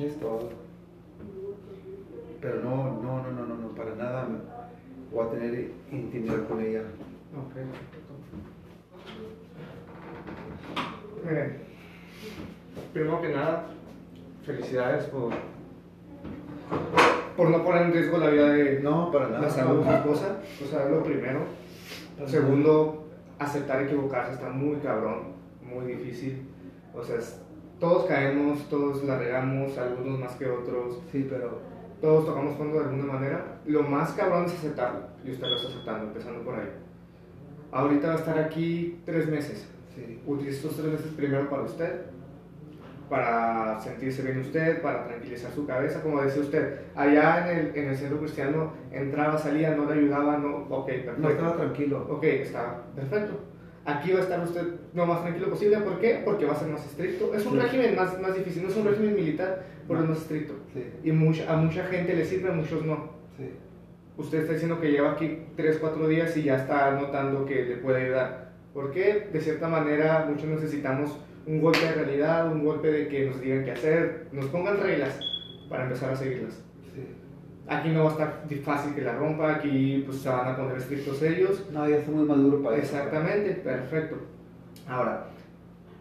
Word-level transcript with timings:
Y 0.00 0.06
es 0.06 0.18
todo. 0.18 0.48
Pero 2.40 2.62
no, 2.62 3.02
no, 3.02 3.22
no, 3.22 3.32
no, 3.32 3.46
no, 3.46 3.54
no, 3.54 3.68
para 3.74 3.94
nada 3.96 4.26
voy 5.12 5.26
a 5.26 5.30
tener 5.30 5.72
intimidad 5.92 6.48
con 6.48 6.58
ella. 6.62 6.84
Primero 12.92 13.20
que 13.20 13.28
nada, 13.28 13.66
felicidades 14.44 15.04
por, 15.06 15.32
por 17.36 17.50
no 17.50 17.64
poner 17.64 17.82
en 17.82 17.92
riesgo 17.92 18.18
la 18.18 18.28
vida 18.30 18.48
de 18.48 18.80
No, 18.80 19.10
para 19.12 19.28
nada. 19.28 19.42
la 19.42 19.50
salud 19.50 19.84
de 19.84 19.94
esposa. 19.94 20.38
O 20.64 20.66
sea, 20.66 20.84
es 20.84 20.90
lo 20.90 21.02
primero. 21.02 21.40
Para 22.16 22.28
Segundo, 22.28 23.06
aceptar 23.38 23.82
equivocarse 23.82 24.32
está 24.34 24.50
muy 24.50 24.76
cabrón, 24.78 25.32
muy 25.62 25.86
difícil. 25.94 26.42
O 26.94 27.02
sea, 27.02 27.16
es- 27.16 27.39
todos 27.80 28.04
caemos, 28.06 28.68
todos 28.68 29.02
la 29.04 29.18
regamos, 29.18 29.76
algunos 29.78 30.20
más 30.20 30.32
que 30.36 30.46
otros. 30.46 31.00
Sí, 31.10 31.26
pero 31.28 31.58
Todos 32.00 32.24
tocamos 32.24 32.56
fondo 32.56 32.78
de 32.78 32.84
alguna 32.84 33.12
manera. 33.12 33.60
Lo 33.66 33.82
más 33.82 34.12
cabrón 34.12 34.46
es 34.46 34.54
aceptarlo. 34.54 35.00
Y 35.24 35.32
usted 35.32 35.46
lo 35.46 35.56
está 35.56 35.68
aceptando, 35.68 36.06
empezando 36.06 36.42
por 36.44 36.54
ahí. 36.54 36.70
Ahorita 37.72 38.08
va 38.08 38.14
a 38.14 38.16
estar 38.16 38.38
aquí 38.38 39.00
tres 39.04 39.28
meses. 39.28 39.68
sí. 39.94 40.20
Utilice 40.26 40.56
estos 40.56 40.76
tres 40.76 40.92
meses 40.92 41.12
primero 41.14 41.48
para 41.50 41.62
usted, 41.62 42.06
para 43.10 43.78
sentirse 43.80 44.22
bien 44.22 44.40
usted, 44.40 44.80
para 44.80 45.04
tranquilizar 45.06 45.50
su 45.52 45.66
cabeza. 45.66 46.02
Como 46.02 46.22
decía 46.22 46.42
usted, 46.42 46.80
allá 46.94 47.50
en 47.50 47.58
el, 47.58 47.76
en 47.76 47.88
el 47.90 47.96
centro 47.96 48.18
cristiano 48.18 48.72
entraba, 48.92 49.36
salía, 49.36 49.74
no 49.74 49.84
le 49.84 50.00
ayudaba, 50.00 50.38
no. 50.38 50.66
Ok, 50.70 50.86
perfecto. 50.86 51.20
No 51.20 51.28
estaba 51.28 51.56
tranquilo. 51.56 52.06
Ok, 52.08 52.24
está 52.24 52.82
perfecto. 52.96 53.34
Aquí 53.84 54.12
va 54.12 54.20
a 54.20 54.22
estar 54.22 54.40
usted 54.40 54.79
lo 54.94 55.06
más 55.06 55.22
tranquilo 55.22 55.48
posible. 55.50 55.78
¿Por 55.78 55.98
qué? 56.00 56.22
Porque 56.24 56.44
va 56.46 56.52
a 56.52 56.56
ser 56.58 56.68
más 56.68 56.84
estricto. 56.84 57.32
Es 57.34 57.44
un 57.46 57.52
Sí. 57.54 57.58
régimen 57.60 57.94
más, 57.96 58.20
más 58.20 58.34
difícil, 58.34 58.62
no 58.62 58.68
es 58.68 58.76
un 58.76 58.86
régimen 58.86 59.14
militar, 59.14 59.62
pero 59.86 60.00
es 60.02 60.08
más 60.08 60.18
estricto. 60.18 60.54
Sí, 60.74 60.84
Y 61.04 61.12
mucha, 61.12 61.52
a 61.52 61.56
mucha 61.56 61.84
gente 61.84 62.14
le 62.14 62.24
sirve, 62.24 62.48
a 62.50 62.52
muchos 62.52 62.84
no. 62.84 63.10
sí. 63.36 63.50
Usted 64.16 64.40
está 64.40 64.52
diciendo 64.52 64.78
que 64.80 64.90
lleva 64.90 65.12
aquí 65.12 65.38
3, 65.56 65.78
4 65.80 66.06
días 66.06 66.36
y 66.36 66.42
ya 66.42 66.56
está 66.56 66.90
notando 66.90 67.46
que 67.46 67.64
le 67.64 67.76
puede 67.76 68.02
ayudar. 68.04 68.50
¿Por 68.74 68.90
qué? 68.90 69.28
De 69.32 69.40
cierta 69.40 69.66
manera, 69.66 70.26
muchos 70.28 70.44
necesitamos 70.46 71.18
un 71.46 71.60
golpe 71.62 71.80
de 71.80 71.92
realidad, 71.92 72.52
un 72.52 72.62
golpe 72.62 72.88
de 72.92 73.08
que 73.08 73.26
nos 73.26 73.40
digan 73.40 73.64
qué 73.64 73.70
hacer, 73.70 74.26
nos 74.32 74.44
pongan 74.46 74.78
reglas 74.78 75.18
para 75.70 75.84
empezar 75.84 76.10
a 76.12 76.16
seguirlas. 76.16 76.62
Aquí 77.66 77.88
no 77.90 78.04
va 78.04 78.10
a 78.10 78.12
estar 78.12 78.44
fácil 78.62 78.94
que 78.94 79.00
la 79.02 79.14
rompa, 79.14 79.54
aquí 79.54 80.02
pues 80.04 80.18
se 80.18 80.28
van 80.28 80.48
a 80.48 80.56
poner 80.56 80.76
estrictos 80.76 81.22
ellos. 81.22 81.64
No, 81.72 81.88
ya 81.88 81.96
está 81.98 82.10
muy 82.10 82.26
maduro 82.26 82.60
para 82.62 82.76
eso. 82.76 82.96
Exactamente, 82.96 83.52
perfecto. 83.52 84.16
Ahora, 84.90 85.26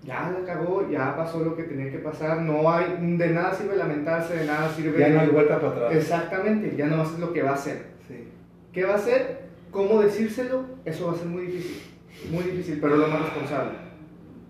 ya 0.03 0.31
la 0.31 0.45
cagó, 0.45 0.89
ya 0.89 1.15
pasó 1.15 1.43
lo 1.43 1.55
que 1.55 1.63
tenía 1.63 1.91
que 1.91 1.99
pasar, 1.99 2.41
no 2.41 2.71
hay, 2.71 2.97
de 3.17 3.29
nada 3.29 3.53
sirve 3.53 3.75
lamentarse, 3.77 4.35
de 4.35 4.45
nada 4.45 4.69
sirve... 4.73 4.97
Ya 4.99 5.09
no 5.09 5.19
hay 5.21 5.27
vuelta 5.29 5.57
para 5.59 5.71
atrás. 5.73 5.95
Exactamente, 5.95 6.75
ya 6.75 6.87
no 6.87 7.03
es 7.03 7.19
lo 7.19 7.31
que 7.31 7.43
va 7.43 7.51
a 7.51 7.53
hacer. 7.55 7.83
Sí. 8.07 8.27
¿Qué 8.73 8.85
va 8.85 8.93
a 8.93 8.97
hacer? 8.97 9.41
¿Cómo 9.71 10.01
decírselo? 10.01 10.65
Eso 10.85 11.07
va 11.07 11.13
a 11.13 11.15
ser 11.17 11.27
muy 11.27 11.43
difícil, 11.45 11.81
muy 12.31 12.43
difícil, 12.43 12.79
pero 12.81 12.95
lo 12.97 13.07
más 13.07 13.21
responsable. 13.21 13.71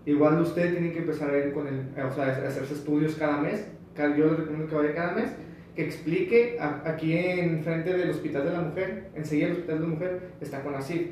Igual 0.06 0.40
usted 0.40 0.72
tiene 0.72 0.92
que 0.92 1.00
empezar 1.00 1.30
a 1.30 1.36
ir 1.38 1.52
con 1.52 1.66
el, 1.66 1.80
o 2.02 2.10
sea, 2.14 2.24
a 2.24 2.48
hacerse 2.48 2.72
estudios 2.74 3.16
cada 3.16 3.36
mes. 3.42 3.66
Cada- 3.94 4.16
Yo 4.16 4.26
le 4.26 4.36
recomiendo 4.38 4.68
que 4.68 4.74
vaya 4.76 4.94
cada 4.94 5.12
mes, 5.12 5.30
que 5.76 5.84
explique 5.84 6.56
a- 6.58 6.80
aquí 6.86 7.14
en 7.16 7.62
frente 7.62 7.92
del 7.96 8.10
Hospital 8.10 8.44
de 8.46 8.52
la 8.52 8.60
Mujer, 8.62 9.10
enseguida 9.14 9.48
el 9.48 9.52
Hospital 9.52 9.74
de 9.76 9.82
la 9.82 9.88
Mujer 9.88 10.20
está 10.40 10.62
con 10.62 10.74
ASID, 10.74 11.02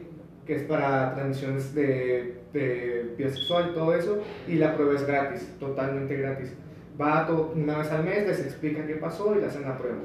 que 0.48 0.56
es 0.56 0.62
para 0.62 1.14
transmisiones 1.14 1.74
de, 1.74 2.38
de 2.54 3.14
vida 3.18 3.28
sexual 3.28 3.68
y 3.70 3.74
todo 3.74 3.94
eso, 3.94 4.22
y 4.48 4.54
la 4.54 4.74
prueba 4.74 4.94
es 4.94 5.06
gratis, 5.06 5.46
totalmente 5.60 6.16
gratis. 6.16 6.54
Va 7.00 7.26
to- 7.26 7.52
una 7.54 7.76
vez 7.78 7.90
al 7.92 8.02
mes, 8.02 8.26
les 8.26 8.40
explica 8.40 8.84
qué 8.86 8.94
pasó 8.94 9.36
y 9.36 9.40
le 9.40 9.46
hacen 9.46 9.62
la 9.62 9.76
prueba. 9.76 9.98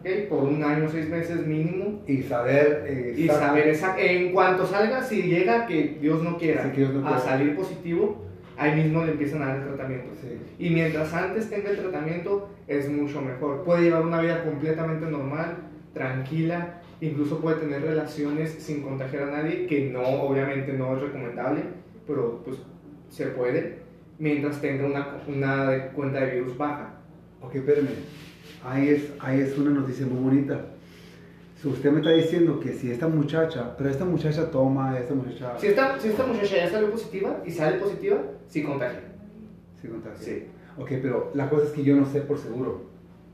¿Ok? 0.00 0.28
Por 0.28 0.42
un 0.42 0.62
año, 0.64 0.88
seis 0.88 1.08
meses 1.08 1.46
mínimo, 1.46 2.02
Y 2.08 2.22
saber. 2.22 2.84
eh, 2.88 3.14
y 3.16 3.26
sa- 3.28 3.38
saber 3.38 3.68
esa- 3.68 3.96
en 3.98 4.32
cuanto 4.32 4.66
salga, 4.66 5.02
si 5.04 5.22
llega 5.22 5.66
que 5.66 5.98
Dios 6.00 6.20
no 6.22 6.36
quiera 6.36 6.64
Sí, 6.64 6.70
Dios 6.80 6.92
no 6.94 7.06
a 7.08 7.18
salir 7.18 7.54
positivo, 7.56 8.24
ahí 8.56 8.74
mismo 8.74 9.04
le 9.04 9.12
empiezan 9.12 9.42
a 9.42 9.46
dar 9.46 9.56
el 9.58 9.64
tratamiento. 9.68 10.10
Sí. 10.20 10.36
Y 10.66 10.70
mientras 10.70 11.14
antes 11.14 11.48
tenga 11.48 11.70
el 11.70 11.78
tratamiento, 11.78 12.48
es 12.66 12.88
mucho 12.90 13.22
mejor. 13.22 13.62
Puede 13.62 13.82
llevar 13.82 14.02
una 14.04 14.20
vida 14.20 14.42
completamente 14.42 15.06
normal, 15.06 15.58
tranquila, 15.94 16.80
incluso 17.00 17.38
puede 17.40 17.56
tener 17.60 17.82
relaciones 17.82 18.50
sin 18.50 18.82
contagiar 18.82 19.24
a 19.24 19.42
nadie, 19.42 19.66
que 19.66 19.90
no, 19.90 20.02
obviamente 20.22 20.72
no 20.72 20.96
es 20.96 21.02
recomendable, 21.02 21.62
pero 22.06 22.42
pues 22.44 22.58
se 23.08 23.26
puede, 23.28 23.78
mientras 24.18 24.60
tenga 24.60 24.86
una, 24.86 25.18
una 25.28 25.88
cuenta 25.92 26.20
de 26.20 26.34
virus 26.36 26.56
baja. 26.56 26.94
Ok, 27.40 27.54
espérame. 27.56 27.88
Ahí 28.64 28.88
es, 28.88 29.12
ahí 29.20 29.40
es 29.40 29.56
una 29.56 29.70
noticia 29.70 30.06
muy 30.06 30.22
bonita. 30.22 30.66
Si 31.60 31.68
usted 31.68 31.90
me 31.90 31.98
está 31.98 32.10
diciendo 32.12 32.60
que 32.60 32.72
si 32.72 32.90
esta 32.90 33.08
muchacha, 33.08 33.76
pero 33.76 33.90
esta 33.90 34.04
muchacha 34.04 34.50
toma, 34.50 34.96
esta 34.98 35.14
muchacha 35.14 35.58
Si 35.58 35.66
esta, 35.68 35.98
si 35.98 36.08
esta 36.08 36.24
muchacha 36.24 36.56
ya 36.56 36.70
salió 36.70 36.90
positiva 36.90 37.42
y 37.44 37.50
sale 37.50 37.78
positiva, 37.78 38.18
sí 38.48 38.62
contagia. 38.62 39.00
sí 39.80 39.88
contagia. 39.88 40.18
Sí. 40.18 40.44
Ok, 40.76 40.88
pero 41.02 41.32
la 41.34 41.50
cosa 41.50 41.64
es 41.66 41.70
que 41.72 41.82
yo 41.82 41.96
no 41.96 42.06
sé 42.06 42.20
por 42.20 42.38
seguro. 42.38 42.86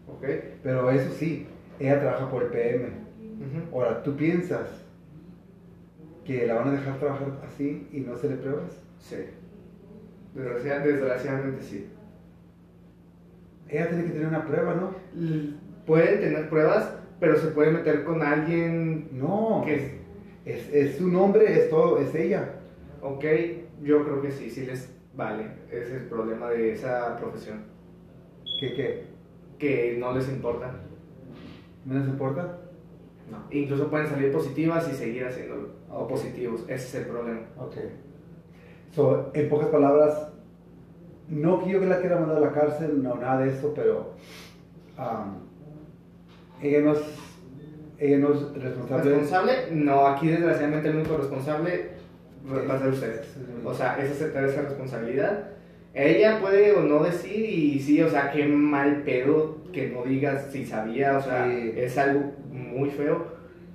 ¿Ok? 0.08 0.24
Pero 0.62 0.90
eso 0.90 1.10
sí, 1.18 1.46
ella 1.78 2.00
trabaja 2.00 2.30
por 2.30 2.44
el 2.44 2.48
PM. 2.48 3.03
Ahora, 3.72 4.02
¿tú 4.02 4.16
piensas 4.16 4.68
que 6.24 6.46
la 6.46 6.54
van 6.54 6.68
a 6.68 6.72
dejar 6.72 6.98
trabajar 6.98 7.40
así 7.46 7.86
y 7.92 8.00
no 8.00 8.16
se 8.16 8.28
le 8.30 8.36
pruebas? 8.36 8.80
Sí. 8.98 9.16
Desgracia- 10.34 10.80
desgraciadamente 10.80 11.62
sí. 11.62 11.86
Ella 13.68 13.88
tiene 13.88 14.04
que 14.04 14.10
tener 14.10 14.28
una 14.28 14.46
prueba, 14.46 14.74
¿no? 14.74 14.90
L- 15.16 15.54
Pueden 15.86 16.20
tener 16.20 16.48
pruebas, 16.48 16.94
pero 17.20 17.36
se 17.36 17.48
puede 17.48 17.70
meter 17.70 18.04
con 18.04 18.22
alguien 18.22 19.08
No. 19.12 19.62
que, 19.66 19.98
Es, 20.46 20.68
es 20.72 20.96
su 20.96 21.08
nombre, 21.08 21.58
es 21.58 21.70
todo, 21.70 21.98
es 21.98 22.14
ella. 22.14 22.54
ok, 23.02 23.24
yo 23.82 24.02
creo 24.04 24.22
que 24.22 24.30
sí, 24.30 24.50
sí 24.50 24.64
les 24.66 24.90
vale. 25.14 25.46
Es 25.70 25.90
el 25.90 26.04
problema 26.04 26.48
de 26.50 26.72
esa 26.72 27.16
profesión. 27.18 27.64
¿Qué, 28.60 28.74
qué? 28.74 29.04
Que 29.58 29.96
no 29.98 30.14
les 30.14 30.28
importa. 30.28 30.74
¿No 31.84 31.98
les 31.98 32.08
importa? 32.08 32.58
No. 33.30 33.38
Incluso 33.50 33.88
pueden 33.88 34.06
salir 34.08 34.30
positivas 34.32 34.88
y 34.92 34.94
seguir 34.94 35.24
haciéndolo. 35.26 35.68
O 35.90 36.00
Ok. 36.04 36.10
positivos. 36.10 36.62
Ese 36.68 36.74
es 36.74 36.94
el 36.96 37.06
problema. 37.06 37.40
Ok. 37.58 37.76
So, 38.94 39.30
en 39.34 39.48
pocas 39.48 39.68
palabras, 39.68 40.28
no 41.28 41.62
que 41.64 41.70
yo 41.70 41.80
que 41.80 41.86
la 41.86 42.00
quiera 42.00 42.18
mandar 42.20 42.36
a 42.36 42.40
la 42.40 42.52
cárcel, 42.52 43.02
no, 43.02 43.14
nada 43.16 43.40
de 43.40 43.50
eso, 43.50 43.72
pero 43.74 44.12
um, 44.98 45.34
ella 46.62 46.80
no 46.80 46.92
es, 46.92 47.00
ella 47.98 48.18
no 48.18 48.34
es 48.34 48.62
responsable. 48.62 49.10
¿Responsable? 49.10 49.52
No, 49.72 50.06
aquí 50.06 50.28
desgraciadamente 50.28 50.88
el 50.90 50.96
único 50.96 51.16
responsable 51.16 51.90
va 52.68 52.74
a 52.74 52.78
ser 52.78 52.88
usted. 52.88 53.20
Es- 53.20 53.36
es- 53.36 53.64
O 53.64 53.74
sea, 53.74 53.98
es 53.98 54.10
aceptar 54.12 54.44
esa 54.44 54.62
responsabilidad. 54.62 55.48
Ella 55.94 56.40
puede 56.40 56.72
o 56.72 56.80
no 56.82 57.02
decir 57.04 57.44
y 57.48 57.78
sí, 57.78 58.02
o 58.02 58.08
sea, 58.10 58.32
qué 58.32 58.44
mal 58.46 59.02
pedo 59.02 59.58
que 59.72 59.88
no 59.90 60.02
digas 60.02 60.48
si 60.50 60.66
sabía, 60.66 61.16
o 61.18 61.22
sea, 61.22 61.46
Sí. 61.48 61.72
es 61.76 61.96
algo 61.98 62.32
muy 62.50 62.90
feo, 62.90 63.26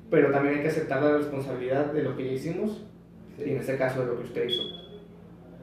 pero 0.10 0.32
también 0.32 0.56
hay 0.58 0.62
que 0.62 0.68
aceptar 0.68 1.02
la 1.02 1.18
responsabilidad 1.18 1.88
de 1.94 2.04
lo 2.04 2.18
que 2.18 2.26
ya 2.26 2.32
hicimos 2.34 2.86
sí. 3.38 3.44
y 3.46 3.52
en 3.52 3.58
este 3.58 3.78
caso 3.78 4.02
de 4.02 4.08
lo 4.08 4.18
que 4.18 4.24
usted 4.26 4.46
hizo. 4.50 4.62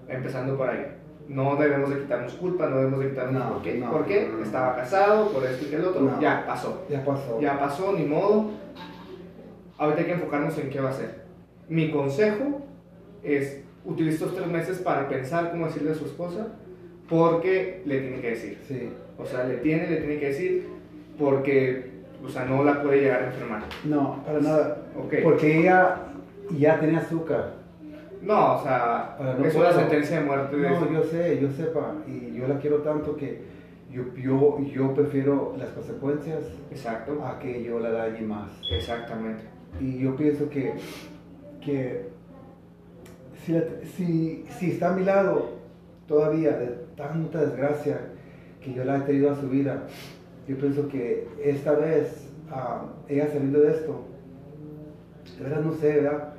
Empezando 0.08 0.56
por 0.56 0.68
ahí. 0.70 0.86
No 1.28 1.56
debemos 1.56 1.90
de 1.90 2.00
quitarnos 2.02 2.34
culpa, 2.34 2.68
no 2.68 2.76
debemos 2.76 3.00
de 3.00 3.08
quitarnos 3.10 3.44
No, 3.44 3.52
por 3.54 3.62
qué. 3.62 3.74
no, 3.78 3.90
¿Por 3.90 4.06
qué? 4.06 4.28
no. 4.32 4.42
Estaba 4.42 4.76
casado, 4.76 5.30
por 5.32 5.44
esto 5.44 5.64
y 5.66 5.68
que 5.70 5.76
el 5.76 5.84
otro. 5.84 6.20
Ya 6.20 6.46
pasó. 6.46 6.86
Ya 6.88 7.04
pasó. 7.04 7.40
Ya 7.40 7.58
pasó, 7.58 7.92
ni 7.92 8.04
modo. 8.04 8.50
Ahorita 9.76 10.00
hay 10.00 10.06
que 10.06 10.12
enfocarnos 10.12 10.56
en 10.58 10.70
qué 10.70 10.80
va 10.80 10.88
a 10.88 10.92
hacer. 10.92 11.22
Mi 11.68 11.90
consejo 11.90 12.62
es 13.24 13.62
utilice 13.86 14.16
estos 14.16 14.34
tres 14.36 14.48
meses 14.48 14.78
para 14.80 15.08
pensar 15.08 15.50
cómo 15.50 15.66
decirle 15.66 15.92
a 15.92 15.94
su 15.94 16.04
esposa, 16.04 16.48
porque 17.08 17.82
le 17.86 18.00
tiene 18.00 18.20
que 18.20 18.30
decir. 18.30 18.58
Sí. 18.66 18.90
O 19.18 19.24
sea, 19.24 19.44
le 19.44 19.56
tiene, 19.58 19.88
le 19.88 19.96
tiene 19.96 20.18
que 20.18 20.26
decir, 20.26 20.66
porque, 21.18 21.90
o 22.24 22.28
sea, 22.28 22.44
no 22.44 22.62
la 22.64 22.82
puede 22.82 23.00
llegar 23.00 23.22
a 23.22 23.26
enfermar. 23.28 23.62
No, 23.84 24.22
para 24.26 24.40
nada. 24.40 24.82
Ok. 24.98 25.14
Porque 25.22 25.60
ella 25.60 25.96
ya 26.58 26.78
tenía 26.78 26.98
azúcar. 26.98 27.54
No, 28.22 28.56
o 28.56 28.62
sea, 28.62 29.16
no 29.38 29.44
es 29.44 29.54
puedo. 29.54 29.68
una 29.70 29.78
sentencia 29.78 30.18
de 30.20 30.26
muerte 30.26 30.56
de 30.56 30.68
No, 30.68 30.92
yo 30.92 31.02
sé, 31.04 31.38
yo 31.40 31.50
sepa. 31.52 31.94
Y 32.06 32.36
yo 32.36 32.48
la 32.48 32.58
quiero 32.58 32.78
tanto 32.78 33.16
que 33.16 33.42
yo, 33.92 34.02
yo, 34.16 34.58
yo 34.74 34.92
prefiero 34.94 35.54
las 35.56 35.68
consecuencias 35.70 36.40
Exacto, 36.70 37.24
a 37.24 37.38
que 37.38 37.62
yo 37.62 37.78
la 37.78 37.90
dañe 37.90 38.22
más. 38.22 38.50
exactamente. 38.70 39.42
Y 39.80 39.98
yo 39.98 40.16
pienso 40.16 40.48
que, 40.50 40.72
que 41.64 42.08
si, 43.46 43.52
la- 43.52 43.62
si, 43.96 44.44
si 44.58 44.72
está 44.72 44.92
a 44.92 44.96
mi 44.96 45.04
lado 45.04 45.50
todavía 46.08 46.58
de 46.58 46.66
tanta 46.96 47.40
desgracia 47.46 47.98
que 48.60 48.74
yo 48.74 48.84
la 48.84 48.98
he 48.98 49.00
tenido 49.02 49.30
a 49.30 49.36
su 49.40 49.48
vida, 49.48 49.84
yo 50.48 50.56
pienso 50.58 50.88
que 50.88 51.28
esta 51.42 51.72
vez, 51.72 52.28
ah, 52.50 52.86
ella 53.08 53.28
saliendo 53.28 53.60
de 53.60 53.70
esto, 53.72 54.02
de 55.38 55.44
verdad 55.44 55.60
no 55.62 55.72
sé, 55.74 56.00
¿verdad? 56.00 56.32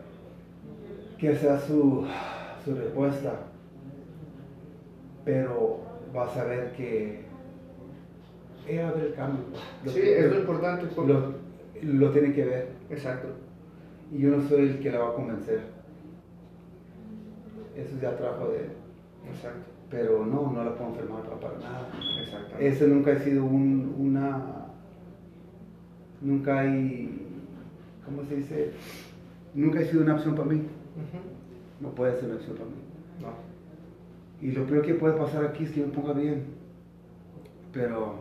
Que 1.18 1.36
sea 1.36 1.60
su, 1.60 2.06
su 2.66 2.76
respuesta, 2.76 3.34
pero 5.26 5.80
vas 6.14 6.36
a 6.38 6.44
ver 6.46 6.72
que 6.74 7.22
ella 8.68 8.84
va 8.84 8.90
a 8.90 8.94
ver 8.94 9.04
el 9.06 9.14
cambio. 9.14 9.44
Lo- 9.84 9.92
Sí, 9.92 10.02
es 10.04 10.30
lo 10.32 10.40
importante. 10.40 10.86
pues. 10.96 11.08
lo, 11.08 11.34
lo 11.84 12.12
tiene 12.12 12.34
que 12.34 12.46
ver. 12.46 12.68
Exacto. 12.90 13.28
Y 14.12 14.20
yo 14.20 14.30
no 14.30 14.48
soy 14.48 14.62
el 14.70 14.80
que 14.80 14.92
la 14.92 15.00
va 15.00 15.10
a 15.10 15.14
convencer. 15.14 15.62
Eso 17.78 17.96
es 17.96 18.02
ya 18.02 18.18
trabajo 18.18 18.50
de 18.50 18.58
él. 18.58 18.70
Exacto. 19.30 19.70
Pero 19.90 20.26
no, 20.26 20.52
no 20.52 20.64
la 20.64 20.76
puedo 20.76 20.90
enfermar 20.90 21.22
para, 21.24 21.40
para 21.40 21.58
nada. 21.60 21.88
Exactamente. 22.22 22.68
Ese 22.68 22.88
nunca 22.88 23.12
ha 23.12 23.20
sido 23.20 23.46
un, 23.46 23.96
una... 23.98 24.66
Nunca 26.22 26.60
hay... 26.60 27.24
¿Cómo 28.04 28.24
se 28.24 28.38
dice? 28.38 28.72
Nunca 29.54 29.80
ha 29.80 29.84
sido 29.84 30.02
una 30.04 30.16
opción 30.16 30.36
para 30.36 30.50
mí. 30.50 30.64
No 31.80 31.90
puede 31.92 32.16
ser 32.16 32.26
una 32.26 32.36
opción 32.36 32.58
para 32.58 32.70
mí. 32.70 32.76
No. 33.22 33.28
Y 34.42 34.52
lo 34.52 34.66
peor 34.66 34.84
que 34.84 34.96
puede 34.96 35.18
pasar 35.18 35.46
aquí 35.46 35.64
es 35.64 35.72
que 35.72 35.82
me 35.82 35.88
ponga 35.88 36.14
bien. 36.14 36.46
Pero 37.72 38.16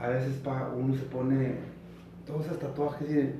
a 0.00 0.08
veces 0.08 0.36
pa, 0.38 0.72
uno 0.74 0.94
se 0.94 1.04
pone 1.04 1.56
todos 2.26 2.46
esos 2.46 2.58
tatuajes 2.58 3.10
y 3.10 3.34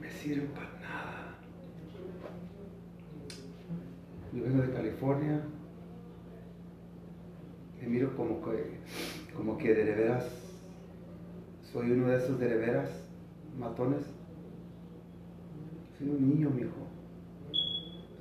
me 0.00 0.10
sirven 0.10 0.48
para 0.48 0.70
nada. 0.80 1.21
Yo 4.32 4.44
vengo 4.44 4.62
de 4.62 4.72
California. 4.72 5.40
Me 7.80 7.88
miro 7.88 8.16
como 8.16 8.40
que, 8.42 8.78
como 9.36 9.58
que 9.58 9.74
de 9.74 9.84
veras 9.94 10.24
soy 11.72 11.90
uno 11.92 12.08
de 12.08 12.16
esos 12.18 12.38
de 12.38 12.54
veras 12.56 12.90
matones. 13.58 14.02
Soy 15.98 16.08
un 16.10 16.28
niño, 16.28 16.50
mijo. 16.50 16.70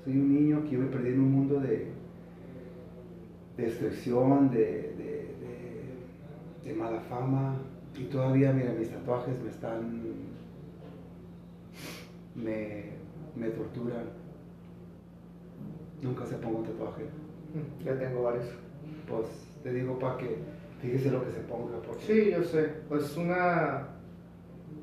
Soy 0.04 0.14
un 0.18 0.34
niño 0.34 0.64
que 0.64 0.72
yo 0.72 0.80
me 0.80 0.86
perdí 0.88 1.10
en 1.10 1.20
un 1.22 1.32
mundo 1.32 1.60
de, 1.60 1.88
de 3.58 3.64
destrucción, 3.64 4.50
de, 4.52 4.58
de, 4.58 5.36
de- 6.64 6.70
de 6.70 6.74
mala 6.74 7.02
fama. 7.02 7.56
Y 8.00 8.06
todavía, 8.06 8.54
mira, 8.54 8.72
mis 8.74 8.90
tatuajes 8.90 9.38
me 9.44 9.50
están. 9.50 10.02
me, 12.36 12.84
me 13.36 13.50
torturan. 13.50 14.21
Nunca 16.02 16.26
se 16.26 16.36
pongo 16.36 16.60
un 16.60 16.66
tatuaje. 16.66 17.04
Mm, 17.54 17.84
Ya 17.86 17.98
tengo 17.98 18.24
varios. 18.24 18.46
Pues 19.08 19.28
te 19.64 19.74
digo 19.74 20.00
para 20.00 20.18
que 20.18 20.38
fíjese 20.82 21.12
lo 21.12 21.24
que 21.26 21.32
se 21.32 21.40
ponga. 21.42 21.78
Porque 21.86 22.02
Sí, 22.06 22.32
yo 22.32 22.44
sé. 22.44 22.70
Pues 22.90 23.16
una. 23.18 23.88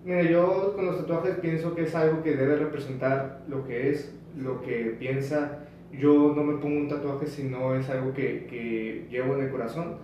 Mira, 0.05 0.23
yo 0.23 0.75
con 0.75 0.87
los 0.87 0.99
tatuajes 0.99 1.37
pienso 1.37 1.75
que 1.75 1.83
es 1.83 1.95
algo 1.95 2.23
que 2.23 2.37
debe 2.37 2.57
representar 2.57 3.43
lo 3.49 3.65
que 3.67 3.91
es, 3.91 4.15
lo 4.37 4.63
que 4.63 4.97
piensa. 4.99 5.61
Yo 5.93 6.33
no 6.37 6.45
me 6.45 6.59
pongo 6.59 6.79
un 6.81 6.89
tatuaje 6.89 7.27
si 7.27 7.45
no 7.45 7.75
es 7.75 7.89
algo 7.89 8.13
que, 8.13 8.47
que 8.47 9.07
llevo 9.11 9.35
en 9.35 9.45
el 9.45 9.51
corazón. 9.51 9.97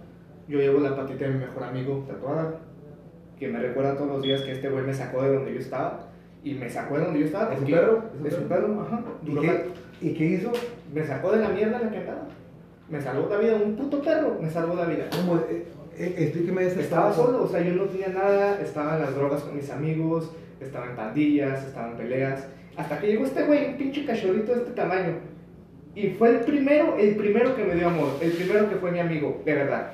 Yo 0.49 0.59
llevo 0.59 0.81
la 0.81 0.97
patita 0.97 1.27
de 1.27 1.33
mi 1.35 1.39
mejor 1.41 1.63
amigo 1.65 2.05
tatuada, 2.09 2.61
que 3.39 3.49
me 3.49 3.59
recuerda 3.61 3.97
todos 3.97 4.09
los 4.11 4.23
días 4.23 4.43
que 4.43 4.53
este 4.53 4.69
güey 4.69 4.85
me 4.85 4.93
sacó 4.95 5.23
de 5.23 5.35
donde 5.35 5.55
yo 5.55 5.61
estaba. 5.61 6.09
Y 6.43 6.55
me 6.55 6.69
sacó 6.69 6.99
de 6.99 7.05
donde 7.05 7.21
yo 7.21 7.27
estaba. 7.27 7.55
¿Es 7.55 7.61
un 7.61 7.67
perro? 7.71 8.03
¿Es 8.25 8.39
un 8.39 8.49
perro? 8.49 8.81
ajá. 8.83 9.03
¿Y 9.25 9.35
qué, 9.37 9.65
¿Y 10.03 10.15
qué 10.15 10.25
hizo? 10.27 10.53
Me 10.95 11.05
sacó 11.05 11.33
de 11.33 11.41
la 11.41 11.49
mierda 11.49 11.79
en 11.79 11.87
la 11.87 11.91
que 11.91 11.99
andaba. 11.99 12.29
Me 12.89 13.01
salvó 13.01 13.29
la 13.29 13.39
vida, 13.39 13.57
un 13.57 13.75
puto 13.75 14.01
perro 14.01 14.39
me 14.41 14.49
salvó 14.49 14.77
la 14.77 14.85
vida. 14.85 15.07
¿Cómo? 15.11 15.39
Eh, 15.39 15.67
eh, 15.99 16.15
explíqueme 16.19 16.67
ese 16.67 16.83
Estaba 16.83 17.13
solo, 17.13 17.43
o 17.43 17.49
sea, 17.49 17.61
yo 17.61 17.73
no 17.73 17.85
tenía 17.85 18.09
nada, 18.09 18.61
estaba 18.61 18.97
en 18.97 19.03
las 19.03 19.15
drogas 19.15 19.43
con 19.43 19.57
mis 19.57 19.69
amigos, 19.71 20.31
estaba 20.61 20.87
en 20.87 20.95
pandillas, 20.95 21.65
estaba 21.65 21.91
en 21.91 21.97
peleas. 21.97 22.47
Hasta 22.77 23.01
que 23.01 23.09
llegó 23.09 23.25
este 23.25 23.43
güey, 23.43 23.71
un 23.71 23.77
pinche 23.77 24.05
cachorrito 24.05 24.53
de 24.53 24.59
este 24.59 24.71
tamaño. 24.73 25.17
Y 25.97 26.11
fue 26.11 26.31
el 26.31 26.41
primero, 26.41 26.97
el 26.97 27.17
primero 27.17 27.57
que 27.57 27.65
me 27.65 27.75
dio 27.75 27.89
amor, 27.89 28.11
el 28.21 28.33
primero 28.33 28.69
que 28.69 28.77
fue 28.77 28.93
mi 28.93 29.01
amigo, 29.01 29.43
de 29.45 29.55
verdad. 29.55 29.93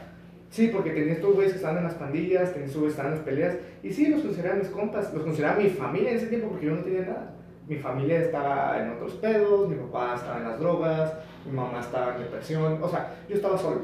Sí, 0.50 0.68
porque 0.72 0.90
tenía 0.90 1.14
estos 1.14 1.32
güeyes 1.32 1.52
que 1.52 1.58
estaban 1.58 1.78
en 1.78 1.84
las 1.84 1.94
pandillas, 1.94 2.52
tenía 2.52 2.66
estos 2.66 2.80
güeyes 2.80 2.96
que 2.96 3.00
estaban 3.00 3.12
en 3.12 3.18
las 3.18 3.26
peleas. 3.26 3.56
Y 3.82 3.90
sí, 3.90 4.08
los 4.08 4.20
consideraba 4.20 4.56
mis 4.56 4.68
compas, 4.68 5.14
los 5.14 5.22
consideraba 5.22 5.58
mi 5.58 5.70
familia 5.70 6.10
en 6.10 6.16
ese 6.16 6.26
tiempo 6.26 6.48
porque 6.48 6.66
yo 6.66 6.74
no 6.74 6.82
tenía 6.82 7.02
nada. 7.02 7.36
Mi 7.70 7.76
familia 7.76 8.18
estaba 8.18 8.82
en 8.82 8.90
otros 8.90 9.12
pedos, 9.12 9.68
mi 9.68 9.76
papá 9.76 10.16
estaba 10.16 10.38
en 10.38 10.44
las 10.48 10.58
drogas, 10.58 11.14
mi 11.46 11.52
mamá 11.52 11.78
estaba 11.78 12.16
en 12.16 12.22
depresión. 12.22 12.82
O 12.82 12.88
sea, 12.88 13.14
yo 13.28 13.36
estaba 13.36 13.56
solo. 13.56 13.82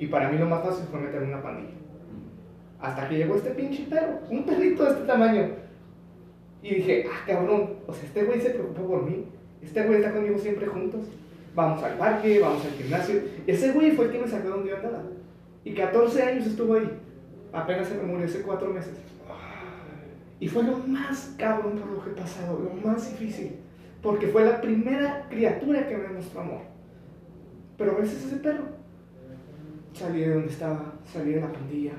Y 0.00 0.08
para 0.08 0.28
mí 0.28 0.36
lo 0.36 0.46
más 0.46 0.64
fácil 0.64 0.84
fue 0.90 0.98
meterme 0.98 1.28
en 1.28 1.34
una 1.34 1.42
pandilla. 1.44 1.74
Hasta 2.80 3.08
que 3.08 3.18
llegó 3.18 3.36
este 3.36 3.50
pinche 3.50 3.86
perro, 3.88 4.18
un 4.28 4.44
perrito 4.44 4.82
de 4.82 4.90
este 4.90 5.04
tamaño. 5.04 5.48
Y 6.60 6.74
dije, 6.74 7.06
ah, 7.08 7.24
cabrón, 7.24 7.74
o 7.86 7.92
sea, 7.92 8.02
este 8.02 8.24
güey 8.24 8.40
se 8.40 8.50
preocupó 8.50 8.88
por 8.88 9.04
mí. 9.04 9.24
Este 9.62 9.86
güey 9.86 10.00
está 10.00 10.12
conmigo 10.12 10.36
siempre 10.36 10.66
juntos. 10.66 11.02
Vamos 11.54 11.80
al 11.84 11.92
parque, 11.98 12.40
vamos 12.40 12.64
al 12.64 12.72
gimnasio. 12.72 13.20
Ese 13.46 13.70
güey 13.70 13.92
fue 13.92 14.06
el 14.06 14.10
que 14.10 14.18
me 14.18 14.26
sacó 14.26 14.48
de 14.48 14.54
donde 14.54 14.70
yo 14.70 14.76
andaba. 14.76 15.04
Y 15.62 15.72
14 15.72 16.20
años 16.20 16.46
estuvo 16.48 16.74
ahí. 16.74 16.98
Apenas 17.52 17.86
se 17.86 17.94
me 17.94 18.02
murió 18.02 18.26
hace 18.26 18.42
4 18.42 18.68
meses. 18.70 18.94
Y 20.40 20.48
fue 20.48 20.62
lo 20.62 20.78
más 20.78 21.34
cabrón 21.38 21.78
por 21.78 21.90
lo 21.90 22.02
que 22.02 22.10
he 22.10 22.14
pasado, 22.14 22.58
lo 22.58 22.88
más 22.88 23.10
difícil. 23.10 23.56
Porque 24.02 24.28
fue 24.28 24.44
la 24.44 24.60
primera 24.60 25.26
criatura 25.28 25.86
que 25.86 25.96
me 25.96 26.08
mostró 26.08 26.40
amor. 26.40 26.62
Pero 27.76 27.96
gracias 27.96 28.24
a 28.24 28.26
ese 28.28 28.36
perro, 28.36 28.64
salí 29.92 30.20
de 30.20 30.34
donde 30.34 30.48
estaba, 30.48 30.94
salí 31.04 31.32
de 31.32 31.40
la 31.40 31.52
pandilla. 31.52 31.92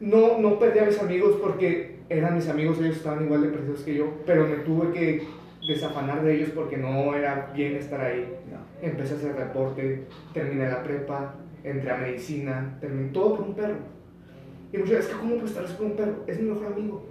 No, 0.00 0.38
no 0.38 0.58
perdí 0.58 0.78
a 0.80 0.84
mis 0.84 0.98
amigos 0.98 1.38
porque 1.42 2.00
eran 2.10 2.34
mis 2.34 2.48
amigos, 2.48 2.78
ellos 2.80 2.96
estaban 2.96 3.24
igual 3.24 3.42
de 3.42 3.48
perdidos 3.48 3.80
que 3.80 3.94
yo, 3.94 4.12
pero 4.26 4.46
me 4.46 4.56
tuve 4.56 4.92
que 4.92 5.26
desafanar 5.66 6.22
de 6.22 6.34
ellos 6.34 6.50
porque 6.54 6.76
no 6.76 7.14
era 7.14 7.52
bien 7.54 7.76
estar 7.76 8.00
ahí. 8.00 8.36
No. 8.50 8.58
Empecé 8.86 9.14
a 9.14 9.16
hacer 9.16 9.36
deporte, 9.36 10.04
terminé 10.34 10.68
la 10.68 10.82
prepa, 10.82 11.34
entré 11.64 11.90
a 11.90 11.96
medicina, 11.96 12.76
terminé 12.80 13.10
todo 13.12 13.36
por 13.36 13.46
un 13.46 13.54
perro. 13.54 13.99
Y 14.72 14.78
muchas 14.78 14.98
veces, 14.98 15.14
¿cómo 15.14 15.34
puedes 15.36 15.50
estar 15.50 15.76
con 15.76 15.86
un 15.86 15.96
perro? 15.96 16.24
Es 16.26 16.40
mi 16.40 16.48
mejor 16.48 16.66
amigo. 16.66 17.02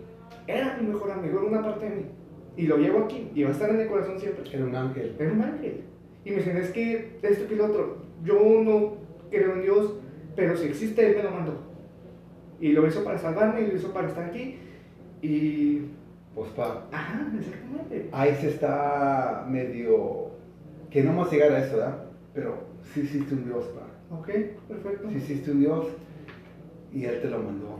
Era 0.48 0.78
mi 0.80 0.88
mejor 0.88 1.12
amigo, 1.12 1.40
era 1.40 1.48
una 1.48 1.64
parte 1.64 1.90
de 1.90 1.96
mí. 1.96 2.06
Y 2.58 2.68
lo 2.68 2.78
llevo 2.78 3.00
aquí, 3.00 3.30
y 3.36 3.44
va 3.44 3.50
a 3.50 3.54
estar 3.54 3.70
en 3.70 3.82
el 3.82 3.88
corazón 3.88 4.20
siempre. 4.20 4.44
Era 4.52 4.66
un 4.66 4.76
ángel. 4.76 5.16
Era 5.20 5.32
un 5.32 5.42
ángel. 5.42 5.82
Y 6.26 6.32
me 6.32 6.38
dicen, 6.38 6.58
es 6.58 6.72
que 6.72 7.18
esto 7.22 7.48
que 7.48 7.56
lo 7.56 7.66
otro, 7.68 7.98
yo 8.24 8.36
no 8.64 8.96
creo 9.30 9.54
en 9.54 9.62
Dios, 9.62 9.94
pero 10.36 10.58
si 10.58 10.68
existe, 10.68 11.10
Él 11.10 11.18
me 11.18 11.24
lo 11.24 11.32
mandó. 11.32 11.54
Y 12.60 12.72
lo 12.72 12.86
hizo 12.88 13.04
para 13.04 13.18
salvarme, 13.18 13.62
y 13.62 13.68
lo 13.68 13.76
hizo 13.76 13.94
para 13.94 14.08
estar 14.08 14.26
aquí. 14.26 14.58
Y. 15.22 15.82
Pues 16.36 16.52
pa, 16.52 16.88
Ajá, 16.92 17.28
exactamente. 17.38 18.10
ahí 18.12 18.36
se 18.36 18.50
está 18.50 19.46
medio. 19.50 20.30
Que 20.90 21.04
no 21.04 21.12
vamos 21.12 21.28
a 21.28 21.32
llegar 21.32 21.52
a 21.52 21.66
eso, 21.66 21.78
¿verdad? 21.78 22.06
Pero 22.34 22.56
sí 22.94 23.02
existe 23.02 23.34
un 23.34 23.46
Dios, 23.46 23.66
pa. 23.68 24.16
Ok, 24.16 24.28
perfecto. 24.68 25.10
Sí 25.10 25.16
existe 25.16 25.51
un 25.51 25.60
Dios 25.60 25.88
y 26.93 27.05
Él 27.05 27.22
te 27.22 27.29
lo 27.29 27.39
mandó. 27.39 27.79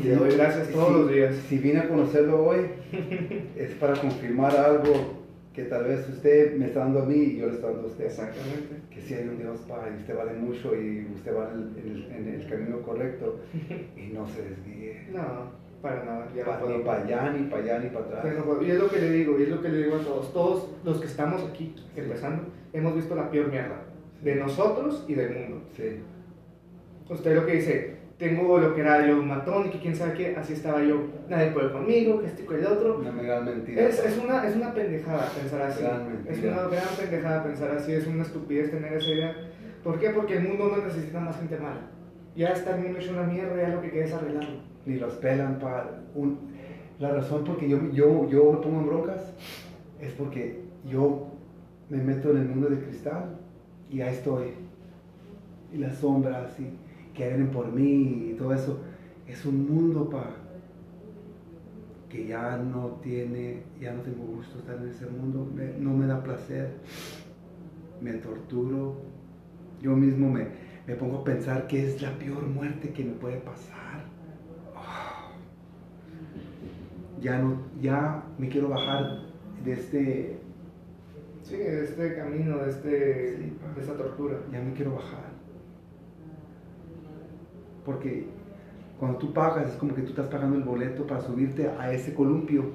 Y 0.00 0.04
le 0.08 0.16
doy 0.16 0.30
gracias 0.36 0.68
todos 0.70 0.88
Si- 0.88 0.92
los 0.94 1.10
días. 1.12 1.34
Si 1.48 1.58
vine 1.58 1.78
a 1.80 1.88
conocerlo 1.88 2.44
hoy, 2.44 2.58
es 3.56 3.70
para 3.74 3.94
confirmar 3.94 4.54
algo 4.56 5.16
que 5.54 5.62
tal 5.64 5.84
vez 5.84 6.06
usted 6.08 6.54
me 6.56 6.66
está 6.66 6.80
dando 6.80 7.02
a 7.02 7.06
mí 7.06 7.14
y 7.16 7.36
yo 7.38 7.46
le 7.46 7.54
estoy 7.54 7.72
dando 7.72 7.88
a 7.88 7.90
usted. 7.90 8.04
Exactamente. 8.04 8.76
Que 8.90 9.00
sí 9.00 9.14
hay 9.14 9.26
un 9.28 9.38
Dios, 9.38 9.60
pa, 9.60 9.88
y 9.90 10.00
usted 10.00 10.14
vale 10.14 10.34
mucho 10.34 10.74
y 10.74 11.06
usted 11.14 11.34
va 11.34 11.50
en 11.52 11.74
el, 11.82 12.12
en 12.12 12.40
el 12.40 12.46
camino 12.48 12.82
correcto 12.82 13.40
y 13.96 14.12
no 14.12 14.26
se 14.28 14.42
desvíe. 14.42 15.06
No, 15.14 15.50
para 15.80 16.04
nada. 16.04 16.28
Ya 16.36 16.44
no 16.44 16.50
Pa- 16.50 16.58
puedo. 16.60 16.76
ni 16.78 16.84
para 16.84 17.02
allá, 17.04 17.32
ni 17.32 17.46
para 17.48 17.62
allá, 17.62 17.78
ni 17.78 17.88
para 17.88 18.04
atrás. 18.04 18.34
no 18.36 18.44
puedo. 18.44 18.62
Y 18.62 18.70
es 18.70 18.78
lo 18.78 18.90
que 18.90 18.98
le 18.98 19.10
digo, 19.10 19.38
y 19.38 19.44
es 19.44 19.48
lo 19.48 19.62
que 19.62 19.68
le 19.70 19.78
digo 19.84 19.96
a 19.96 20.00
todos. 20.00 20.32
Todos 20.34 20.68
los 20.84 21.00
que 21.00 21.06
estamos 21.06 21.42
aquí, 21.42 21.74
Sí. 21.94 22.00
empezando, 22.00 22.42
hemos 22.74 22.94
visto 22.94 23.14
la 23.14 23.30
peor 23.30 23.48
mierda. 23.50 23.80
De 24.22 24.34
nosotros 24.34 25.04
y 25.08 25.14
del 25.14 25.32
mundo. 25.34 25.62
Sí. 25.74 26.00
Usted 27.08 27.36
lo 27.36 27.46
que 27.46 27.52
dice, 27.52 27.96
tengo 28.18 28.58
lo 28.58 28.74
que 28.74 28.80
era 28.80 29.06
yo 29.06 29.18
un 29.20 29.28
matón 29.28 29.66
y 29.66 29.70
que 29.70 29.78
quién 29.78 29.94
sabe 29.94 30.14
qué, 30.14 30.36
así 30.36 30.54
estaba 30.54 30.82
yo. 30.82 31.00
Nadie 31.28 31.50
puede 31.50 31.70
conmigo, 31.70 32.20
que 32.20 32.26
esto 32.26 32.42
y 32.42 32.46
que 32.46 32.54
el 32.54 32.66
otro. 32.66 32.98
Una 32.98 33.22
gran 33.22 33.44
mentira. 33.44 33.82
Es, 33.82 34.04
es, 34.04 34.18
una, 34.18 34.46
es 34.46 34.56
una 34.56 34.72
pendejada 34.72 35.28
pensar 35.28 35.62
así. 35.62 35.82
Gran 35.82 36.24
es 36.26 36.38
una 36.38 36.62
gran 36.68 36.88
pendejada 36.98 37.44
pensar 37.44 37.70
así, 37.72 37.92
es 37.92 38.06
una 38.06 38.22
estupidez 38.22 38.70
tener 38.70 38.92
esa 38.94 39.10
idea. 39.10 39.36
¿Por 39.84 40.00
qué? 40.00 40.10
Porque 40.10 40.38
el 40.38 40.48
mundo 40.48 40.74
no 40.76 40.84
necesita 40.84 41.20
más 41.20 41.38
gente 41.38 41.58
mala. 41.58 41.90
Ya 42.34 42.48
está 42.48 42.76
el 42.76 42.82
mundo 42.82 42.98
hecho 42.98 43.12
una 43.12 43.22
mierda, 43.22 43.56
ya 43.56 43.68
lo 43.68 43.82
que 43.82 43.90
queda 43.90 44.04
es 44.04 44.12
arreglarlo. 44.12 44.60
Ni 44.84 44.96
los 44.96 45.14
pelan 45.14 45.58
para 45.58 46.02
un... 46.14 46.56
La 46.98 47.12
razón 47.12 47.44
por 47.44 47.58
que 47.58 47.68
yo, 47.68 47.78
yo, 47.92 48.28
yo 48.28 48.52
me 48.52 48.58
pongo 48.58 48.80
en 48.80 48.86
broncas 48.86 49.34
es 50.00 50.12
porque 50.12 50.62
yo 50.84 51.28
me 51.90 51.98
meto 51.98 52.30
en 52.30 52.38
el 52.38 52.48
mundo 52.48 52.68
de 52.68 52.78
cristal 52.78 53.36
y 53.90 54.00
ahí 54.00 54.14
estoy. 54.14 54.54
Y 55.72 55.78
las 55.78 55.96
sombras 55.96 56.58
y 56.58 56.85
que 57.16 57.26
vienen 57.28 57.50
por 57.50 57.72
mí 57.72 58.30
y 58.30 58.34
todo 58.38 58.52
eso. 58.52 58.78
Es 59.26 59.44
un 59.44 59.68
mundo 59.68 60.08
pa, 60.08 60.30
que 62.08 62.26
ya 62.26 62.56
no 62.58 62.98
tiene, 63.02 63.62
ya 63.80 63.92
no 63.92 64.02
tengo 64.02 64.24
gusto 64.24 64.58
estar 64.58 64.76
en 64.76 64.88
ese 64.88 65.06
mundo. 65.06 65.50
me- 65.54 65.72
no 65.78 65.92
me 65.94 66.06
da 66.06 66.22
placer. 66.22 66.74
Me 68.00 68.12
torturo. 68.14 68.96
Yo 69.82 69.96
mismo 69.96 70.30
me, 70.30 70.46
me 70.86 70.94
pongo 70.94 71.18
a 71.18 71.24
pensar 71.24 71.66
que 71.66 71.86
es 71.86 72.00
la 72.02 72.12
peor 72.18 72.46
muerte 72.46 72.90
que 72.92 73.04
me 73.04 73.12
puede 73.12 73.38
pasar. 73.38 74.04
Ah. 74.74 75.30
Ya 77.20 77.38
no, 77.38 77.62
ya 77.80 78.22
me 78.38 78.48
quiero 78.48 78.68
bajar 78.68 79.22
de 79.64 79.72
este, 79.72 80.38
Sí, 81.42 81.56
de 81.56 81.84
este 81.84 82.14
camino, 82.16 82.58
de, 82.58 82.70
este, 82.70 83.36
Sí. 83.38 83.52
de 83.74 83.80
esta 83.80 83.96
tortura. 83.96 84.36
ya 84.52 84.60
me 84.60 84.72
quiero 84.74 84.94
bajar. 84.94 85.35
Porque 87.86 88.26
cuando 88.98 89.18
tú 89.18 89.32
pagas 89.32 89.68
es 89.68 89.74
como 89.76 89.94
que 89.94 90.02
tú 90.02 90.10
estás 90.10 90.26
pagando 90.26 90.56
el 90.56 90.64
boleto 90.64 91.06
para 91.06 91.22
subirte 91.22 91.70
a 91.78 91.92
ese 91.92 92.12
columpio. 92.12 92.72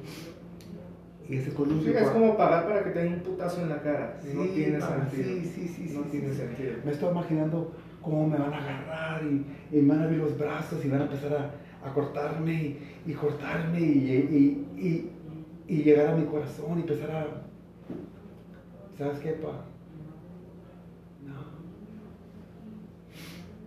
Y 1.27 1.38
ese 1.38 1.53
columpio... 1.53 1.91
Sí, 1.91 1.98
es 1.98 2.10
como 2.10 2.36
pagar 2.36 2.68
para 2.68 2.84
que 2.84 2.89
te 2.91 3.03
den 3.03 3.13
un 3.13 3.20
putazo 3.20 3.62
en 3.62 3.70
la 3.70 3.82
cara. 3.82 4.20
no 4.34 4.44
Sí, 4.44 4.51
tiene 4.56 4.80
pa, 4.80 4.88
sentido. 4.88 5.24
Sí, 5.24 5.46
sí, 5.46 5.68
sí. 5.68 5.94
no 5.94 6.03
sí, 6.03 6.10
tiene 6.12 6.30
sí. 6.32 6.38
sentido. 6.38 6.74
Me 6.86 6.91
estoy 6.91 7.12
imaginando 7.12 7.72
cómo 8.01 8.27
me 8.27 8.38
van 8.38 8.53
a 8.53 8.58
agarrar 8.58 9.24
y, 9.24 9.46
y 9.72 9.82
me 9.82 9.89
van 9.89 10.00
a 10.00 10.03
abrir 10.06 10.20
los 10.20 10.38
brazos 10.38 10.84
y 10.84 10.89
van 10.89 11.01
a 11.01 11.06
empezar 11.06 11.34
a, 11.34 11.88
a 11.88 11.94
cortarme 11.94 12.53
y, 12.53 12.80
y 13.06 13.13
cortarme 13.13 13.80
y 13.80 15.08
llegar 15.68 16.08
a 16.08 16.15
mi 16.15 16.25
corazón 16.25 16.77
y 16.77 16.82
empezar 16.82 17.12
a... 17.12 17.27
¿Sabes 18.98 19.20
qué, 19.20 19.32
pa? 19.32 19.65
No. 21.25 21.34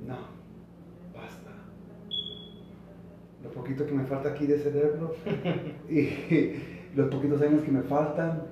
No. 0.06 0.33
Lo 3.44 3.50
poquito 3.50 3.86
que 3.86 3.92
me 3.92 4.04
falta 4.04 4.30
aquí 4.30 4.46
de 4.46 4.58
cerebro 4.58 5.14
y 5.88 6.08
los 6.96 7.08
poquitos 7.08 7.40
años 7.42 7.62
que 7.62 7.70
me 7.70 7.82
faltan 7.82 8.42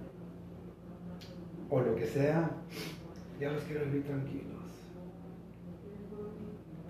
o 1.71 1.81
lo 1.81 1.95
que 1.97 2.07
sea, 2.07 2.51
ya 3.41 3.51
los 3.53 3.63
quiero 3.65 3.85
vivir 3.87 4.05
tranquilos. 4.05 4.47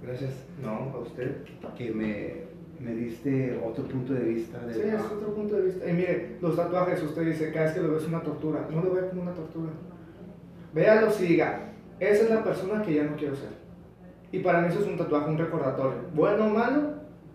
Gracias 0.03 0.33
No, 0.63 0.91
a 0.95 0.99
usted. 0.99 1.37
que 1.77 1.93
me, 1.93 2.43
me 2.81 2.95
diste 2.97 3.57
otro 3.65 3.85
punto 3.85 4.13
de 4.15 4.25
vista. 4.25 4.59
De, 4.67 4.75
Sí, 4.75 4.81
es 4.81 5.01
otro 5.01 5.33
punto 5.35 5.55
de 5.57 5.63
vista. 5.63 5.89
Y 5.89 5.93
mire, 5.93 6.37
los 6.41 6.57
tatuajes, 6.57 7.01
usted 7.03 7.25
dice, 7.27 7.53
cada 7.53 7.67
vez 7.67 7.75
que 7.75 7.81
lo 7.81 7.93
ve 7.93 7.99
es 7.99 8.09
una 8.09 8.21
tortura. 8.23 8.67
No 8.71 8.83
lo 8.83 8.93
vea 8.95 9.09
como 9.11 9.23
una 9.23 9.33
tortura. 9.35 9.71
Véalo 10.75 11.09
y 11.21 11.23
diga, 11.23 11.73
esa 12.01 12.25
es 12.25 12.31
la 12.31 12.43
persona 12.43 12.83
que 12.83 12.95
ya 12.95 13.05
no 13.05 13.15
quiero 13.17 13.37
ser. 13.37 13.51
Y 14.33 14.41
para 14.41 14.63
mí 14.63 14.69
eso 14.69 14.81
es 14.81 14.87
un 14.89 14.97
tatuaje, 14.99 15.31
un 15.31 15.39
recordatorio. 15.39 15.99
Bueno 16.15 16.47
o 16.47 16.51
malo, 16.51 16.95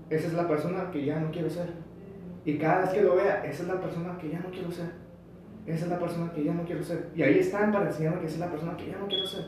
esa 0.09 0.27
es 0.27 0.33
la 0.33 0.47
persona 0.47 0.89
que 0.91 1.05
ya 1.05 1.19
no 1.19 1.31
quiero 1.31 1.49
ser. 1.49 1.69
Y 2.45 2.57
cada 2.57 2.81
vez 2.81 2.89
que 2.91 3.01
lo 3.01 3.15
vea, 3.15 3.43
esa 3.45 3.63
es 3.63 3.67
la 3.67 3.81
persona 3.81 4.17
que 4.17 4.29
ya 4.29 4.39
no 4.39 4.49
quiero 4.49 4.71
ser. 4.71 4.91
Esa 5.65 5.83
es 5.83 5.91
la 5.91 5.99
persona 5.99 6.31
que 6.31 6.43
ya 6.45 6.53
no 6.53 6.63
quiero 6.63 6.81
ser. 6.81 7.09
Y 7.13 7.23
ahí 7.23 7.39
están 7.39 7.73
para 7.73 7.87
enseñarme 7.87 8.21
que 8.21 8.27
esa 8.27 8.35
es 8.35 8.39
la 8.39 8.51
persona 8.51 8.77
que 8.77 8.87
ya 8.87 8.97
no 8.97 9.07
quiero 9.07 9.27
ser. 9.27 9.43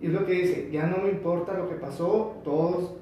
Y 0.00 0.06
es 0.06 0.12
lo 0.12 0.24
que 0.24 0.32
dice, 0.32 0.68
ya 0.70 0.86
no 0.86 0.98
me 0.98 1.10
importa 1.10 1.54
lo 1.54 1.68
que 1.68 1.74
pasó, 1.74 2.40
todos, 2.44 2.94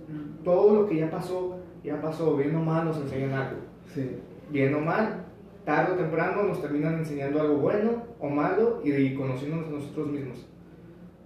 todo 0.42 0.74
lo 0.74 0.88
que 0.88 0.96
ya 0.96 1.10
pasó, 1.10 1.58
ya 1.84 2.00
pasó, 2.00 2.34
bien 2.36 2.56
o 2.56 2.64
mal 2.64 2.86
nos 2.86 2.96
enseñan 2.96 3.32
algo. 3.32 3.58
Sí, 3.92 4.18
Bien 4.48 4.74
o 4.74 4.80
mal, 4.80 5.24
tarde 5.64 5.92
o 5.92 5.96
temprano 5.96 6.44
nos 6.44 6.62
terminan 6.62 6.94
enseñando 6.94 7.40
algo 7.40 7.56
bueno 7.56 8.04
o 8.20 8.30
malo 8.30 8.80
y, 8.82 8.92
y 8.92 9.14
conociéndonos 9.14 9.68
a 9.68 9.72
nosotros 9.72 10.06
mismos. 10.06 10.48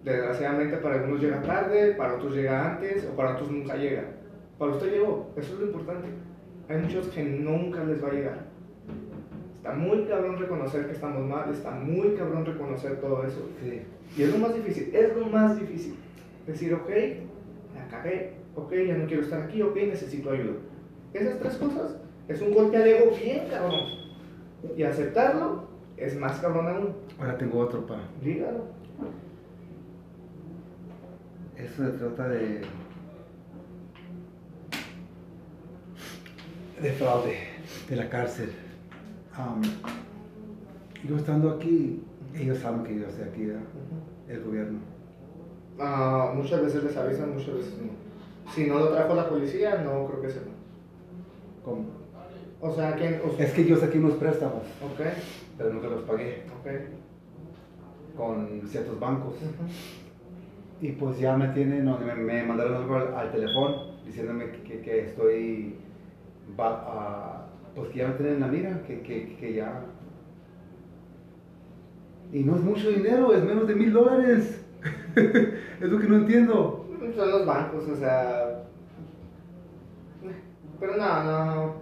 Desgraciadamente 0.03 0.79
para 0.79 0.97
algunos 0.97 1.21
llega 1.21 1.43
tarde, 1.43 1.93
para 1.93 2.15
otros 2.15 2.35
llega 2.35 2.73
antes 2.73 3.07
o 3.07 3.15
para 3.15 3.35
otros 3.35 3.51
nunca 3.51 3.77
llega. 3.77 4.05
Para 4.61 4.73
usted 4.73 4.93
llegó, 4.93 5.33
eso 5.39 5.55
es 5.55 5.59
lo 5.59 5.67
importante. 5.69 6.09
Hay 6.69 6.77
muchos 6.77 7.07
que 7.09 7.25
nunca 7.25 7.83
les 7.83 8.05
va 8.05 8.09
a 8.09 8.13
llegar. 8.13 8.45
Está 9.57 9.73
muy 9.73 10.05
cabrón 10.05 10.39
reconocer 10.39 10.85
que 10.85 10.93
estamos 10.93 11.27
mal, 11.27 11.51
está 11.51 11.71
muy 11.71 12.11
cabrón 12.11 12.45
reconocer 12.45 13.01
todo 13.01 13.25
eso. 13.25 13.49
sí. 13.63 13.81
Y 14.19 14.23
es 14.23 14.31
lo 14.31 14.39
más 14.39 14.55
difícil, 14.55 14.95
es 14.95 15.17
lo 15.17 15.29
más 15.29 15.59
difícil. 15.59 15.95
Decir, 16.47 16.75
ok, 16.75 16.91
la 17.75 17.89
cagué, 17.89 18.35
ok, 18.55 18.71
ya 18.87 18.99
no 18.99 19.07
quiero 19.07 19.23
estar 19.23 19.41
aquí, 19.41 19.63
ok, 19.63 19.77
necesito 19.77 20.31
ayuda. 20.31 20.59
Esas 21.15 21.41
tres 21.41 21.55
cosas 21.55 21.97
es 22.29 22.43
un 22.43 22.53
golpe 22.53 22.77
al 22.77 22.87
ego 22.87 23.17
bien 23.17 23.49
cabrón. 23.49 23.87
Y 24.77 24.83
aceptarlo 24.83 25.69
es 25.97 26.19
más 26.19 26.39
cabrón 26.39 26.69
aún. 26.69 26.95
Ahora 27.19 27.39
tengo 27.39 27.61
otro, 27.61 27.87
pa. 27.87 27.99
Dígalo. 28.23 28.65
Eso 31.57 31.83
se 31.83 31.93
trata 31.93 32.29
de. 32.29 32.61
De 36.83 36.93
fraude, 36.93 37.37
de 37.89 37.97
la 37.97 38.09
cárcel. 38.09 38.51
Yo 41.09 41.17
estando 41.17 41.51
aquí, 41.51 42.03
ellos 42.35 42.59
saben 42.59 42.85
que 42.85 42.99
yo 42.99 43.07
estoy 43.07 43.25
aquí, 43.29 43.47
¿verdad? 43.47 43.63
el 44.29 44.43
gobierno. 44.45 44.79
Ah, 45.79 46.33
muchas 46.35 46.63
veces 46.63 46.85
les 46.85 46.97
avisan, 46.97 47.33
muchas 47.35 47.55
veces 47.55 47.75
no. 47.79 48.53
Si 48.53 48.67
no 48.67 48.79
lo 48.79 48.89
trajo 48.91 49.15
la 49.15 49.29
policía, 49.29 49.81
no 49.83 50.07
creo 50.07 50.21
que 50.23 50.31
sepan. 50.31 50.53
¿Cómo? 51.65 51.85
O 52.61 52.75
sea, 52.75 52.95
que... 52.97 53.21
o- 53.25 53.35
Es 53.41 53.53
que 53.53 53.65
yo 53.65 53.77
saqué 53.77 53.99
unos 53.99 54.15
préstamos, 54.15 54.63
Ok, 54.85 55.01
pero 55.57 55.73
nunca 55.73 55.89
los 55.89 56.03
pagué 56.03 56.45
ok. 56.61 58.17
con 58.17 58.63
ciertos 58.69 59.01
bancos. 59.01 59.35
Y 60.83 60.93
pues 60.93 61.19
ya 61.19 61.37
me 61.37 61.49
tienen, 61.49 61.85
me, 61.87 62.15
me 62.15 62.43
mandaron 62.45 62.75
algo 62.77 62.97
al, 62.97 63.15
al 63.15 63.33
teléfono 63.33 63.95
diciéndome 64.07 64.51
que, 64.65 64.81
que 64.81 65.01
estoy, 65.07 65.77
va, 66.59 66.69
a- 66.87 67.47
pues 67.75 67.89
que 67.91 67.99
ya 67.99 68.09
me 68.09 68.15
tienen 68.15 68.35
en 68.35 68.41
la 68.41 68.47
mira, 68.49 68.83
que, 68.87 69.01
que, 69.03 69.37
que 69.37 69.55
ya... 69.55 69.83
Y 72.33 72.45
no 72.45 72.57
es 72.57 72.63
mucho 72.63 72.89
dinero, 72.91 73.35
es 73.35 73.43
menos 73.45 73.67
de 73.67 73.75
mil 73.75 73.93
dólares. 73.93 74.65
es 75.17 75.89
lo 75.89 75.99
que 75.99 76.09
no 76.09 76.17
entiendo. 76.17 76.87
Son 77.17 77.31
los 77.31 77.47
bancos, 77.47 77.89
o 77.89 77.97
sea... 77.97 78.65
Pero 80.79 80.97
no, 80.97 81.25
no... 81.25 81.75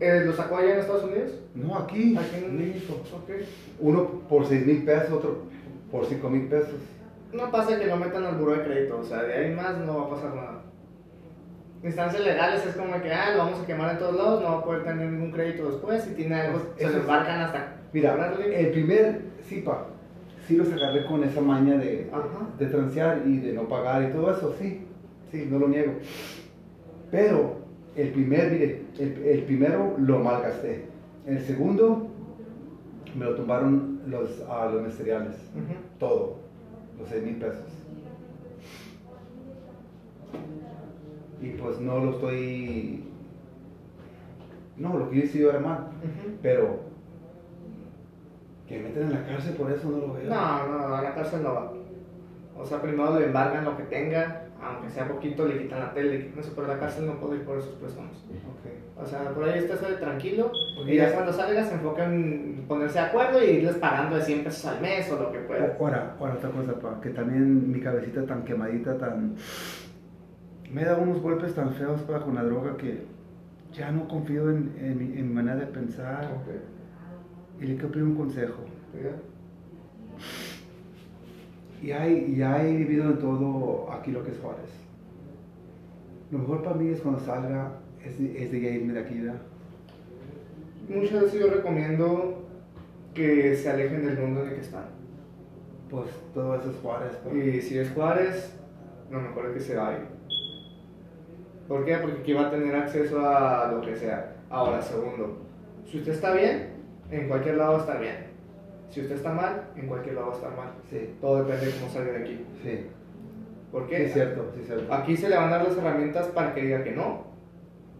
Eh, 0.00 0.22
¿Lo 0.26 0.32
sacó 0.32 0.56
allá 0.56 0.74
en 0.74 0.80
Estados 0.80 1.04
Unidos? 1.04 1.40
No, 1.54 1.76
aquí, 1.76 2.16
Aquí 2.16 2.44
en 2.44 2.58
México. 2.58 2.94
Ok. 3.14 3.30
Uno 3.78 4.06
por 4.28 4.44
seis 4.46 4.66
mil 4.66 4.84
pesos, 4.84 5.12
otro 5.12 5.42
por 5.90 6.04
cinco 6.06 6.28
mil 6.28 6.48
pesos. 6.48 6.74
No 7.32 7.50
pasa 7.50 7.78
que 7.78 7.86
lo 7.86 7.96
metan 7.96 8.24
al 8.24 8.36
buró 8.36 8.52
de 8.52 8.64
crédito, 8.64 8.98
o 8.98 9.04
sea, 9.04 9.22
de 9.22 9.32
ahí 9.34 9.54
más 9.54 9.78
no 9.78 9.98
va 9.98 10.06
a 10.06 10.10
pasar 10.10 10.34
nada. 10.34 10.62
Instancias 11.84 12.24
legales 12.24 12.64
es 12.66 12.74
como 12.76 13.00
que, 13.02 13.12
ah, 13.12 13.32
lo 13.32 13.38
vamos 13.44 13.60
a 13.60 13.66
quemar 13.66 13.90
en 13.92 13.98
todos 13.98 14.16
lados, 14.16 14.42
no 14.42 14.48
va 14.52 14.58
a 14.60 14.64
poder 14.64 14.84
tener 14.84 15.10
ningún 15.10 15.30
crédito 15.30 15.70
después, 15.70 16.02
si 16.02 16.14
tiene 16.14 16.34
algo, 16.34 16.60
se 16.78 16.88
lo 16.88 16.96
embarcan 16.98 17.40
hasta 17.42 17.74
Mira, 17.92 18.12
cobrarle. 18.12 18.60
el 18.60 18.70
primer, 18.72 19.20
sí, 19.46 19.60
pa, 19.60 19.86
sí 20.48 20.56
los 20.56 20.72
agarré 20.72 21.04
con 21.04 21.22
esa 21.24 21.42
maña 21.42 21.76
de, 21.76 22.08
Ajá. 22.10 22.48
de 22.58 22.66
transear 22.66 23.22
y 23.26 23.38
de 23.38 23.52
no 23.52 23.68
pagar 23.68 24.02
y 24.02 24.12
todo 24.12 24.32
eso, 24.34 24.54
sí, 24.58 24.86
sí, 25.30 25.46
no 25.50 25.58
lo 25.58 25.68
niego. 25.68 25.92
Pero 27.10 27.56
el 27.96 28.08
primer, 28.10 28.50
mire, 28.50 28.82
el, 28.98 29.22
el 29.24 29.42
primero 29.42 29.94
lo 29.98 30.18
malgasté. 30.20 30.86
El 31.26 31.40
segundo 31.42 32.08
me 33.14 33.26
lo 33.26 33.34
tumbaron 33.34 34.00
los, 34.06 34.40
a 34.48 34.66
los 34.66 34.80
ministeriales, 34.82 35.34
Ujú. 35.54 35.74
todo, 35.98 36.36
los 36.98 37.08
seis 37.08 37.22
mil 37.22 37.36
pesos. 37.36 37.62
Y 41.44 41.50
pues 41.60 41.78
no 41.78 41.98
lo 41.98 42.10
estoy... 42.12 43.04
No, 44.76 44.98
lo 44.98 45.10
que 45.10 45.16
yo 45.16 45.24
hice 45.24 45.38
yo 45.38 45.50
era 45.50 45.60
mal. 45.60 45.90
Pero 46.42 46.80
que 48.66 48.78
me 48.78 48.84
meten 48.84 49.04
en 49.04 49.12
la 49.12 49.26
cárcel 49.26 49.54
por 49.54 49.70
eso 49.70 49.90
no 49.90 49.98
lo 49.98 50.14
veo. 50.14 50.30
No, 50.30 50.66
no, 50.66 50.94
a 50.94 51.02
la 51.02 51.14
cárcel 51.14 51.42
no 51.42 51.54
va. 51.54 51.72
O 52.56 52.64
sea, 52.64 52.80
primero 52.80 53.18
le 53.18 53.26
embargan 53.26 53.64
lo 53.64 53.76
que 53.76 53.82
tenga, 53.84 54.46
aunque 54.62 54.88
sea 54.88 55.06
poquito, 55.06 55.46
le 55.46 55.58
quitan 55.58 55.80
la 55.80 55.92
tele, 55.92 56.10
le 56.10 56.24
quitan 56.24 56.38
eso, 56.38 56.52
pero 56.54 56.70
a 56.70 56.74
la 56.74 56.80
cárcel 56.80 57.06
no 57.06 57.20
puede 57.20 57.36
ir 57.36 57.42
por 57.42 57.58
esos 57.58 57.74
préstamos. 57.74 58.16
Ok. 58.16 59.02
O 59.02 59.06
sea, 59.06 59.30
por 59.30 59.44
ahí 59.44 59.58
está 59.58 59.76
sale 59.76 59.96
tranquilo 59.96 60.52
y 60.86 60.96
ya 60.96 61.12
cuando 61.12 61.32
salga 61.32 61.64
se 61.64 61.74
enfoca 61.74 62.04
en 62.04 62.64
ponerse 62.68 62.98
de 62.98 63.04
acuerdo 63.04 63.44
y 63.44 63.50
irles 63.56 63.74
pagando 63.76 64.16
de 64.16 64.22
100 64.22 64.44
pesos 64.44 64.64
al 64.66 64.80
mes 64.80 65.10
o 65.10 65.20
lo 65.20 65.32
que 65.32 65.40
pueda. 65.40 65.76
Ahora, 65.78 66.16
ahora 66.18 66.34
otra 66.34 66.50
cosa, 66.50 66.78
pa, 66.78 67.00
que 67.00 67.10
también 67.10 67.72
mi 67.72 67.80
cabecita 67.80 68.24
tan 68.24 68.44
quemadita, 68.44 68.96
tan... 68.96 69.34
Me 70.74 70.84
da 70.84 70.96
unos 70.96 71.22
golpes 71.22 71.54
tan 71.54 71.72
feos 71.74 72.00
pa, 72.02 72.20
con 72.24 72.34
la 72.34 72.42
droga 72.42 72.76
que 72.76 73.02
ya 73.72 73.92
no 73.92 74.08
confío 74.08 74.50
en, 74.50 74.72
en 74.80 74.98
mi, 74.98 75.04
en 75.18 75.28
mi 75.28 75.34
manera 75.34 75.56
de 75.56 75.66
pensar 75.66 76.24
Ok. 76.24 77.62
y 77.62 77.66
le 77.66 77.74
quiero 77.74 77.90
pedir 77.92 78.04
un 78.04 78.16
consejo. 78.16 78.58
¿Ya? 79.02 79.14
Y 81.86 81.92
hay, 81.92 82.34
ya 82.36 82.64
he 82.64 82.76
vivido 82.76 83.04
en 83.10 83.18
todo 83.20 83.92
aquí 83.92 84.10
lo 84.10 84.24
que 84.24 84.32
es 84.32 84.38
Juárez. 84.38 84.70
Lo 86.32 86.38
mejor 86.38 86.62
para 86.64 86.76
mí 86.76 86.88
es 86.88 87.00
cuando 87.00 87.20
salga, 87.20 87.78
es 88.04 88.18
de, 88.18 88.42
es 88.42 88.50
de 88.50 88.58
irme 88.58 88.94
de 88.94 89.00
aquí, 89.00 89.20
¿verdad? 89.20 89.40
Muchas 90.88 91.22
veces 91.22 91.40
yo 91.40 91.50
recomiendo 91.50 92.42
que 93.14 93.54
se 93.54 93.70
alejen 93.70 94.04
del 94.06 94.18
mundo 94.18 94.42
en 94.42 94.48
el 94.48 94.54
que 94.54 94.60
están. 94.62 94.86
Pues 95.88 96.08
todo 96.32 96.56
eso 96.56 96.70
es 96.70 96.76
Juárez. 96.78 97.12
Y 97.32 97.60
si 97.60 97.78
es 97.78 97.90
Juárez, 97.92 98.56
lo 99.10 99.20
mejor 99.20 99.46
es 99.46 99.52
que 99.52 99.60
se 99.60 99.76
vaya. 99.76 100.00
¿Por 101.68 101.84
qué? 101.84 101.96
Porque 101.96 102.20
aquí 102.20 102.32
va 102.32 102.48
a 102.48 102.50
tener 102.50 102.74
acceso 102.76 103.20
a 103.26 103.70
lo 103.72 103.80
que 103.80 103.96
sea. 103.96 104.32
Ahora, 104.50 104.80
segundo, 104.82 105.38
si 105.90 105.98
usted 105.98 106.12
está 106.12 106.32
bien, 106.34 106.74
en 107.10 107.28
cualquier 107.28 107.56
lado 107.56 107.72
va 107.72 107.78
a 107.78 107.80
estar 107.80 108.00
bien. 108.00 108.16
Si 108.90 109.00
usted 109.00 109.16
está 109.16 109.32
mal, 109.32 109.62
en 109.76 109.86
cualquier 109.86 110.14
lado 110.14 110.28
va 110.28 110.32
a 110.34 110.36
estar 110.36 110.56
mal. 110.56 110.68
Sí, 110.90 111.14
Todo 111.20 111.42
depende 111.44 111.66
de 111.66 111.72
cómo 111.72 111.90
salga 111.90 112.12
de 112.12 112.18
aquí. 112.18 112.44
sí. 112.62 112.86
¿Por 113.72 113.84
Sí, 113.84 113.88
qué? 113.90 114.04
es 114.04 114.12
cierto, 114.12 114.52
sí, 114.54 114.62
cierto. 114.64 114.94
Aquí 114.94 115.16
se 115.16 115.28
le 115.28 115.34
van 115.36 115.48
a 115.52 115.56
dar 115.58 115.66
las 115.68 115.76
herramientas 115.76 116.28
para 116.28 116.54
que 116.54 116.62
diga 116.62 116.84
que 116.84 116.92
no. 116.92 117.24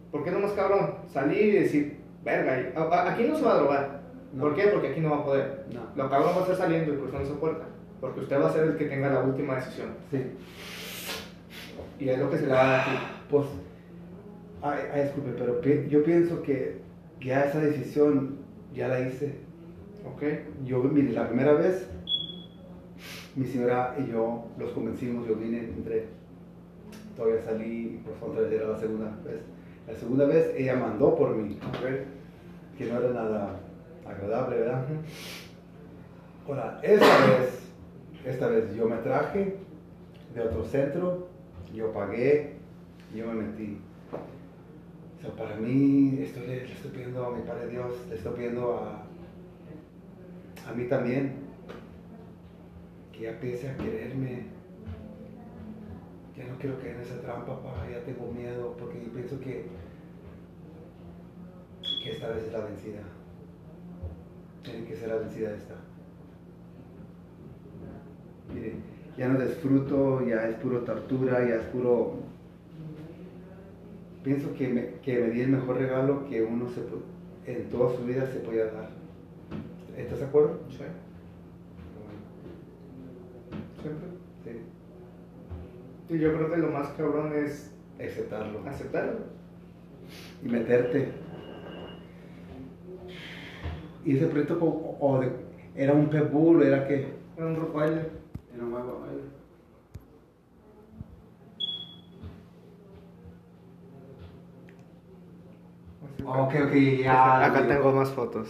Porque 0.09 0.29
es 0.29 0.35
lo 0.35 0.41
más 0.41 0.51
cabrón, 0.53 0.95
salir 1.11 1.53
y 1.53 1.59
decir, 1.59 1.97
verga, 2.23 2.53
aquí 3.11 3.23
no 3.25 3.35
se 3.35 3.43
va 3.43 3.51
a 3.55 3.57
drogar. 3.57 3.99
No. 4.31 4.43
¿Por 4.43 4.55
qué? 4.55 4.67
Porque 4.67 4.87
aquí 4.89 5.01
no 5.01 5.09
va 5.09 5.17
a 5.17 5.25
poder. 5.25 5.65
No. 5.73 5.81
Lo 6.01 6.09
cabrón 6.09 6.31
va 6.37 6.43
a 6.43 6.45
ser 6.45 6.55
saliendo 6.55 6.93
y 6.93 6.97
cruzando 6.97 7.27
esa 7.29 7.37
puerta. 7.39 7.65
Porque 7.99 8.21
usted 8.21 8.41
va 8.41 8.47
a 8.47 8.53
ser 8.53 8.63
el 8.63 8.77
que 8.77 8.85
tenga 8.85 9.09
la 9.09 9.19
última 9.19 9.55
decisión. 9.55 9.89
Sí. 10.11 10.21
Y 11.99 12.09
es 12.09 12.19
lo 12.19 12.29
que 12.29 12.37
se 12.37 12.43
le 12.45 12.51
da 12.51 12.81
aquí. 12.81 12.91
Pues, 13.29 13.45
ay, 14.61 14.79
ay, 14.93 15.03
disculpe, 15.03 15.31
pero 15.37 15.61
pi- 15.61 15.87
yo 15.89 16.03
pienso 16.03 16.41
que 16.41 16.79
ya 17.21 17.45
esa 17.45 17.59
decisión 17.59 18.37
ya 18.73 18.87
la 18.87 18.99
hice. 19.01 19.33
¿Ok? 20.05 20.23
Yo, 20.65 20.83
mire, 20.83 21.11
la 21.13 21.27
primera 21.27 21.53
vez, 21.53 21.87
mi 23.35 23.45
señora 23.47 23.95
y 23.97 24.11
yo 24.11 24.45
los 24.59 24.71
convencimos, 24.71 25.27
yo 25.27 25.35
vine, 25.35 25.59
entré, 25.59 26.05
todavía 27.17 27.41
salí, 27.43 27.99
pues 28.05 28.15
otra 28.21 28.41
vez 28.43 28.51
era 28.53 28.67
la 28.69 28.77
segunda 28.79 29.05
vez. 29.25 29.39
La 29.87 29.95
segunda 29.95 30.25
vez 30.25 30.51
ella 30.55 30.75
mandó 30.75 31.15
por 31.15 31.35
mí, 31.35 31.57
Ok. 31.69 32.77
que 32.77 32.85
no 32.85 32.99
era 32.99 33.09
nada 33.13 33.59
agradable, 34.07 34.57
¿verdad? 34.59 34.85
Ahora, 36.47 36.79
esta 36.83 37.25
vez, 37.25 37.59
esta 38.25 38.47
vez 38.47 38.75
yo 38.75 38.87
me 38.87 38.97
traje 38.97 39.55
de 40.35 40.41
otro 40.41 40.63
centro, 40.65 41.27
yo 41.75 41.91
pagué, 41.91 42.53
yo 43.13 43.27
me 43.27 43.33
metí. 43.43 43.77
O 45.17 45.21
sea, 45.21 45.31
para 45.35 45.57
mí, 45.57 46.19
estoy, 46.21 46.47
le 46.47 46.63
estoy 46.71 46.91
pidiendo 46.91 47.25
a 47.25 47.35
mi 47.35 47.41
Padre 47.43 47.67
Dios, 47.67 47.93
le 48.09 48.15
estoy 48.15 48.33
pidiendo 48.33 48.75
a, 48.75 49.03
a 50.69 50.73
mí 50.73 50.85
también, 50.85 51.33
que 53.11 53.21
ya 53.21 53.31
empiece 53.31 53.69
a 53.69 53.77
quererme. 53.77 54.55
Ya 56.37 56.47
no 56.47 56.57
quiero 56.57 56.77
caer 56.79 56.95
en 56.95 57.01
esa 57.01 57.21
trampa, 57.21 57.61
papá, 57.61 57.87
ya 57.89 58.03
tengo 58.03 58.31
miedo, 58.31 58.75
porque 58.77 59.01
yo 59.05 59.11
pienso 59.13 59.39
que, 59.39 59.67
que 62.03 62.11
esta 62.11 62.27
vez 62.29 62.43
es 62.43 62.53
la 62.53 62.65
vencida. 62.65 63.01
Tiene 64.63 64.85
que 64.85 64.95
ser 64.95 65.09
la 65.09 65.15
vencida 65.15 65.55
esta. 65.55 65.75
Mire, 68.53 68.75
ya 69.17 69.27
no 69.29 69.39
disfruto, 69.39 70.25
ya 70.25 70.47
es 70.47 70.55
puro 70.55 70.79
tortura, 70.81 71.47
ya 71.47 71.55
es 71.55 71.61
puro... 71.67 72.15
Pienso 74.23 74.53
que 74.55 74.67
me, 74.67 74.85
que 75.03 75.19
me 75.19 75.29
di 75.29 75.41
el 75.41 75.49
mejor 75.49 75.77
regalo 75.77 76.27
que 76.27 76.41
uno 76.41 76.67
se, 76.69 76.81
en 77.51 77.69
toda 77.69 77.95
su 77.95 78.03
vida 78.05 78.25
se 78.25 78.39
podía 78.39 78.65
dar. 78.65 78.89
¿Estás 79.95 80.19
de 80.19 80.25
acuerdo? 80.25 80.59
Sí. 80.69 80.77
Siempre. 83.81 84.07
Sí. 84.43 86.15
Y 86.15 86.19
yo 86.19 86.33
creo 86.35 86.51
que 86.51 86.57
lo 86.57 86.71
más 86.71 86.87
cabrón 86.89 87.33
es 87.35 87.71
Aceptarlo. 87.99 88.59
aceptarlo. 88.67 89.19
Y 90.43 90.49
meterte. 90.49 91.09
¿Y 94.03 94.17
ese 94.17 94.27
proyecto 94.27 94.57
o 94.99 95.19
de- 95.19 95.31
era 95.75 95.93
un 95.93 96.07
pet 96.09 96.31
bull, 96.31 96.63
era 96.63 96.87
qué? 96.87 97.07
Era 97.37 97.45
un 97.47 97.55
Rottweiler. 97.55 98.09
Era 98.55 98.63
un 98.63 98.73
huevo. 98.73 99.05
Ok, 106.25 106.53
ok, 106.67 106.73
ya. 107.03 107.45
Acá 107.45 107.67
tengo 107.67 107.91
más 107.91 108.09
fotos. 108.11 108.47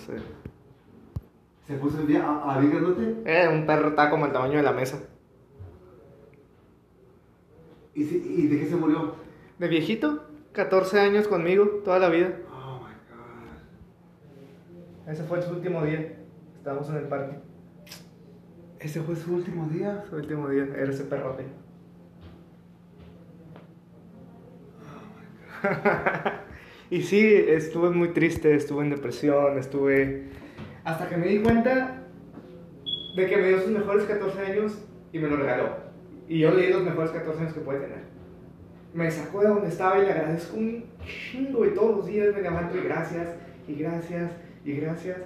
¿Se 1.68 1.74
puso 1.76 2.00
el 2.02 2.08
día 2.08 2.24
a, 2.26 2.56
a 2.56 2.60
bien 2.60 2.72
grandote? 2.72 3.16
Eh, 3.26 3.48
un 3.52 3.66
perro 3.66 3.90
está 3.90 4.10
como 4.10 4.26
el 4.28 4.32
tamaño 4.32 4.58
de 4.58 4.64
la 4.64 4.72
mesa. 4.72 5.00
¿Y, 7.96 8.04
si- 8.04 8.18
¿Y 8.18 8.48
de 8.48 8.60
qué 8.60 8.66
se 8.68 8.76
murió? 8.76 9.16
De 9.58 9.68
viejito, 9.68 10.26
14 10.52 11.00
años 11.00 11.28
conmigo, 11.28 11.66
toda 11.84 11.98
la 12.00 12.10
vida. 12.10 12.38
Oh 12.52 12.80
my 12.82 12.94
god. 15.06 15.12
Ese 15.12 15.24
fue 15.24 15.42
su 15.42 15.54
último 15.54 15.84
día. 15.84 16.18
Estábamos 16.58 16.88
en 16.90 16.98
el 16.98 17.08
parque. 17.08 17.38
Ese 18.86 19.02
fue 19.02 19.16
su 19.16 19.34
último 19.34 19.68
día. 19.68 20.04
Su 20.08 20.16
último 20.16 20.48
día, 20.48 20.68
era 20.78 20.92
ese 20.92 21.06
perrote. 21.06 21.44
y 26.92 27.02
sí, 27.02 27.34
estuve 27.48 27.90
muy 27.90 28.10
triste, 28.10 28.54
estuve 28.54 28.84
en 28.84 28.92
depresión, 28.92 29.58
estuve... 29.58 30.26
Hasta 30.84 31.10
que 31.10 31.18
me 31.18 31.26
di 31.26 31.40
cuenta 31.40 32.04
de 33.16 33.26
que 33.26 33.38
me 33.38 33.48
dio 33.48 33.62
sus 33.62 33.72
mejores 33.72 34.04
14 34.06 34.40
años 34.40 34.78
y 35.12 35.18
me 35.18 35.30
lo 35.30 35.38
regaló. 35.38 35.78
Y 36.28 36.42
yo 36.42 36.52
leí 36.52 36.72
los 36.72 36.84
mejores 36.84 37.10
14 37.10 37.42
años 37.42 37.54
que 37.54 37.62
puede 37.62 37.80
tener. 37.80 38.04
Me 38.94 39.10
sacó 39.10 39.42
de 39.42 39.48
donde 39.48 39.70
estaba 39.70 39.98
y 39.98 40.04
le 40.04 40.12
agradezco 40.12 40.58
un 40.58 40.86
chingo 41.04 41.66
y 41.66 41.74
todos 41.74 41.98
los 41.98 42.06
días 42.06 42.36
me 42.36 42.44
levanto 42.44 42.78
y 42.78 42.82
gracias, 42.82 43.30
y 43.68 43.74
gracias, 43.74 44.32
y 44.64 44.74
gracias. 44.74 45.18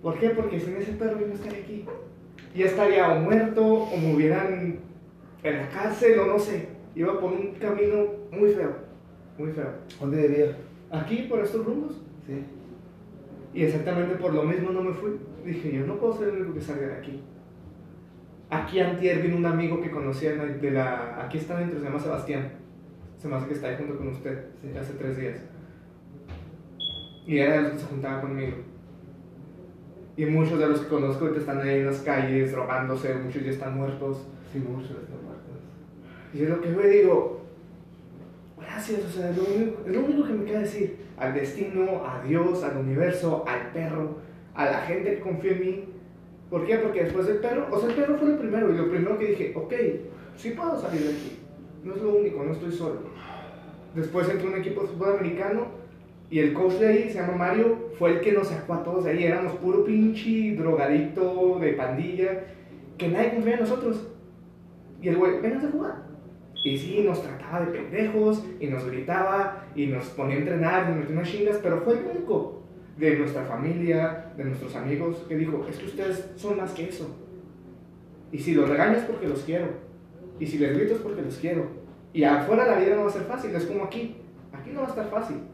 ¿Por 0.00 0.20
qué? 0.20 0.30
Porque 0.30 0.60
sin 0.60 0.76
ese 0.76 0.92
perro 0.92 1.18
yo 1.18 1.26
no 1.26 1.34
estaría 1.34 1.58
aquí. 1.58 1.84
Ya 2.54 2.66
estaría 2.66 3.12
o 3.12 3.20
muerto 3.20 3.64
o 3.64 3.96
me 3.96 4.14
hubieran 4.14 4.78
en 5.42 5.56
la 5.56 5.68
cárcel 5.68 6.18
o 6.18 6.26
no 6.26 6.38
sé. 6.38 6.68
Iba 6.94 7.18
por 7.18 7.32
un 7.32 7.52
camino 7.54 8.04
muy 8.30 8.50
feo, 8.50 8.74
muy 9.38 9.50
feo. 9.52 9.70
¿Dónde 9.98 10.28
debía? 10.28 10.56
Aquí, 10.90 11.26
por 11.28 11.40
estos 11.40 11.64
rumbos. 11.64 11.92
Sí. 12.26 12.44
Y 13.54 13.64
exactamente 13.64 14.14
por 14.16 14.34
lo 14.34 14.42
mismo 14.44 14.70
no 14.70 14.82
me 14.82 14.92
fui. 14.92 15.12
Dije, 15.44 15.72
yo 15.72 15.86
no 15.86 15.96
puedo 15.96 16.16
ser 16.16 16.28
el 16.28 16.36
único 16.42 16.54
que 16.54 16.60
salga 16.60 16.86
de 16.88 16.94
aquí. 16.94 17.22
Aquí 18.50 18.80
antier 18.80 19.22
vino 19.22 19.36
un 19.38 19.46
amigo 19.46 19.80
que 19.80 19.90
conocía 19.90 20.34
de 20.34 20.70
la... 20.70 21.24
Aquí 21.24 21.38
está 21.38 21.58
dentro, 21.58 21.78
se 21.78 21.84
llama 21.86 21.98
Sebastián. 21.98 22.52
Se 23.16 23.28
me 23.28 23.36
hace 23.36 23.48
que 23.48 23.54
está 23.54 23.68
ahí 23.68 23.76
junto 23.78 23.96
con 23.96 24.08
usted, 24.08 24.44
Sí. 24.60 24.76
hace 24.78 24.92
tres 24.94 25.16
días. 25.16 25.38
Y 27.26 27.38
era 27.38 27.56
el 27.56 27.72
que 27.72 27.78
se 27.78 27.86
juntaba 27.86 28.20
conmigo. 28.20 28.56
Y 30.16 30.26
muchos 30.26 30.58
de 30.58 30.68
los 30.68 30.80
que 30.80 30.88
conozco 30.88 31.24
ahorita 31.24 31.40
están 31.40 31.60
ahí 31.60 31.78
en 31.78 31.86
las 31.86 32.00
calles, 32.00 32.52
drogándose, 32.52 33.14
muchos 33.14 33.42
ya 33.42 33.50
están 33.50 33.76
muertos. 33.76 34.26
Sí, 34.52 34.58
muchos 34.58 34.90
están 34.90 35.24
muertos. 35.24 35.42
Y 36.34 36.42
es 36.42 36.48
lo 36.50 36.60
que 36.60 36.72
yo 36.72 36.80
digo, 36.80 37.40
gracias, 38.60 39.04
o 39.04 39.08
sea, 39.08 39.30
es 39.30 39.36
lo, 39.36 39.44
único, 39.44 39.82
es 39.86 39.92
lo 39.94 40.00
único 40.00 40.26
que 40.26 40.32
me 40.34 40.44
queda 40.44 40.60
decir. 40.60 40.96
Al 41.16 41.34
destino, 41.34 42.02
a 42.06 42.22
Dios, 42.22 42.62
al 42.62 42.76
universo, 42.78 43.44
al 43.46 43.70
perro, 43.72 44.16
a 44.54 44.64
la 44.66 44.80
gente 44.82 45.14
que 45.14 45.20
confía 45.20 45.52
en 45.52 45.60
mí. 45.60 45.84
¿Por 46.50 46.66
qué? 46.66 46.76
Porque 46.76 47.04
después 47.04 47.26
del 47.26 47.38
perro, 47.38 47.68
o 47.70 47.80
sea, 47.80 47.88
el 47.88 47.94
perro 47.94 48.18
fue 48.18 48.28
lo 48.28 48.38
primero, 48.38 48.70
y 48.70 48.76
lo 48.76 48.90
primero 48.90 49.18
que 49.18 49.26
dije, 49.28 49.52
ok, 49.54 49.72
sí 50.36 50.50
puedo 50.50 50.78
salir 50.78 51.02
de 51.02 51.10
aquí. 51.10 51.38
No 51.84 51.94
es 51.94 52.02
lo 52.02 52.14
único, 52.16 52.44
no 52.44 52.52
estoy 52.52 52.72
solo. 52.72 53.00
Después 53.94 54.28
entró 54.28 54.48
un 54.48 54.56
equipo 54.56 54.82
de 54.82 54.88
fútbol 54.88 55.16
americano, 55.16 55.66
y 56.32 56.38
el 56.38 56.54
coach 56.54 56.76
de 56.76 56.88
ahí, 56.88 57.10
se 57.10 57.16
llama 57.20 57.36
Mario, 57.36 57.90
fue 57.98 58.12
el 58.12 58.20
que 58.22 58.32
nos 58.32 58.48
sacó 58.48 58.72
a 58.72 58.82
todos 58.82 59.04
de 59.04 59.10
ahí. 59.10 59.24
Éramos 59.24 59.52
puro 59.56 59.84
pinche 59.84 60.56
drogadicto 60.56 61.58
de 61.60 61.74
pandilla, 61.74 62.44
que 62.96 63.08
nadie 63.08 63.34
confía 63.34 63.52
en 63.52 63.60
nosotros. 63.60 64.08
Y 65.02 65.08
el 65.08 65.18
güey, 65.18 65.42
vengas 65.42 65.64
a 65.64 65.70
jugar. 65.70 66.06
Y 66.64 66.78
sí, 66.78 67.04
nos 67.06 67.22
trataba 67.22 67.66
de 67.66 67.72
pendejos, 67.72 68.46
y 68.58 68.66
nos 68.68 68.86
gritaba, 68.86 69.66
y 69.76 69.88
nos 69.88 70.06
ponía 70.06 70.36
a 70.36 70.38
entrenar, 70.38 70.84
y 70.84 70.88
nos 70.88 71.00
metía 71.00 71.16
unas 71.16 71.28
chingas, 71.28 71.60
pero 71.62 71.82
fue 71.82 71.98
el 71.98 72.06
único 72.06 72.62
de 72.96 73.18
nuestra 73.18 73.44
familia, 73.44 74.32
de 74.34 74.44
nuestros 74.44 74.74
amigos, 74.74 75.26
que 75.28 75.36
dijo, 75.36 75.66
es 75.68 75.76
que 75.76 75.84
ustedes 75.84 76.30
son 76.36 76.56
más 76.56 76.72
que 76.72 76.88
eso. 76.88 77.14
Y 78.32 78.38
si 78.38 78.54
los 78.54 78.70
regaño 78.70 78.96
es 78.96 79.04
porque 79.04 79.28
los 79.28 79.42
quiero. 79.42 79.66
Y 80.40 80.46
si 80.46 80.56
les 80.56 80.74
grito 80.78 80.94
es 80.94 81.00
porque 81.02 81.20
los 81.20 81.36
quiero. 81.36 81.66
Y 82.14 82.24
afuera 82.24 82.66
la 82.66 82.78
vida 82.78 82.96
no 82.96 83.02
va 83.02 83.08
a 83.08 83.12
ser 83.12 83.24
fácil, 83.24 83.54
es 83.54 83.66
como 83.66 83.84
aquí. 83.84 84.16
Aquí 84.50 84.70
no 84.70 84.80
va 84.80 84.86
a 84.86 84.90
estar 84.90 85.10
fácil. 85.10 85.51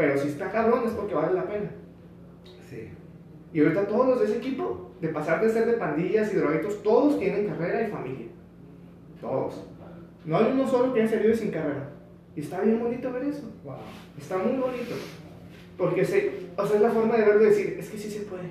Pero 0.00 0.16
si 0.16 0.28
está 0.28 0.50
cabrón 0.50 0.84
es 0.86 0.92
porque 0.92 1.12
vale 1.12 1.34
la 1.34 1.44
pena. 1.44 1.70
Sí. 2.70 2.88
Y 3.52 3.60
ahorita 3.60 3.86
todos 3.86 4.08
los 4.08 4.20
de 4.20 4.24
ese 4.24 4.38
equipo, 4.38 4.92
de 4.98 5.08
pasar 5.08 5.42
de 5.42 5.50
ser 5.50 5.66
de 5.66 5.74
pandillas 5.74 6.32
y 6.32 6.36
drogadictos, 6.36 6.82
todos 6.82 7.18
tienen 7.18 7.48
carrera 7.48 7.86
y 7.86 7.90
familia. 7.90 8.26
Todos. 9.20 9.62
No 10.24 10.38
hay 10.38 10.52
uno 10.52 10.66
solo 10.66 10.94
que 10.94 11.02
haya 11.02 11.10
salido 11.10 11.34
sin 11.34 11.50
carrera. 11.50 11.90
Y 12.34 12.40
está 12.40 12.62
bien 12.62 12.80
bonito 12.80 13.12
ver 13.12 13.24
eso. 13.24 13.52
Wow. 13.62 13.74
Está 14.18 14.38
muy 14.38 14.56
bonito. 14.56 14.94
Porque 15.76 16.02
se, 16.02 16.46
o 16.56 16.64
sea, 16.64 16.76
es 16.76 16.82
la 16.82 16.90
forma 16.92 17.18
de 17.18 17.24
verlo 17.26 17.42
y 17.42 17.50
decir, 17.50 17.76
es 17.78 17.90
que 17.90 17.98
sí 17.98 18.10
se 18.10 18.20
puede. 18.20 18.48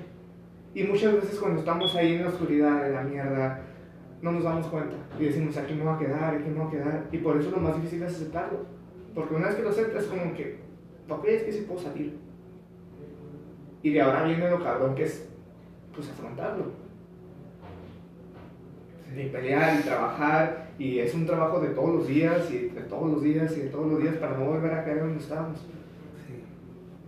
Y 0.72 0.84
muchas 0.84 1.14
veces 1.14 1.36
cuando 1.36 1.58
estamos 1.58 1.96
ahí 1.96 2.14
en 2.14 2.22
la 2.22 2.28
oscuridad, 2.28 2.86
en 2.86 2.94
la 2.94 3.02
mierda, 3.02 3.60
no 4.22 4.30
nos 4.30 4.44
damos 4.44 4.68
cuenta. 4.68 4.94
Y 5.18 5.24
decimos, 5.24 5.56
aquí 5.56 5.74
me 5.74 5.82
va 5.82 5.96
a 5.96 5.98
quedar, 5.98 6.32
aquí 6.32 6.48
me 6.48 6.60
va 6.60 6.68
a 6.68 6.70
quedar. 6.70 7.08
Y 7.10 7.18
por 7.18 7.36
eso 7.36 7.50
lo 7.50 7.56
más 7.56 7.74
difícil 7.74 8.04
es 8.04 8.14
aceptarlo. 8.14 8.66
Porque 9.16 9.34
una 9.34 9.48
vez 9.48 9.56
que 9.56 9.62
lo 9.62 9.70
aceptas, 9.70 10.04
como 10.04 10.32
que, 10.32 10.69
ok, 11.10 11.24
es 11.26 11.42
que 11.42 11.52
sí 11.52 11.64
puedo 11.66 11.80
salir. 11.80 12.16
Y 13.82 13.90
de 13.90 14.00
ahora 14.00 14.24
viene 14.24 14.50
lo 14.50 14.62
cabrón 14.62 14.94
que 14.94 15.04
es, 15.04 15.28
pues, 15.94 16.08
afrontarlo. 16.10 16.66
Y 19.16 19.26
pelear 19.28 19.80
y 19.80 19.82
trabajar. 19.82 20.70
Y 20.78 20.98
es 20.98 21.12
un 21.14 21.26
trabajo 21.26 21.60
de 21.60 21.68
todos 21.70 21.94
los 21.94 22.06
días, 22.06 22.50
y 22.50 22.68
de 22.68 22.80
todos 22.82 23.10
los 23.10 23.22
días, 23.22 23.56
y 23.56 23.60
de 23.60 23.68
todos 23.68 23.90
los 23.90 24.00
días 24.00 24.16
para 24.16 24.36
no 24.38 24.46
volver 24.46 24.72
a 24.72 24.84
caer 24.84 25.00
donde 25.00 25.18
estábamos. 25.18 25.60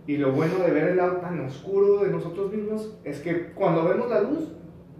Y 0.05 0.17
lo 0.17 0.33
bueno 0.33 0.57
de 0.59 0.71
ver 0.71 0.89
el 0.89 0.97
lado 0.97 1.17
tan 1.17 1.39
oscuro 1.39 2.03
de 2.03 2.11
nosotros 2.11 2.51
mismos 2.51 2.93
es 3.05 3.21
que 3.21 3.51
cuando 3.51 3.85
vemos 3.85 4.09
la 4.09 4.21
luz 4.21 4.49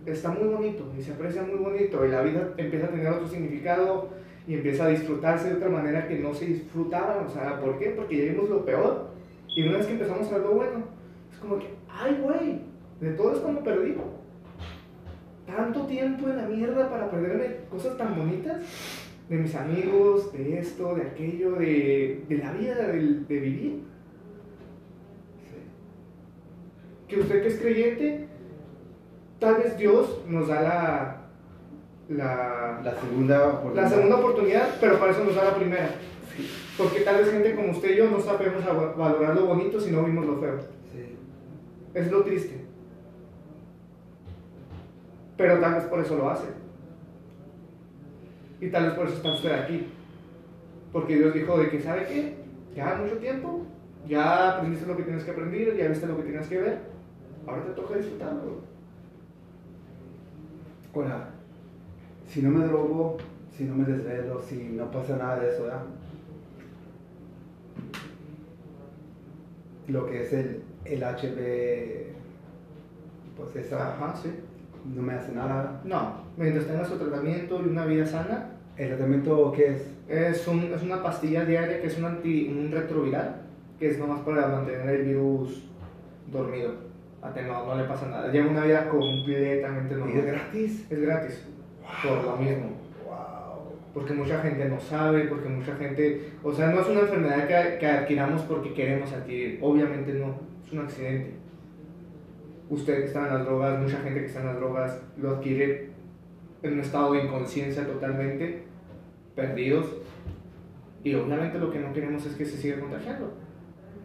está 0.05 0.31
muy 0.31 0.47
bonito 0.47 0.85
y 0.97 1.01
se 1.01 1.11
aprecia 1.11 1.43
muy 1.43 1.57
bonito 1.57 2.05
y 2.05 2.09
la 2.09 2.21
vida 2.21 2.53
empieza 2.57 2.87
a 2.87 2.89
tener 2.89 3.07
otro 3.07 3.27
significado 3.27 4.09
y 4.47 4.55
empieza 4.55 4.85
a 4.85 4.89
disfrutarse 4.89 5.49
de 5.49 5.55
otra 5.55 5.69
manera 5.69 6.07
que 6.07 6.19
no 6.19 6.33
se 6.33 6.45
disfrutaba. 6.45 7.25
O 7.27 7.29
sea, 7.29 7.59
¿por 7.59 7.77
qué? 7.79 7.91
Porque 7.91 8.17
ya 8.17 8.31
vimos 8.31 8.49
lo 8.49 8.65
peor 8.65 9.07
y 9.55 9.63
una 9.67 9.77
vez 9.77 9.87
que 9.87 9.93
empezamos 9.93 10.27
a 10.27 10.37
ver 10.37 10.41
lo 10.41 10.55
bueno, 10.55 10.83
es 11.31 11.37
como 11.39 11.59
que, 11.59 11.67
ay, 11.89 12.19
güey, 12.21 12.61
de 12.99 13.11
todo 13.13 13.33
esto 13.33 13.51
me 13.51 13.61
perdí. 13.61 13.95
Tanto 15.45 15.85
tiempo 15.85 16.27
en 16.29 16.37
la 16.37 16.47
mierda 16.47 16.89
para 16.89 17.11
perderme 17.11 17.57
cosas 17.69 17.97
tan 17.97 18.15
bonitas. 18.15 18.61
de 19.29 19.37
mis 19.37 19.55
amigos, 19.55 20.33
de 20.33 20.59
esto, 20.59 20.95
de 20.95 21.03
aquello, 21.03 21.53
de, 21.53 22.23
de 22.27 22.37
la 22.37 22.51
vida, 22.51 22.75
de, 22.87 22.99
de 23.27 23.39
vivir. 23.39 23.83
Que 27.07 27.19
usted 27.19 27.41
que 27.41 27.47
es 27.47 27.59
creyente, 27.59 28.27
tal 29.39 29.55
vez 29.55 29.77
Dios 29.77 30.21
nos 30.27 30.47
da 30.47 30.61
la, 30.61 31.22
la, 32.09 32.81
La 32.83 32.95
segunda 32.99 33.61
la 33.73 33.89
segunda 33.89 34.15
oportunidad, 34.17 34.75
pero 34.79 34.99
para 34.99 35.11
eso 35.11 35.23
nos 35.23 35.35
da 35.35 35.45
la 35.45 35.55
primera. 35.55 35.89
Sí. 36.35 36.49
Porque 36.77 37.01
tal 37.01 37.17
vez 37.17 37.31
gente 37.31 37.55
como 37.55 37.71
usted 37.71 37.91
y 37.91 37.97
yo 37.97 38.09
no 38.09 38.19
sabemos 38.19 38.63
valorar 38.97 39.35
lo 39.35 39.45
bonito 39.45 39.79
si 39.79 39.91
no 39.91 40.03
vimos 40.03 40.25
lo 40.25 40.39
feo. 40.39 40.59
Sí. 40.91 41.15
Es 41.93 42.11
lo 42.11 42.23
triste. 42.23 42.65
Pero 45.37 45.59
tal 45.59 45.75
vez 45.75 45.83
por 45.85 45.99
eso 45.99 46.17
lo 46.17 46.29
hace. 46.29 46.47
Y 48.59 48.69
tal 48.69 48.85
vez 48.85 48.93
por 48.93 49.07
eso 49.07 49.15
está 49.17 49.33
usted 49.33 49.51
aquí. 49.51 49.87
Porque 50.91 51.17
Dios 51.17 51.33
dijo 51.33 51.57
de 51.57 51.69
que, 51.69 51.81
¿sabe 51.81 52.05
qué? 52.05 52.35
Ya 52.75 52.95
mucho 52.95 53.17
tiempo, 53.17 53.65
ya 54.07 54.53
aprendiste 54.53 54.87
lo 54.87 54.95
que 54.97 55.03
tienes 55.03 55.23
que 55.23 55.31
aprender, 55.31 55.75
ya 55.75 55.87
viste 55.87 56.07
lo 56.07 56.17
que 56.17 56.23
tienes 56.23 56.47
que 56.47 56.59
ver. 56.59 56.79
Ahora 57.47 57.63
te 57.63 57.71
toca 57.71 57.95
disfrutarlo. 57.95 58.61
Ahora, 60.93 61.29
si 62.33 62.41
no 62.41 62.49
me 62.49 62.65
drogo, 62.65 63.17
si 63.55 63.63
no 63.65 63.75
me 63.75 63.85
desvelo, 63.85 64.41
si 64.41 64.55
no 64.71 64.89
pasa 64.89 65.17
nada 65.17 65.39
de 65.39 65.49
eso, 65.53 65.63
¿verdad? 65.63 65.83
Lo 69.87 70.05
que 70.07 70.23
es 70.23 70.33
el, 70.33 70.61
el 70.85 71.03
HB, 71.03 72.13
pues 73.37 73.55
esa 73.65 73.93
Ajá, 73.93 74.15
sí. 74.15 74.29
no 74.95 75.01
me 75.01 75.13
hace 75.13 75.31
nada. 75.33 75.81
No, 75.83 76.13
mientras 76.37 76.65
tenga 76.65 76.85
su 76.85 76.97
tratamiento 76.97 77.61
y 77.63 77.69
una 77.69 77.85
vida 77.85 78.05
sana, 78.05 78.49
¿El 78.77 78.87
tratamiento 78.89 79.51
qué 79.55 79.67
es? 79.75 79.87
es, 80.09 80.47
un- 80.47 80.73
es 80.73 80.81
una 80.81 81.03
pastilla 81.03 81.45
diaria 81.45 81.79
que 81.79 81.87
es 81.87 81.97
un, 81.99 82.05
anti, 82.05 82.47
un 82.49 82.71
retroviral, 82.71 83.41
que 83.79 83.89
es 83.89 83.99
nomás 83.99 84.21
para 84.21 84.47
mantener 84.47 84.89
el 84.89 85.03
virus 85.05 85.63
dormido. 86.31 86.71
A 87.21 87.29
no, 87.29 87.65
no 87.67 87.75
le 87.75 87.83
pasa 87.83 88.07
nada. 88.07 88.31
Lleva 88.31 88.49
una 88.49 88.65
vida 88.65 88.89
completamente 88.89 89.93
¿Y 89.93 89.97
es 89.97 89.99
normal. 89.99 90.25
gratis? 90.25 90.87
Es 90.89 91.01
gratis, 91.01 91.43
por 92.01 92.23
lo 92.23 92.37
mismo. 92.37 92.71
Wow. 93.05 93.73
Porque 93.93 94.13
mucha 94.13 94.39
gente 94.41 94.65
no 94.65 94.79
sabe, 94.79 95.25
porque 95.25 95.49
mucha 95.49 95.75
gente... 95.75 96.31
O 96.43 96.51
sea, 96.51 96.67
no 96.67 96.81
es 96.81 96.87
una 96.87 97.01
enfermedad 97.01 97.47
que, 97.47 97.79
que 97.79 97.87
adquiramos 97.87 98.41
porque 98.43 98.73
queremos 98.73 99.11
adquirir. 99.11 99.59
Obviamente 99.61 100.13
no, 100.13 100.35
es 100.65 100.71
un 100.71 100.79
accidente. 100.79 101.31
Usted 102.69 102.99
que 102.99 103.05
está 103.05 103.27
en 103.27 103.33
las 103.35 103.45
drogas, 103.45 103.79
mucha 103.79 103.97
gente 103.99 104.21
que 104.21 104.25
está 104.25 104.41
en 104.41 104.47
las 104.47 104.55
drogas, 104.55 105.01
lo 105.17 105.31
adquiere 105.31 105.89
en 106.63 106.73
un 106.73 106.79
estado 106.79 107.13
de 107.13 107.23
inconsciencia 107.23 107.85
totalmente, 107.85 108.63
perdidos. 109.35 109.85
Y 111.03 111.13
obviamente 111.15 111.59
lo 111.59 111.69
que 111.71 111.79
no 111.79 111.93
queremos 111.93 112.25
es 112.25 112.35
que 112.35 112.45
se 112.45 112.57
siga 112.57 112.79
contagiando. 112.79 113.33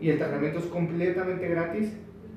Y 0.01 0.11
el 0.11 0.19
tratamiento 0.19 0.59
es 0.59 0.67
completamente 0.67 1.49
gratis. 1.49 1.93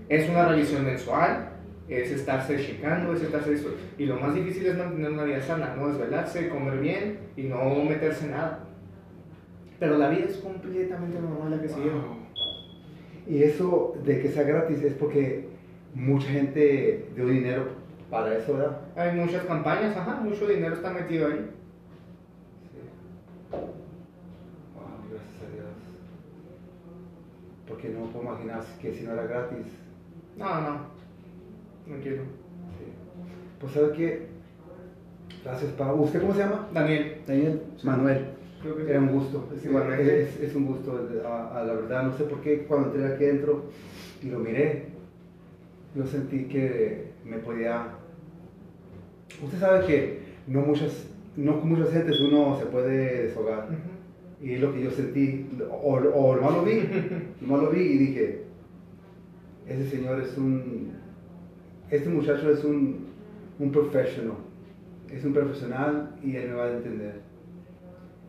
Es 0.08 0.30
una 0.30 0.48
revisión 0.48 0.86
mensual, 0.86 1.51
es 1.91 2.10
estarse 2.10 2.58
checando, 2.58 3.13
es 3.13 3.21
estarse 3.21 3.54
eso. 3.54 3.75
Y 3.97 4.06
lo 4.06 4.17
más 4.17 4.34
difícil 4.34 4.65
es 4.65 4.77
mantener 4.77 5.12
una 5.12 5.25
vida 5.25 5.41
sana, 5.41 5.75
no 5.75 5.89
desvelarse, 5.89 6.47
comer 6.47 6.80
bien 6.80 7.19
y 7.36 7.43
no 7.43 7.84
meterse 7.84 8.25
en 8.25 8.32
nada. 8.32 8.60
Pero 9.77 9.97
la 9.97 10.10
vida 10.10 10.25
es 10.30 10.38
completamente 10.38 11.19
normal 11.19 11.51
la 11.51 11.62
que 11.62 11.67
se 11.67 11.80
lleva. 11.80 11.95
Wow. 11.95 12.15
Y 13.27 13.43
eso 13.43 13.95
de 14.06 14.21
que 14.21 14.30
sea 14.30 14.43
gratis 14.43 14.82
es 14.84 14.93
porque 14.93 15.49
mucha 15.93 16.30
gente 16.30 17.10
dio 17.13 17.27
dinero 17.27 17.65
para 18.10 18.38
eso, 18.38 18.54
¿verdad? 18.54 18.82
Hay 18.95 19.15
muchas 19.15 19.43
campañas, 19.45 19.95
ajá, 19.95 20.21
mucho 20.21 20.47
dinero 20.47 20.75
está 20.75 20.91
metido 20.91 21.27
ahí. 21.27 21.49
Sí. 22.71 22.77
Wow, 23.51 23.63
gracias 25.10 25.41
a 25.41 25.54
Dios. 25.54 25.65
Porque 27.67 27.89
no 27.89 28.06
puedo 28.12 28.25
imaginar 28.25 28.63
que 28.82 28.93
si 28.93 29.04
no 29.04 29.12
era 29.12 29.23
gratis. 29.23 29.65
No, 30.38 30.62
no, 30.62 30.90
tranquilo. 31.86 32.24
Sí. 32.78 32.91
Pues 33.60 33.74
sabe 33.74 33.91
que, 33.94 34.28
gracias 35.44 35.72
para 35.74 35.94
¿Usted 35.94 36.22
cómo 36.22 36.34
se 36.34 36.39
llama? 36.39 36.67
Daniel, 36.74 37.17
Daniel 37.28 37.62
Manuel. 37.84 38.26
creo 38.62 38.76
que 38.78 38.84
sí. 38.84 38.89
Era 38.89 39.00
un 39.00 39.12
gusto. 39.12 39.50
Es, 39.56 39.65
Igualmente. 39.65 40.22
es, 40.24 40.39
es 40.39 40.56
un 40.56 40.65
gusto, 40.65 41.08
a, 41.26 41.60
a 41.60 41.63
la 41.63 41.74
verdad. 41.74 42.04
No 42.04 42.17
sé 42.17 42.24
por 42.26 42.41
qué 42.41 42.63
cuando 42.63 42.89
entré 42.89 43.13
aquí 43.13 43.26
adentro 43.26 43.65
y 44.22 44.30
lo 44.30 44.39
miré, 44.39 44.88
yo 45.96 46.06
sentí 46.06 46.46
que 46.46 47.12
me 47.26 47.38
podía. 47.38 47.88
Usted 49.44 49.60
sabe 49.60 49.86
que 49.86 50.22
no 50.48 50.62
muchas, 50.62 51.08
no 51.36 51.60
con 51.60 51.70
muchas 51.70 51.91
gentes 51.91 52.20
uno 52.20 52.58
se 52.60 52.65
puede 52.65 53.24
deshogar. 53.28 53.67
Y 54.41 54.54
es 54.54 54.62
lo 54.62 54.74
que 54.74 54.84
yo 54.84 54.89
sentí, 54.89 55.50
o, 55.70 55.94
o 55.94 56.36
nomás 56.36 56.56
lo 56.56 56.63
vi, 56.63 56.82
nomás 57.41 57.62
lo 57.63 57.70
vi 57.70 57.82
y 57.82 57.98
dije, 58.00 58.44
ese 59.67 59.88
señor 59.89 60.20
es 60.20 60.36
un, 60.36 60.94
este 61.91 62.10
muchacho 62.10 62.49
es 62.51 62.63
un, 62.63 63.08
un 63.60 63.71
professional, 63.71 64.38
es 65.10 65.23
un 65.25 65.34
profesional 65.34 66.15
y 66.23 66.36
él 66.36 66.49
me 66.49 66.56
va 66.56 66.65
a 66.65 66.71
entender. 66.71 67.21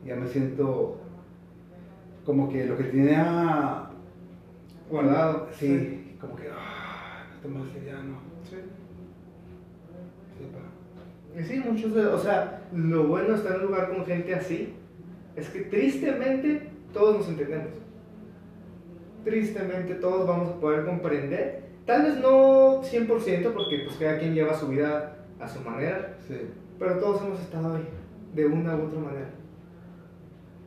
Ya 0.05 0.17
me 0.17 0.27
siento 0.27 0.99
como 2.27 2.49
que 2.49 2.67
lo 2.67 2.77
que 2.77 2.85
tenía 2.85 3.89
Guardado. 4.91 5.49
sí, 5.53 6.17
como 6.21 6.37
que, 6.37 6.49
ah, 6.51 7.25
esto 7.35 7.49
más 7.49 7.69
seriano. 7.71 8.19
Sí. 8.45 8.57
Sí. 10.37 11.41
Y 11.41 11.43
sí, 11.45 11.61
muchos 11.67 11.97
o 11.97 12.19
sea, 12.19 12.65
lo 12.75 13.07
bueno 13.07 13.31
de 13.31 13.37
estar 13.37 13.55
en 13.55 13.61
un 13.61 13.67
lugar 13.69 13.89
con 13.89 14.05
gente 14.05 14.35
así 14.35 14.75
es 15.35 15.49
que 15.49 15.61
tristemente 15.63 16.69
todos 16.93 17.19
nos 17.19 17.29
entendemos. 17.29 17.73
Tristemente 19.25 19.95
todos 19.95 20.27
vamos 20.27 20.51
a 20.51 20.61
poder 20.61 20.85
comprender. 20.85 21.72
Tal 21.87 22.03
vez 22.03 22.21
no 22.21 22.83
100% 22.83 23.53
porque 23.53 23.79
pues 23.87 23.97
cada 23.99 24.19
quien 24.19 24.35
lleva 24.35 24.55
su 24.55 24.69
vida 24.69 25.17
a 25.41 25.49
su 25.49 25.61
manera, 25.61 26.17
Sí. 26.29 26.37
pero 26.79 26.99
todos 26.99 27.23
hemos 27.23 27.41
estado 27.41 27.75
ahí 27.75 27.89
de 28.35 28.47
una 28.47 28.77
u 28.77 28.83
otra 28.87 29.01
manera. 29.01 29.31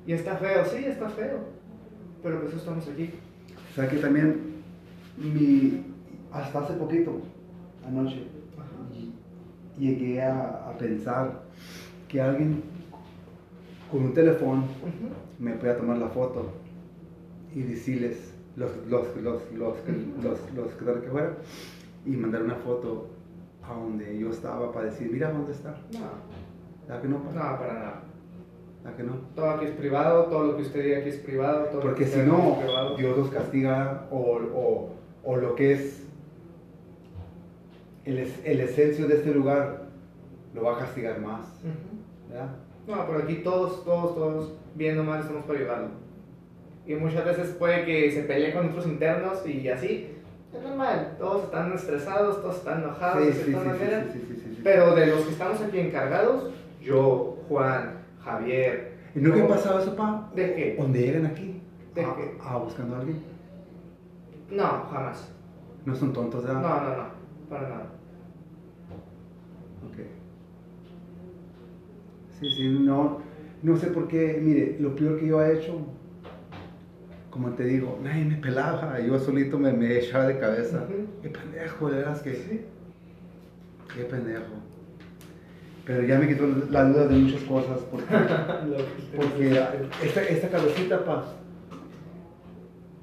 Y 0.06 0.14
está 0.14 0.36
feo, 0.36 0.64
sí, 0.66 0.84
está 0.86 1.10
feo. 1.10 1.40
Pero 2.22 2.40
por 2.40 2.50
eso 2.50 2.58
estamos 2.58 2.88
aquí. 2.88 3.12
O 3.72 3.76
sea 3.76 3.88
que 3.90 3.98
también, 3.98 4.62
mi, 5.18 5.84
hasta 6.32 6.60
hace 6.60 6.74
poquito, 6.74 7.22
anoche, 7.88 8.24
llegué 9.78 10.22
a, 10.22 10.70
a 10.70 10.78
pensar 10.78 11.44
que 12.08 12.22
alguien 12.22 12.62
con 13.92 14.04
un 14.06 14.14
teléfono 14.14 14.64
me 15.40 15.52
podía 15.54 15.78
tomar 15.78 15.98
la 15.98 16.08
foto 16.08 16.52
y 17.54 17.62
decirles 17.62 18.34
los, 18.56 18.72
los, 18.88 19.16
los, 19.18 19.42
los, 19.54 19.76
que- 19.78 20.06
los, 20.24 20.72
que 20.74 21.02
que 21.02 21.10
fuera 21.10 21.34
y 22.06 22.12
mandar 22.12 22.44
una 22.44 22.56
foto 22.56 23.08
a 23.64 23.74
donde 23.74 24.18
yo 24.18 24.30
estaba 24.30 24.72
para 24.72 24.86
decir, 24.88 25.10
mira 25.12 25.32
dónde 25.32 25.52
está. 25.52 25.72
No, 25.94 26.36
¿La 26.88 27.02
que 27.02 27.08
no? 27.08 27.24
pa? 27.24 27.32
no, 27.32 27.60
para 27.60 27.74
nada. 27.74 28.02
¿La 28.84 28.96
que 28.96 29.04
no? 29.04 29.14
Todo 29.36 29.50
aquí 29.50 29.66
es 29.66 29.72
privado, 29.72 30.26
todo 30.26 30.44
lo 30.44 30.56
que 30.56 30.62
usted 30.62 30.84
diga 30.84 30.98
aquí 31.00 31.10
es 31.10 31.18
privado. 31.18 31.66
Todo 31.66 31.76
lo 31.78 31.82
Porque 31.82 32.06
que 32.06 32.12
si 32.12 32.20
no, 32.20 32.60
es. 32.92 32.98
Dios 32.98 33.18
los 33.18 33.30
castiga 33.30 34.08
o, 34.12 34.18
o, 34.54 34.90
o 35.24 35.36
lo 35.38 35.56
que 35.56 35.74
es 35.74 36.04
el, 38.06 38.20
es- 38.20 38.40
el 38.46 38.60
esencio 38.62 39.08
de 39.08 39.16
este 39.16 39.34
lugar 39.34 39.86
lo 40.54 40.64
va 40.64 40.76
a 40.76 40.80
castigar 40.80 41.20
más. 41.20 41.42
Ujú. 41.64 42.30
¿verdad? 42.30 42.50
No, 42.88 43.08
pero 43.08 43.24
aquí 43.24 43.36
todos, 43.38 43.84
todos, 43.84 44.14
todos, 44.16 44.54
bien 44.76 45.00
o 45.00 45.04
mal, 45.04 45.22
estamos 45.22 45.44
para 45.46 45.58
ayudarlo. 45.60 45.88
Y 46.88 46.94
muchas 46.96 47.26
veces 47.26 47.50
puede 47.58 47.84
que 47.86 48.12
se 48.12 48.24
pelee 48.24 48.54
con 48.54 48.70
otros 48.70 48.86
internos 48.86 49.46
y 49.48 49.68
así. 49.70 50.10
Es 50.54 50.62
normal, 50.64 51.16
todos 51.20 51.46
están 51.46 51.74
estresados, 51.74 52.42
todos 52.42 52.58
están 52.58 52.84
enojados 52.84 53.20
Sí, 53.22 53.26
de 53.28 53.34
sí, 53.34 53.40
sí, 53.40 53.46
cierta 53.46 53.62
sí, 53.64 53.68
manera. 53.70 54.04
sí, 54.14 54.20
sí, 54.20 54.36
sí, 54.36 54.42
sí. 54.56 54.62
Pero 54.64 54.96
de 54.96 55.08
los 55.08 55.22
que 55.26 55.32
estamos 55.32 55.62
aquí 55.62 55.80
encargados, 55.80 56.52
yo, 56.82 57.38
Juan, 57.50 58.00
Javier. 58.24 58.94
¿Y 59.16 59.20
no 59.20 59.34
que 59.34 59.40
yo- 59.40 59.48
pasado 59.48 59.80
eso, 59.80 59.96
pa? 59.96 60.30
¿De 60.36 60.54
qué? 60.54 60.76
Donde 60.80 61.02
llegan 61.02 61.26
aquí 61.26 61.62
¿De 61.94 62.02
a, 62.06 62.16
qué? 62.16 62.38
a 62.42 62.58
buscando 62.58 62.96
a 62.96 63.00
alguien. 63.00 63.18
No, 64.52 64.86
jamás. 64.92 65.32
No 65.86 65.96
son 65.96 66.14
tontos, 66.14 66.44
No, 66.44 66.48
¿verdad? 66.54 66.62
no, 66.62 66.98
no, 66.98 67.10
para 67.50 67.62
nada. 67.70 67.86
Ok. 69.88 69.98
Sí, 72.40 72.50
sí, 72.52 72.70
no, 72.70 73.20
no 73.64 73.78
sé 73.78 73.88
por 73.88 74.08
qué. 74.08 74.40
Mire, 74.42 74.78
lo 74.80 74.96
peor 74.96 75.20
que 75.20 75.28
yo 75.28 75.42
he 75.44 75.58
hecho, 75.58 75.80
como 77.36 77.50
te 77.50 77.66
digo, 77.66 78.00
nadie 78.02 78.24
me 78.24 78.38
pelaba. 78.38 78.98
Yo 79.02 79.20
solito 79.20 79.60
me, 79.60 79.74
me 79.74 79.98
echaba 80.00 80.28
de 80.28 80.40
cabeza. 80.40 80.86
Qué 81.22 81.28
pendejo, 81.28 81.90
de 81.90 81.98
veras 81.98 82.22
que. 82.22 82.34
Sí. 82.34 82.62
Qué 83.94 84.04
pendejo. 84.06 84.54
Pero 85.86 86.04
ya 86.04 86.18
me 86.18 86.30
quitó 86.30 86.48
la 86.70 86.86
duda 86.86 87.08
de 87.08 87.18
muchas 87.18 87.42
cosas 87.42 87.80
porque, 87.92 88.06
porque 89.18 89.62
esta, 90.02 90.24
esta 90.24 90.48
cabecita, 90.48 91.04
pa, 91.04 91.26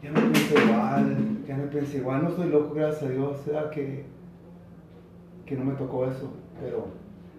ya 0.03 0.11
no 0.13 0.33
pienso 0.33 0.55
igual, 0.67 1.17
ya 1.47 1.57
no 1.59 1.65
pienso 1.69 1.97
igual. 1.99 2.23
No 2.23 2.29
estoy 2.31 2.49
loco, 2.49 2.75
gracias 2.75 3.03
a 3.03 3.09
Dios, 3.11 3.39
sea 3.45 3.71
que, 3.71 4.07
que 5.45 5.57
no 5.57 5.67
me 5.67 5.75
tocó 5.75 6.07
eso, 6.07 6.33
pero 6.59 6.87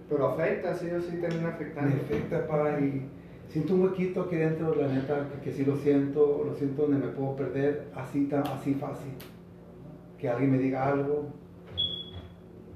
Pero 0.10 0.27
afecta, 0.27 0.75
sí 0.75 0.91
o 0.91 1.01
sí 1.01 1.17
termina 1.17 1.47
me 1.47 1.53
afectando. 1.56 1.95
afecta, 2.03 2.45
pa, 2.47 2.79
y, 2.79 3.10
siento 3.53 3.75
un 3.75 3.83
huequito 3.83 4.21
aquí 4.21 4.35
dentro, 4.35 4.73
la 4.73 4.87
neta, 4.87 5.29
que, 5.29 5.41
que 5.41 5.55
sí 5.55 5.63
lo 5.63 5.77
siento, 5.77 6.43
lo 6.43 6.55
siento 6.55 6.81
donde 6.81 7.05
me 7.05 7.13
puedo 7.13 7.35
perder 7.35 7.87
así, 7.93 8.25
tan, 8.25 8.47
así 8.47 8.73
fácil. 8.73 9.11
Que 10.17 10.27
alguien 10.27 10.51
me 10.51 10.57
diga 10.57 10.87
algo. 10.87 11.27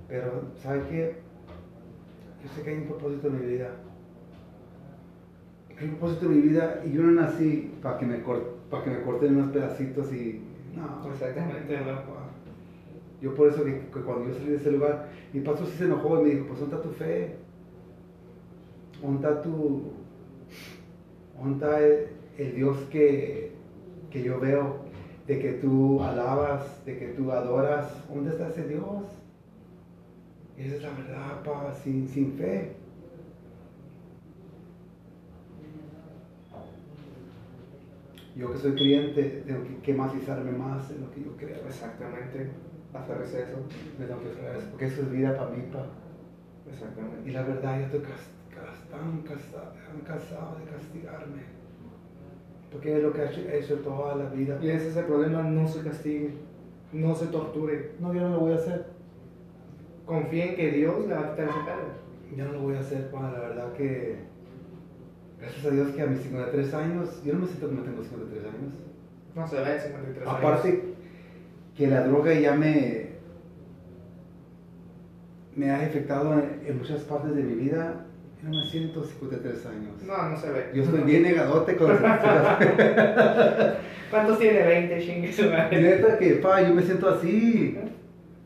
Pero, 0.08 0.44
¿sabe 0.62 0.84
qué? 0.88 1.16
Yo 2.44 2.50
sé 2.56 2.62
que 2.62 2.70
hay 2.70 2.78
un 2.78 2.86
propósito 2.86 3.28
en 3.28 3.40
mi 3.40 3.46
vida. 3.54 3.72
Hay 5.80 5.86
un 5.86 5.96
propósito 5.96 6.28
en 6.28 6.36
mi 6.36 6.42
vida 6.42 6.82
y 6.86 6.92
yo 6.92 7.02
no 7.02 7.22
nací 7.22 7.74
para 7.82 7.98
que 7.98 8.06
me, 8.06 8.20
para 8.70 8.84
que 8.84 8.90
me 8.92 9.02
corten 9.02 9.36
unos 9.36 9.50
pedacitos 9.50 10.14
y... 10.14 10.44
No, 10.76 11.12
Exactamente, 11.12 11.80
no. 11.80 12.28
Yo 13.20 13.34
por 13.34 13.48
eso 13.48 13.66
que, 13.66 13.80
que 13.92 14.00
cuando 14.02 14.28
yo 14.28 14.36
salí 14.36 14.52
de 14.52 14.58
ese 14.58 14.72
lugar, 14.74 15.10
mi 15.34 15.42
pastor 15.42 15.66
sí 15.66 15.74
se 15.76 15.86
enojó 15.86 16.22
y 16.22 16.24
me 16.24 16.30
dijo, 16.36 16.46
pues 16.46 16.60
¿dónde 16.60 16.76
está 16.76 16.88
tu 16.88 16.94
fe? 16.94 17.36
¿Dónde 19.02 19.28
está 19.28 19.42
tu... 19.42 20.07
¿Dónde 21.38 21.54
está 21.54 21.80
el, 21.80 22.08
el 22.38 22.56
Dios 22.56 22.78
que, 22.92 23.52
que 24.10 24.24
yo 24.24 24.40
veo? 24.40 24.86
De 25.28 25.40
que 25.40 25.54
tú 25.54 26.02
alabas, 26.02 26.86
de 26.86 26.98
que 26.98 27.08
tú 27.10 27.32
adoras. 27.32 27.92
¿Dónde 28.14 28.32
está 28.32 28.48
ese 28.50 28.68
Dios? 28.68 29.04
Y 30.58 30.64
esa 30.64 30.76
es 30.76 30.84
la 30.84 30.90
verdad, 30.90 31.44
pa, 31.44 31.74
sin, 31.84 32.08
sin 32.08 32.34
fe. 32.34 32.74
Yo 38.36 38.52
que 38.52 38.58
soy 38.60 38.74
creyente, 38.74 39.44
tengo 39.48 39.64
que, 39.64 39.78
que 39.78 39.94
macizarme 39.94 40.52
más 40.52 40.92
en 40.92 41.02
lo 41.02 41.12
que 41.12 41.24
yo 41.24 41.36
creo. 41.38 41.58
Exactamente. 41.68 42.52
A 42.94 43.04
eso. 43.24 43.58
Me 44.00 44.06
tengo 44.06 44.22
que 44.22 44.30
a 44.48 44.58
eso, 44.58 44.68
porque 44.72 44.86
eso 44.86 45.02
es 45.02 45.12
vida 45.12 45.36
para 45.38 45.52
mí, 45.52 45.64
pa. 45.72 45.86
Y 46.66 46.70
Exactamente. 46.74 47.32
la 47.32 47.44
verdad, 47.44 47.80
yo 47.80 47.86
estoy 47.86 48.00
cas- 48.02 48.12
cas- 48.12 48.37
tan, 48.90 49.22
cansado, 49.22 49.74
tan 49.88 50.02
cansado 50.02 50.58
de 50.60 50.72
castigarme. 50.72 51.58
Porque 52.72 52.98
es 52.98 53.04
lo 53.04 53.14
que 53.14 53.22
he 53.22 53.26
hecho, 53.26 53.42
he 53.42 53.60
hecho 53.60 53.76
toda 53.78 54.16
la 54.16 54.30
vida. 54.30 54.60
Y 54.62 54.70
ese 54.70 54.90
es 54.90 54.98
el 54.98 55.06
problema, 55.06 55.42
no 55.42 55.68
se 55.68 55.82
castigue, 55.84 56.34
no 56.92 57.16
se 57.16 57.28
torture. 57.28 57.92
No, 58.00 58.14
yo 58.14 58.22
no 58.22 58.30
lo 58.30 58.40
voy 58.42 58.54
a 58.54 58.56
hacer. 58.56 58.88
Confíe 60.06 60.50
en 60.50 60.56
que 60.56 60.72
Dios 60.72 61.08
le 61.08 61.14
va 61.14 61.20
a 61.22 61.32
quitar 61.32 61.50
esa 61.50 61.66
carga. 61.66 61.94
Yo 62.36 62.46
no 62.46 62.52
lo 62.54 62.62
voy 62.62 62.76
a 62.76 62.80
hacer, 62.80 63.10
pa. 63.10 63.32
La 63.32 63.40
verdad 63.40 63.74
que... 63.74 64.18
Gracias 65.40 65.66
a 65.66 65.70
Dios 65.70 65.92
que 65.92 66.02
a 66.02 66.08
mis 66.08 66.22
53 66.22 66.74
años, 66.74 67.24
yo 67.24 67.34
no 67.34 67.40
me 67.40 67.46
siento 67.46 67.68
como 67.68 67.84
tengo 67.84 68.04
53 68.04 68.44
años. 68.46 68.74
No 69.36 69.48
se 69.48 69.56
ve 69.58 69.80
53 69.80 70.28
años. 70.28 70.40
Aparte 70.40 70.84
que 71.76 71.88
la 71.88 72.08
droga 72.08 72.34
ya 72.34 72.56
me... 72.56 73.08
Me 75.56 75.72
ha 75.72 75.86
afectado 75.86 76.34
en, 76.34 76.62
en 76.68 76.78
muchas 76.78 77.02
partes 77.02 77.36
de 77.36 77.44
mi 77.44 77.56
vida. 77.56 78.07
Yo 78.44 78.50
me 78.50 78.64
siento 78.66 79.04
53 79.04 79.66
años. 79.66 80.02
No, 80.06 80.30
no 80.30 80.38
se 80.38 80.52
ve. 80.52 80.70
Yo 80.74 80.84
estoy 80.84 81.02
bien 81.02 81.24
negadote 81.24 81.76
con 81.76 81.90
las 81.90 82.00
¿Cuántos 84.12 84.40
tiene? 84.40 84.64
20, 84.64 85.02
chingue 85.06 85.34
su 85.34 85.50
madre. 85.50 85.82
Neta 85.82 86.18
que, 86.18 86.34
pa, 86.36 86.62
yo 86.62 86.74
me 86.74 86.82
siento 86.84 87.10
así. 87.10 87.78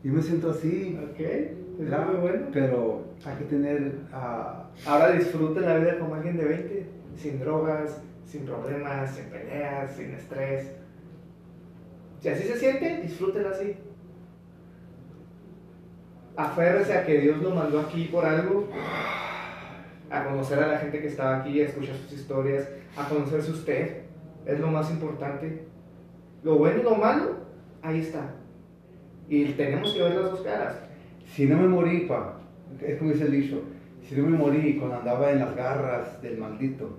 Yo 0.02 0.12
me 0.12 0.22
siento 0.22 0.50
así. 0.50 0.98
Ok, 1.10 1.20
es 1.20 1.78
¿verdad? 1.78 2.06
muy 2.06 2.16
bueno. 2.16 2.46
Pero 2.52 3.04
hay 3.24 3.36
que 3.36 3.44
tener. 3.44 3.92
ah, 4.12 4.64
Ahora 4.86 5.10
disfrute 5.12 5.60
la 5.60 5.76
vida 5.76 5.98
como 5.98 6.14
alguien 6.14 6.36
de 6.38 6.44
20, 6.46 6.86
sin 7.16 7.38
drogas, 7.38 8.00
sin 8.26 8.46
problemas, 8.46 9.14
sin 9.14 9.26
peleas, 9.26 9.94
sin 9.94 10.10
estrés. 10.12 10.72
Si 12.20 12.28
así 12.30 12.44
se 12.44 12.56
siente, 12.58 13.02
disfrútela 13.02 13.50
así. 13.50 13.76
Aférrese 16.36 16.94
a 16.94 17.04
que 17.04 17.20
Dios 17.20 17.42
lo 17.42 17.50
mandó 17.50 17.80
aquí 17.80 18.08
por 18.10 18.24
algo, 18.24 18.66
a 20.12 20.24
conocer 20.24 20.62
a 20.62 20.68
la 20.68 20.78
gente 20.78 21.00
que 21.00 21.06
estaba 21.06 21.38
aquí, 21.38 21.60
a 21.60 21.66
escuchar 21.66 21.96
sus 21.96 22.12
historias, 22.12 22.68
a 22.96 23.08
conocerse 23.08 23.50
usted, 23.50 24.02
es 24.44 24.60
lo 24.60 24.68
más 24.68 24.90
importante. 24.90 25.64
Lo 26.42 26.58
bueno 26.58 26.80
y 26.80 26.82
lo 26.82 26.96
malo, 26.96 27.36
ahí 27.80 28.00
está. 28.00 28.34
Y 29.28 29.46
tenemos 29.52 29.94
que 29.94 30.02
ver 30.02 30.14
las 30.14 30.30
dos 30.30 30.42
caras. 30.42 30.76
si 31.24 31.46
no 31.46 31.56
me 31.56 31.66
morí, 31.66 32.00
pa, 32.00 32.38
es 32.80 32.98
como 32.98 33.12
dice 33.12 33.24
el 33.24 33.32
dicho. 33.32 33.62
Si 34.02 34.14
no 34.16 34.28
me 34.28 34.36
morí 34.36 34.76
cuando 34.76 34.96
andaba 34.98 35.30
en 35.30 35.38
las 35.38 35.56
garras 35.56 36.20
del 36.20 36.36
maldito, 36.36 36.98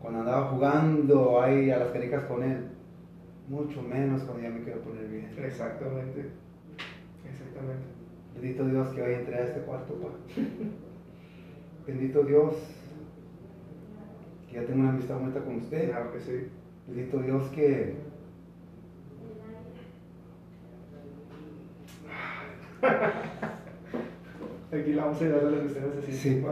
cuando 0.00 0.20
andaba 0.20 0.46
jugando 0.46 1.42
ahí 1.42 1.70
a 1.70 1.78
las 1.78 1.88
canicas 1.88 2.24
con 2.24 2.42
él, 2.42 2.68
mucho 3.48 3.82
menos 3.82 4.22
cuando 4.22 4.44
ya 4.44 4.50
me 4.50 4.62
quiero 4.62 4.80
poner 4.80 5.08
bien. 5.08 5.28
Exactamente. 5.44 6.30
Exactamente. 7.30 7.86
Bendito 8.34 8.64
Dios 8.64 8.88
que 8.94 9.02
hoy 9.02 9.14
entré 9.14 9.34
a 9.34 9.44
este 9.44 9.60
cuarto, 9.60 9.94
pa. 9.94 10.08
Bendito 11.88 12.22
Dios 12.22 12.54
que 14.46 14.56
ya 14.56 14.66
tengo 14.66 14.80
una 14.80 14.90
amistad 14.90 15.18
bonita 15.18 15.40
con 15.40 15.56
usted. 15.56 15.88
Claro 15.88 16.12
que 16.12 16.20
sí. 16.20 16.48
Bendito 16.86 17.18
Dios 17.22 17.48
que 17.48 17.96
Aquí 24.70 24.92
la 24.92 25.06
vamos 25.06 25.22
a 25.22 25.24
ayudar 25.24 25.46
a 25.46 25.50
lo 25.50 25.60
que 25.60 25.66
usted 25.66 25.94
necesite. 25.96 26.40
Sí. 26.40 26.44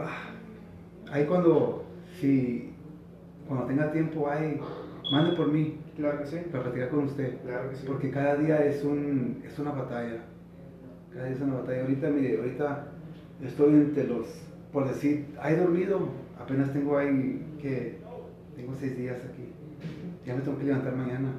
Ahí 1.11 1.25
cuando, 1.25 1.85
si, 2.19 2.73
cuando 3.47 3.67
tenga 3.67 3.91
tiempo, 3.91 4.27
ahí, 4.27 4.59
mande 5.11 5.37
por 5.37 5.51
mí 5.51 5.77
Claro 5.95 6.17
que 6.19 6.25
sí. 6.25 6.37
para 6.51 6.63
platicar 6.63 6.89
con 6.89 7.03
usted. 7.03 7.37
Claro 7.43 7.69
que 7.69 7.75
sí. 7.75 7.85
Porque 7.85 8.09
cada 8.09 8.37
día 8.37 8.65
es, 8.65 8.83
un, 8.83 9.43
es 9.45 9.59
una 9.59 9.69
batalla. 9.69 10.23
Cada 11.13 11.25
día 11.25 11.35
es 11.35 11.41
una 11.41 11.57
batalla. 11.57 11.83
Ahorita, 11.83 12.09
mire, 12.09 12.37
ahorita 12.37 12.87
estoy 13.43 13.73
entre 13.75 14.05
los, 14.05 14.46
por 14.71 14.87
decir, 14.87 15.25
he 15.43 15.55
dormido, 15.55 16.09
apenas 16.39 16.73
tengo 16.73 16.97
ahí 16.97 17.45
que, 17.61 17.97
tengo 18.55 18.73
seis 18.79 18.97
días 18.97 19.17
aquí. 19.23 19.49
Ya 20.25 20.35
me 20.35 20.41
tengo 20.41 20.57
que 20.57 20.65
levantar 20.65 20.95
mañana 20.95 21.31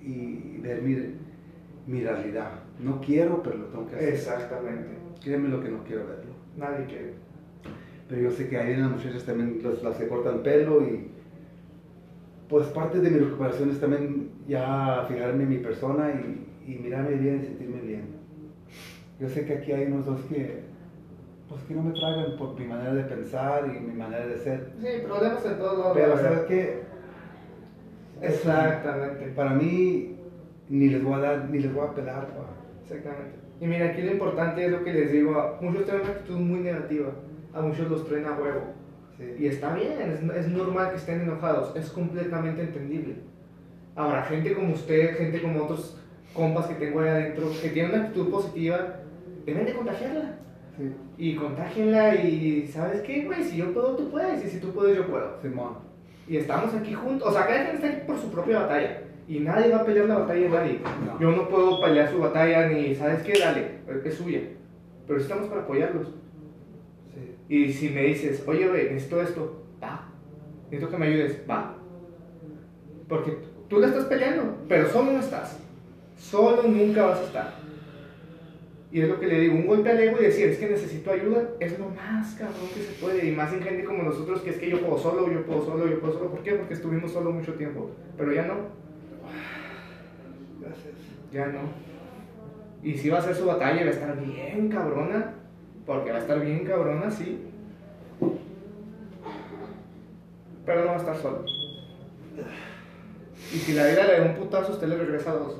y 0.00 0.58
ver 0.58 0.82
mi, 0.82 0.96
mi 1.86 2.02
realidad. 2.02 2.52
No 2.80 3.00
quiero, 3.00 3.42
pero 3.42 3.58
lo 3.58 3.64
tengo 3.66 3.86
que 3.88 3.96
hacer. 3.96 4.08
Exactamente. 4.10 4.90
Créeme 5.22 5.48
lo 5.48 5.60
que 5.60 5.70
no 5.70 5.82
quiero 5.84 6.06
verlo. 6.06 6.32
Nadie 6.56 6.86
quiere. 6.86 7.14
Pero 8.08 8.22
yo 8.22 8.30
sé 8.30 8.48
que 8.48 8.58
hay 8.58 8.74
unas 8.74 8.92
muchachas 8.92 9.24
también 9.24 9.60
las, 9.62 9.82
las 9.82 9.96
que 9.96 10.08
cortan 10.08 10.42
pelo 10.42 10.82
y 10.82 11.08
pues 12.48 12.66
parte 12.68 13.00
de 13.00 13.10
mi 13.10 13.18
recuperación 13.18 13.70
es 13.70 13.80
también 13.80 14.30
ya 14.46 15.06
fijarme 15.08 15.44
en 15.44 15.48
mi 15.48 15.58
persona 15.58 16.10
y, 16.10 16.70
y 16.70 16.78
mirarme 16.78 17.16
bien 17.16 17.40
y 17.40 17.46
sentirme 17.46 17.80
bien. 17.80 18.02
Yo 19.18 19.28
sé 19.28 19.46
que 19.46 19.54
aquí 19.54 19.72
hay 19.72 19.86
unos 19.86 20.04
dos 20.04 20.20
que 20.22 20.71
pues 21.52 21.64
que 21.64 21.74
no 21.74 21.82
me 21.82 21.92
tragan 21.92 22.36
por 22.36 22.58
mi 22.58 22.66
manera 22.66 22.92
de 22.94 23.02
pensar 23.04 23.64
y 23.66 23.80
mi 23.80 23.92
manera 23.94 24.26
de 24.26 24.36
ser. 24.38 24.72
Sí, 24.80 24.86
problemas 25.06 25.44
en 25.46 25.58
todos 25.58 25.78
lados. 25.78 25.92
Pero 25.94 26.08
la 26.08 26.16
sabes 26.22 26.40
que 26.40 26.82
Exactamente. 28.20 29.26
para 29.34 29.50
mí 29.50 30.16
ni 30.68 30.88
les 30.88 31.02
voy 31.02 31.14
a 31.14 31.18
dar 31.18 31.48
ni 31.50 31.58
les 31.58 31.72
voy 31.74 31.86
a 31.86 31.94
pelar. 31.94 32.26
pa. 32.28 32.46
Exactamente. 32.82 33.36
Y 33.60 33.66
mira, 33.66 33.86
aquí 33.86 34.02
lo 34.02 34.12
importante 34.12 34.64
es 34.64 34.70
lo 34.72 34.82
que 34.84 34.92
les 34.92 35.12
digo. 35.12 35.38
a- 35.38 35.58
Muchos 35.60 35.84
tienen 35.84 36.02
una 36.02 36.10
actitud 36.12 36.38
muy 36.38 36.60
negativa. 36.60 37.10
A 37.54 37.60
muchos 37.60 37.88
los 37.90 38.06
traen 38.08 38.26
a 38.26 38.32
huevo. 38.32 38.60
Sí. 39.18 39.34
Y 39.38 39.46
está 39.46 39.74
bien, 39.74 40.00
es, 40.00 40.22
es 40.36 40.48
normal 40.48 40.90
que 40.90 40.96
estén 40.96 41.20
enojados, 41.20 41.76
es 41.76 41.90
completamente 41.90 42.62
entendible. 42.62 43.16
Ahora, 43.94 44.22
gente 44.24 44.54
como 44.54 44.72
usted, 44.72 45.16
gente 45.16 45.42
como 45.42 45.64
otros 45.64 45.98
compas 46.32 46.66
que 46.66 46.74
tengo 46.76 47.00
ahí 47.00 47.08
adentro, 47.08 47.50
que 47.60 47.68
tienen 47.68 47.92
una 47.92 48.04
actitud 48.04 48.30
positiva, 48.30 48.96
deben 49.44 49.66
de 49.66 49.74
contagiarla. 49.74 50.36
Sí. 50.82 50.92
Y 51.18 51.36
contágienla 51.36 52.16
y, 52.16 52.66
¿sabes 52.66 53.02
qué, 53.02 53.24
güey? 53.24 53.44
Si 53.44 53.56
yo 53.56 53.72
puedo, 53.72 53.94
tú 53.94 54.10
puedes, 54.10 54.44
y 54.44 54.48
si 54.48 54.58
tú 54.58 54.72
puedes, 54.72 54.96
yo 54.96 55.06
puedo. 55.06 55.40
Simón. 55.40 55.74
Y 56.26 56.36
estamos 56.36 56.74
aquí 56.74 56.92
juntos, 56.94 57.28
o 57.28 57.32
sea, 57.32 57.46
cada 57.46 57.64
quien 57.64 57.76
está 57.76 57.88
aquí 57.88 58.06
por 58.06 58.18
su 58.18 58.30
propia 58.30 58.60
batalla. 58.60 59.02
Y 59.28 59.38
nadie 59.40 59.70
va 59.70 59.78
a 59.78 59.84
pelear 59.84 60.06
la 60.06 60.18
batalla 60.18 60.40
de 60.40 60.48
nadie. 60.48 60.80
No. 61.06 61.20
Yo 61.20 61.30
no 61.30 61.48
puedo 61.48 61.80
pelear 61.80 62.10
su 62.10 62.18
batalla, 62.18 62.68
ni, 62.68 62.94
¿sabes 62.94 63.22
qué? 63.22 63.38
Dale, 63.38 63.78
es 64.04 64.14
suya. 64.14 64.40
Pero 65.06 65.20
estamos 65.20 65.48
para 65.48 65.62
apoyarlos. 65.62 66.08
Sí. 67.14 67.54
Y 67.54 67.72
si 67.72 67.90
me 67.90 68.02
dices, 68.02 68.42
oye, 68.46 68.66
güey, 68.66 68.90
necesito 68.90 69.22
esto, 69.22 69.62
va. 69.80 70.08
Necesito 70.70 70.90
que 70.90 70.98
me 70.98 71.06
ayudes, 71.06 71.42
va. 71.48 71.76
Porque 73.08 73.38
tú 73.68 73.78
la 73.78 73.88
estás 73.88 74.06
peleando, 74.06 74.56
pero 74.68 74.88
solo 74.88 75.12
no 75.12 75.20
estás. 75.20 75.60
Solo 76.16 76.62
nunca 76.64 77.06
vas 77.06 77.20
a 77.20 77.24
estar. 77.24 77.61
Y 78.92 79.00
es 79.00 79.08
lo 79.08 79.18
que 79.18 79.26
le 79.26 79.40
digo, 79.40 79.54
un 79.54 79.66
golpe 79.66 79.90
al 79.90 79.98
ego 80.00 80.18
y 80.20 80.24
decir, 80.24 80.48
es 80.48 80.58
que 80.58 80.68
necesito 80.68 81.10
ayuda, 81.10 81.48
es 81.60 81.78
lo 81.78 81.88
más 81.88 82.34
cabrón 82.34 82.68
que 82.74 82.82
se 82.82 82.92
puede. 83.00 83.26
Y 83.26 83.32
más 83.34 83.50
en 83.54 83.62
gente 83.62 83.84
como 83.84 84.02
nosotros, 84.02 84.42
que 84.42 84.50
es 84.50 84.58
que 84.58 84.68
yo 84.68 84.80
puedo 84.80 84.98
solo, 84.98 85.32
yo 85.32 85.46
puedo 85.46 85.64
solo, 85.64 85.88
yo 85.88 85.98
puedo 85.98 86.12
solo. 86.12 86.30
¿Por 86.30 86.42
qué? 86.42 86.52
Porque 86.52 86.74
estuvimos 86.74 87.10
solo 87.10 87.32
mucho 87.32 87.54
tiempo. 87.54 87.90
Pero 88.18 88.32
ya 88.34 88.46
no, 88.46 88.54
Gracias. 90.60 90.94
ya 91.32 91.46
no. 91.46 91.60
Y 92.82 92.98
si 92.98 93.08
va 93.08 93.18
a 93.18 93.22
ser 93.22 93.34
su 93.34 93.46
batalla, 93.46 93.82
va 93.82 93.88
a 93.88 93.92
estar 93.92 94.20
bien 94.20 94.68
cabrona. 94.68 95.34
Porque 95.86 96.10
va 96.10 96.18
a 96.18 96.20
estar 96.20 96.40
bien 96.40 96.64
cabrona, 96.64 97.10
sí. 97.10 97.40
Pero 100.66 100.80
no 100.82 100.86
va 100.88 100.94
a 100.94 100.98
estar 100.98 101.16
solo. 101.16 101.44
Y 103.52 103.56
si 103.56 103.72
la 103.72 103.86
vida 103.86 104.06
le 104.06 104.20
da 104.20 104.26
un 104.26 104.34
putazo, 104.34 104.72
usted 104.72 104.86
le 104.86 104.96
regresa 104.96 105.32
dos. 105.32 105.56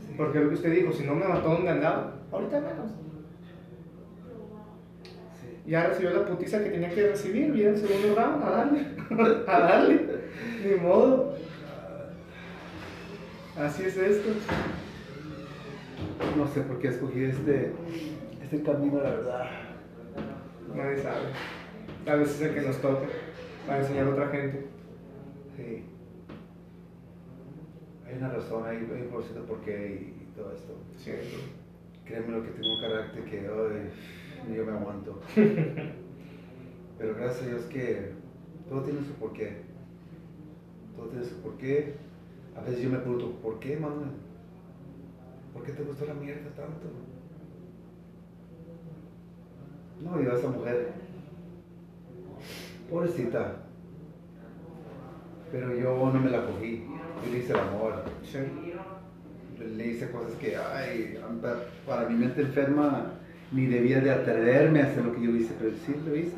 Sí. 0.00 0.01
Porque 0.16 0.40
lo 0.40 0.48
que 0.48 0.54
usted 0.54 0.72
dijo, 0.72 0.92
si 0.92 1.04
no 1.04 1.14
me 1.14 1.26
mató 1.26 1.48
donde 1.48 1.70
andaba, 1.70 2.14
ahorita 2.30 2.60
menos. 2.60 2.92
Ya 5.66 5.86
recibió 5.86 6.10
la 6.10 6.26
putiza 6.26 6.62
que 6.62 6.70
tenía 6.70 6.90
que 6.90 7.08
recibir, 7.08 7.52
viene 7.52 7.70
el 7.70 7.78
segundo 7.78 8.14
round, 8.16 8.42
a 8.42 8.50
darle, 8.50 8.86
a 9.46 9.58
darle, 9.60 10.06
ni 10.64 10.74
modo. 10.74 11.36
Así 13.56 13.84
es 13.84 13.96
esto. 13.96 14.30
No 16.36 16.46
sé 16.48 16.62
por 16.62 16.78
qué 16.78 16.88
escogí 16.88 17.24
este, 17.24 17.72
este 18.42 18.62
camino, 18.62 18.96
la 19.02 19.10
verdad. 19.10 19.50
Nadie 20.74 20.98
sabe. 20.98 21.28
A 22.06 22.16
veces 22.16 22.40
es 22.40 22.48
el 22.48 22.54
que 22.54 22.62
nos 22.62 22.78
toca 22.78 23.06
para 23.66 23.80
enseñar 23.80 24.06
a 24.06 24.10
otra 24.10 24.28
gente. 24.28 24.66
Sí. 25.56 25.84
Una 28.22 28.34
razón, 28.34 28.64
hay, 28.64 28.76
hay 28.76 29.02
un 29.02 29.08
propósito 29.08 29.44
por 29.46 29.60
qué 29.62 30.14
y, 30.16 30.22
y 30.22 30.32
todo 30.36 30.52
esto. 30.52 30.74
Sí. 30.96 31.10
Créeme 32.04 32.28
lo 32.28 32.44
que 32.44 32.50
tengo 32.50 32.76
un 32.76 32.80
carácter 32.80 33.24
que 33.24 33.42
yo 33.42 34.64
me 34.64 34.70
aguanto. 34.70 35.20
Pero 36.98 37.14
gracias 37.16 37.42
a 37.42 37.46
Dios 37.48 37.62
que 37.62 38.12
todo 38.68 38.82
tiene 38.82 39.00
su 39.00 39.14
porqué. 39.14 39.62
Todo 40.94 41.08
tiene 41.08 41.24
su 41.24 41.34
porqué. 41.38 41.94
A 42.56 42.60
veces 42.60 42.82
yo 42.82 42.90
me 42.90 42.98
pregunto, 42.98 43.32
¿por 43.42 43.58
qué, 43.58 43.76
Manuel? 43.76 44.10
¿Por 45.52 45.64
qué 45.64 45.72
te 45.72 45.82
gustó 45.82 46.06
la 46.06 46.14
mierda 46.14 46.48
tanto? 46.54 46.86
No, 50.00 50.22
yo 50.22 50.30
a 50.30 50.38
esa 50.38 50.48
mujer, 50.48 50.92
pobrecita, 52.88 53.56
pero 55.52 55.74
yo 55.76 56.10
no 56.12 56.18
me 56.18 56.30
la 56.30 56.46
cogí, 56.46 56.82
yo 57.24 57.32
le 57.32 57.38
hice 57.38 57.52
el 57.52 57.58
amor, 57.60 58.02
Sí. 58.24 58.38
le 59.76 59.86
hice 59.86 60.10
cosas 60.10 60.32
que, 60.40 60.56
ay, 60.56 61.18
pa- 61.40 61.56
para 61.86 62.08
mi 62.08 62.16
mente 62.16 62.40
enferma 62.40 63.12
ni 63.52 63.66
debía 63.66 64.00
de 64.00 64.10
atreverme 64.10 64.80
a 64.80 64.86
hacer 64.86 65.04
lo 65.04 65.14
que 65.14 65.20
yo 65.22 65.30
hice, 65.36 65.52
pero 65.60 65.72
sí 65.86 65.94
lo 66.06 66.16
hice. 66.16 66.36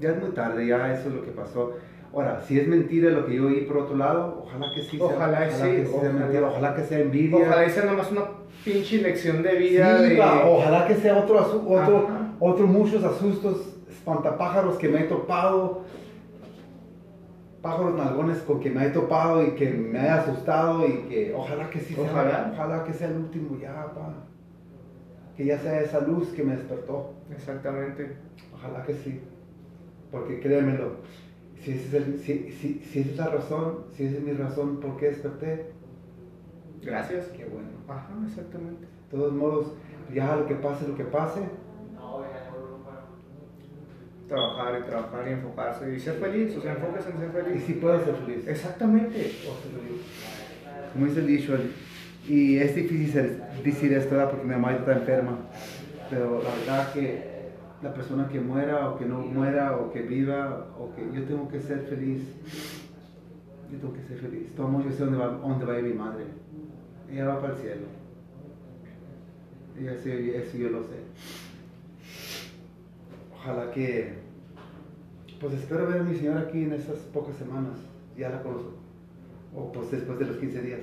Ya 0.00 0.10
es 0.10 0.20
muy 0.20 0.30
tarde, 0.30 0.66
ya 0.66 0.92
eso 0.92 1.08
es 1.08 1.14
lo 1.14 1.22
que 1.22 1.30
pasó. 1.30 1.74
Ahora, 2.12 2.42
si 2.46 2.58
es 2.58 2.66
mentira 2.66 3.10
lo 3.10 3.26
que 3.26 3.36
yo 3.36 3.46
oí 3.46 3.60
por 3.62 3.78
otro 3.78 3.96
lado, 3.96 4.42
ojalá 4.46 4.66
que 4.74 4.82
sí 4.82 4.96
sea, 4.96 5.06
Ojalá 5.06 5.46
y 5.46 5.50
sí, 5.52 5.60
que 5.62 5.86
sea 5.86 5.96
ojalá. 5.98 6.12
mentira, 6.12 6.48
ojalá 6.48 6.74
que 6.74 6.82
sea 6.84 6.98
envidia. 7.00 7.36
Ojalá 7.38 7.68
sea 7.70 7.84
nomás 7.84 8.10
una 8.10 8.22
pinche 8.64 9.02
lección 9.02 9.42
de 9.42 9.54
vida. 9.56 9.98
Sí, 9.98 10.14
de... 10.14 10.20
ojalá 10.22 10.86
que 10.88 10.94
sea 10.94 11.16
otro, 11.18 11.38
otro, 11.40 12.06
Ajá. 12.08 12.32
otro 12.40 12.66
muchos 12.66 13.04
asustos, 13.04 13.76
espantapájaros 13.90 14.76
que 14.78 14.88
me 14.88 15.00
he 15.00 15.04
topado, 15.04 15.82
pájaros 17.66 17.94
nalgones 17.96 18.38
con 18.42 18.60
que 18.60 18.70
me 18.70 18.86
he 18.86 18.90
topado 18.90 19.44
y 19.44 19.50
que 19.56 19.68
me 19.70 19.98
haya 19.98 20.22
asustado 20.22 20.86
y 20.86 20.92
que 21.08 21.34
ojalá 21.34 21.68
que 21.68 21.80
sí 21.80 21.94
sea, 21.94 22.04
Ojalá. 22.12 22.50
ojalá 22.52 22.84
que 22.84 22.92
sea 22.92 23.08
el 23.08 23.16
último 23.16 23.58
ya, 23.58 23.92
pa. 23.92 24.14
Que 25.36 25.46
ya 25.46 25.58
sea 25.58 25.80
esa 25.80 26.00
luz 26.00 26.28
que 26.28 26.44
me 26.44 26.54
despertó. 26.54 27.12
Exactamente. 27.30 28.12
Ojalá 28.54 28.84
que 28.84 28.94
sí. 28.94 29.20
Porque 30.12 30.38
créemelo, 30.38 30.92
si, 31.60 31.72
ese 31.72 31.86
es 31.88 31.94
el- 31.94 32.18
si, 32.20 32.52
si, 32.52 32.74
si 32.84 33.00
esa 33.00 33.10
es 33.10 33.16
la 33.18 33.26
razón, 33.30 33.78
si 33.94 34.04
esa 34.04 34.16
es 34.18 34.22
mi 34.22 34.32
razón 34.32 34.78
por 34.78 34.96
qué 34.96 35.06
desperté, 35.06 35.66
Gracias. 36.82 37.26
qué 37.36 37.44
bueno. 37.46 37.68
Ajá, 37.88 38.10
exactamente. 38.28 38.82
De 38.82 39.18
todos 39.18 39.32
modos, 39.32 39.72
ya 40.14 40.36
lo 40.36 40.46
que 40.46 40.54
pase, 40.54 40.86
lo 40.86 40.94
que 40.96 41.04
pase, 41.04 41.40
Trabajar 44.28 44.80
y 44.80 44.88
trabajar 44.88 45.28
y 45.28 45.32
enfocarse 45.32 45.94
y 45.94 46.00
ser 46.00 46.14
feliz. 46.14 46.56
O 46.56 46.60
sea, 46.60 46.72
enfóquese 46.72 47.10
en 47.10 47.18
ser 47.18 47.28
y 47.28 47.44
feliz. 47.44 47.64
si 47.64 47.72
puedo 47.74 48.04
ser 48.04 48.14
feliz. 48.16 48.46
Exactamente. 48.48 49.32
Como 50.92 51.06
dice 51.06 51.20
el 51.20 51.26
dicho, 51.26 51.56
y 52.28 52.56
es 52.58 52.74
difícil 52.74 53.12
ser- 53.12 53.40
decir 53.62 53.92
esto 53.92 54.14
¿verdad? 54.16 54.30
porque 54.30 54.44
mi 54.46 54.52
mamá 54.54 54.72
está 54.74 54.94
enferma, 54.94 55.38
pero 56.10 56.42
la 56.42 56.50
verdad 56.56 56.92
que 56.92 57.36
la 57.82 57.94
persona 57.94 58.28
que 58.28 58.40
muera 58.40 58.88
o 58.90 58.98
que 58.98 59.04
no 59.06 59.18
muera 59.20 59.76
o 59.76 59.92
que 59.92 60.02
viva 60.02 60.66
o 60.78 60.92
que 60.96 61.02
yo 61.16 61.24
tengo 61.24 61.48
que 61.48 61.60
ser 61.60 61.82
feliz, 61.82 62.22
yo 63.70 63.78
tengo 63.78 63.92
que 63.94 64.02
ser 64.02 64.18
feliz. 64.18 64.54
Tomo, 64.56 64.82
yo 64.82 64.90
sé 64.90 65.04
dónde 65.04 65.18
va, 65.18 65.26
dónde 65.28 65.64
va 65.66 65.74
a 65.74 65.78
ir 65.78 65.84
mi 65.84 65.94
madre. 65.94 66.24
Ella 67.12 67.26
va 67.28 67.40
para 67.40 67.52
el 67.54 67.58
cielo. 67.60 67.86
Ella, 69.78 69.94
sí, 70.02 70.10
eso 70.34 70.56
yo 70.56 70.70
lo 70.70 70.82
sé. 70.82 70.96
Ojalá 73.46 73.70
que, 73.70 74.12
pues 75.40 75.52
espero 75.54 75.86
ver 75.86 76.00
a 76.00 76.02
mi 76.02 76.16
señora 76.16 76.40
aquí 76.40 76.62
en 76.64 76.72
esas 76.72 76.96
pocas 77.14 77.36
semanas. 77.36 77.78
Ya 78.18 78.28
la 78.28 78.42
conozco. 78.42 78.72
O 79.54 79.70
pues 79.70 79.88
después 79.92 80.18
de 80.18 80.24
los 80.26 80.36
15 80.38 80.62
días. 80.62 80.80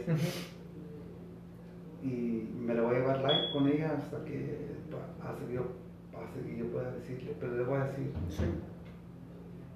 Y 2.02 2.48
me 2.58 2.74
la 2.74 2.84
voy 2.84 2.96
a 2.96 3.00
llevar 3.00 3.18
live 3.18 3.52
con 3.52 3.68
ella 3.68 3.94
hasta 3.98 4.24
que 4.24 4.74
hasta 5.22 5.46
que 5.46 5.54
yo 5.54 5.64
pase 6.14 6.40
y 6.50 6.58
yo 6.60 6.68
pueda 6.68 6.90
decirle. 6.92 7.36
Pero 7.38 7.58
le 7.58 7.64
voy 7.64 7.78
a 7.80 7.86
decir, 7.86 8.12
Sí. 8.30 8.44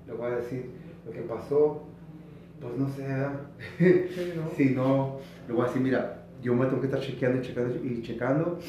le 0.08 0.13
voy 0.13 0.32
a 0.32 0.36
decir 0.38 0.71
lo 1.06 1.12
que 1.12 1.21
pasó. 1.23 1.84
Pues 2.62 2.78
no 2.78 2.88
sé, 2.89 3.02
¿verdad? 3.04 3.41
Sí, 3.78 4.34
¿no? 4.36 4.50
Si 4.56 4.69
no, 4.69 5.19
le 5.47 5.54
voy 5.54 5.63
a 5.63 5.67
decir, 5.67 5.82
mira, 5.82 6.23
yo 6.41 6.56
me 6.56 6.65
tengo 6.67 6.80
que 6.80 6.88
estar 6.88 7.02
chequeando 7.02 7.39
y 7.39 7.41
checando 7.41 7.76
y 7.86 8.02
checando 8.02 8.60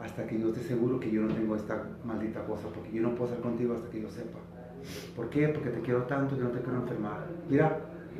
hasta 0.00 0.26
que 0.26 0.38
yo 0.38 0.48
esté 0.48 0.62
seguro 0.62 1.00
que 1.00 1.10
yo 1.10 1.22
no 1.22 1.34
tengo 1.34 1.56
esta 1.56 1.82
maldita 2.04 2.44
cosa, 2.44 2.68
porque 2.74 2.92
yo 2.92 3.02
no 3.02 3.14
puedo 3.14 3.30
estar 3.30 3.42
contigo 3.42 3.74
hasta 3.74 3.90
que 3.90 4.02
yo 4.02 4.10
sepa. 4.10 4.38
¿Por 5.14 5.30
qué? 5.30 5.48
Porque 5.48 5.70
te 5.70 5.80
quiero 5.80 6.02
tanto 6.02 6.36
que 6.36 6.42
no 6.44 6.50
te 6.50 6.60
quiero 6.60 6.78
enfermar. 6.78 7.26
Mira, 7.48 7.78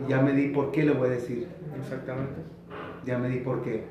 ya 0.09 0.21
me 0.21 0.33
di 0.33 0.49
por 0.49 0.73
qué 0.73 0.85
le 0.85 0.93
voy 0.93 1.09
a 1.09 1.13
decir. 1.13 1.47
Exactamente. 1.79 2.41
Ya 3.05 3.19
me 3.19 3.29
di 3.29 3.39
por 3.39 3.63
qué. 3.63 3.85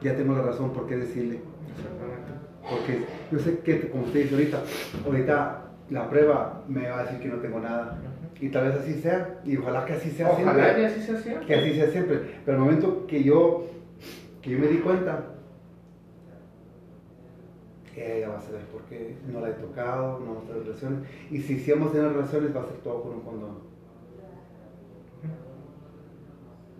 Ya 0.00 0.16
tengo 0.16 0.34
la 0.34 0.42
razón 0.42 0.72
por 0.72 0.86
qué 0.86 0.96
decirle. 0.96 1.40
Exactamente. 1.76 2.32
Porque 2.70 3.04
yo 3.30 3.38
sé 3.38 3.58
que, 3.58 3.90
como 3.90 4.04
usted 4.04 4.22
dice 4.22 4.34
ahorita, 4.34 4.62
ahorita 5.04 5.62
la 5.90 6.08
prueba 6.08 6.64
me 6.68 6.88
va 6.88 7.00
a 7.00 7.02
decir 7.04 7.18
que 7.20 7.28
no 7.28 7.36
tengo 7.36 7.58
nada. 7.60 7.98
Y 8.40 8.48
tal 8.48 8.68
vez 8.68 8.76
así 8.76 8.94
sea, 9.00 9.40
y 9.44 9.56
ojalá 9.56 9.84
que 9.84 9.92
así 9.92 10.10
sea 10.10 10.30
Ojalá 10.30 10.52
siempre. 10.52 10.74
que 10.76 10.86
así 10.86 11.02
sea 11.02 11.16
siempre. 11.18 11.46
Que 11.46 11.54
así 11.54 11.74
sea 11.74 11.90
siempre. 11.90 12.20
Pero 12.44 12.56
el 12.58 12.64
momento 12.64 13.06
que 13.06 13.22
yo, 13.22 13.66
que 14.40 14.50
yo 14.50 14.58
me 14.58 14.66
di 14.68 14.78
cuenta, 14.78 15.26
ella 17.96 18.30
va 18.30 18.38
a 18.38 18.40
saber 18.40 18.62
por 18.66 18.82
qué 18.82 19.16
no 19.30 19.40
la 19.40 19.50
he 19.50 19.52
tocado, 19.54 20.20
no 20.20 20.34
tenido 20.40 20.64
relaciones. 20.64 21.08
Y 21.30 21.40
si 21.40 21.58
sí 21.58 21.70
hemos 21.72 21.92
tenido 21.92 22.12
relaciones, 22.12 22.54
va 22.56 22.62
a 22.62 22.66
ser 22.66 22.76
todo 22.78 23.02
con 23.02 23.14
un 23.14 23.20
condón. 23.20 23.72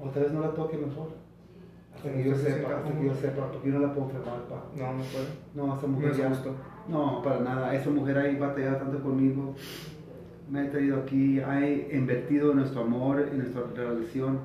Otra 0.01 0.23
vez 0.23 0.33
no 0.33 0.41
la 0.41 0.51
toque 0.55 0.77
mejor. 0.77 1.11
Hasta 1.95 2.11
que 2.11 2.25
yo 2.25 2.35
sepa, 2.35 2.77
hasta 2.79 2.99
que 2.99 3.07
yo 3.07 3.15
sepa, 3.15 3.51
porque 3.53 3.71
yo 3.71 3.79
no 3.79 3.87
la 3.87 3.95
puedo 3.95 4.09
enfermar, 4.09 4.41
pa. 4.49 4.65
No, 4.77 4.93
no 4.95 5.05
puede. 5.05 5.27
No, 5.55 5.77
esa 5.77 5.87
No 5.87 5.93
mujer 5.93 6.13
ya. 6.17 6.33
No, 6.89 7.23
para 7.23 7.41
nada. 7.41 7.75
Esa 7.75 7.91
mujer 7.91 8.19
ha 8.19 8.39
batallado 8.39 8.77
tanto 8.79 9.03
conmigo. 9.03 9.55
Me 10.51 10.61
ha 10.61 10.71
traído 10.71 10.99
aquí, 10.99 11.41
ha 11.41 11.69
invertido 11.69 12.51
en 12.51 12.59
nuestro 12.59 12.83
amor, 12.83 13.21
en 13.21 13.39
nuestra 13.39 13.63
relación. 13.75 14.41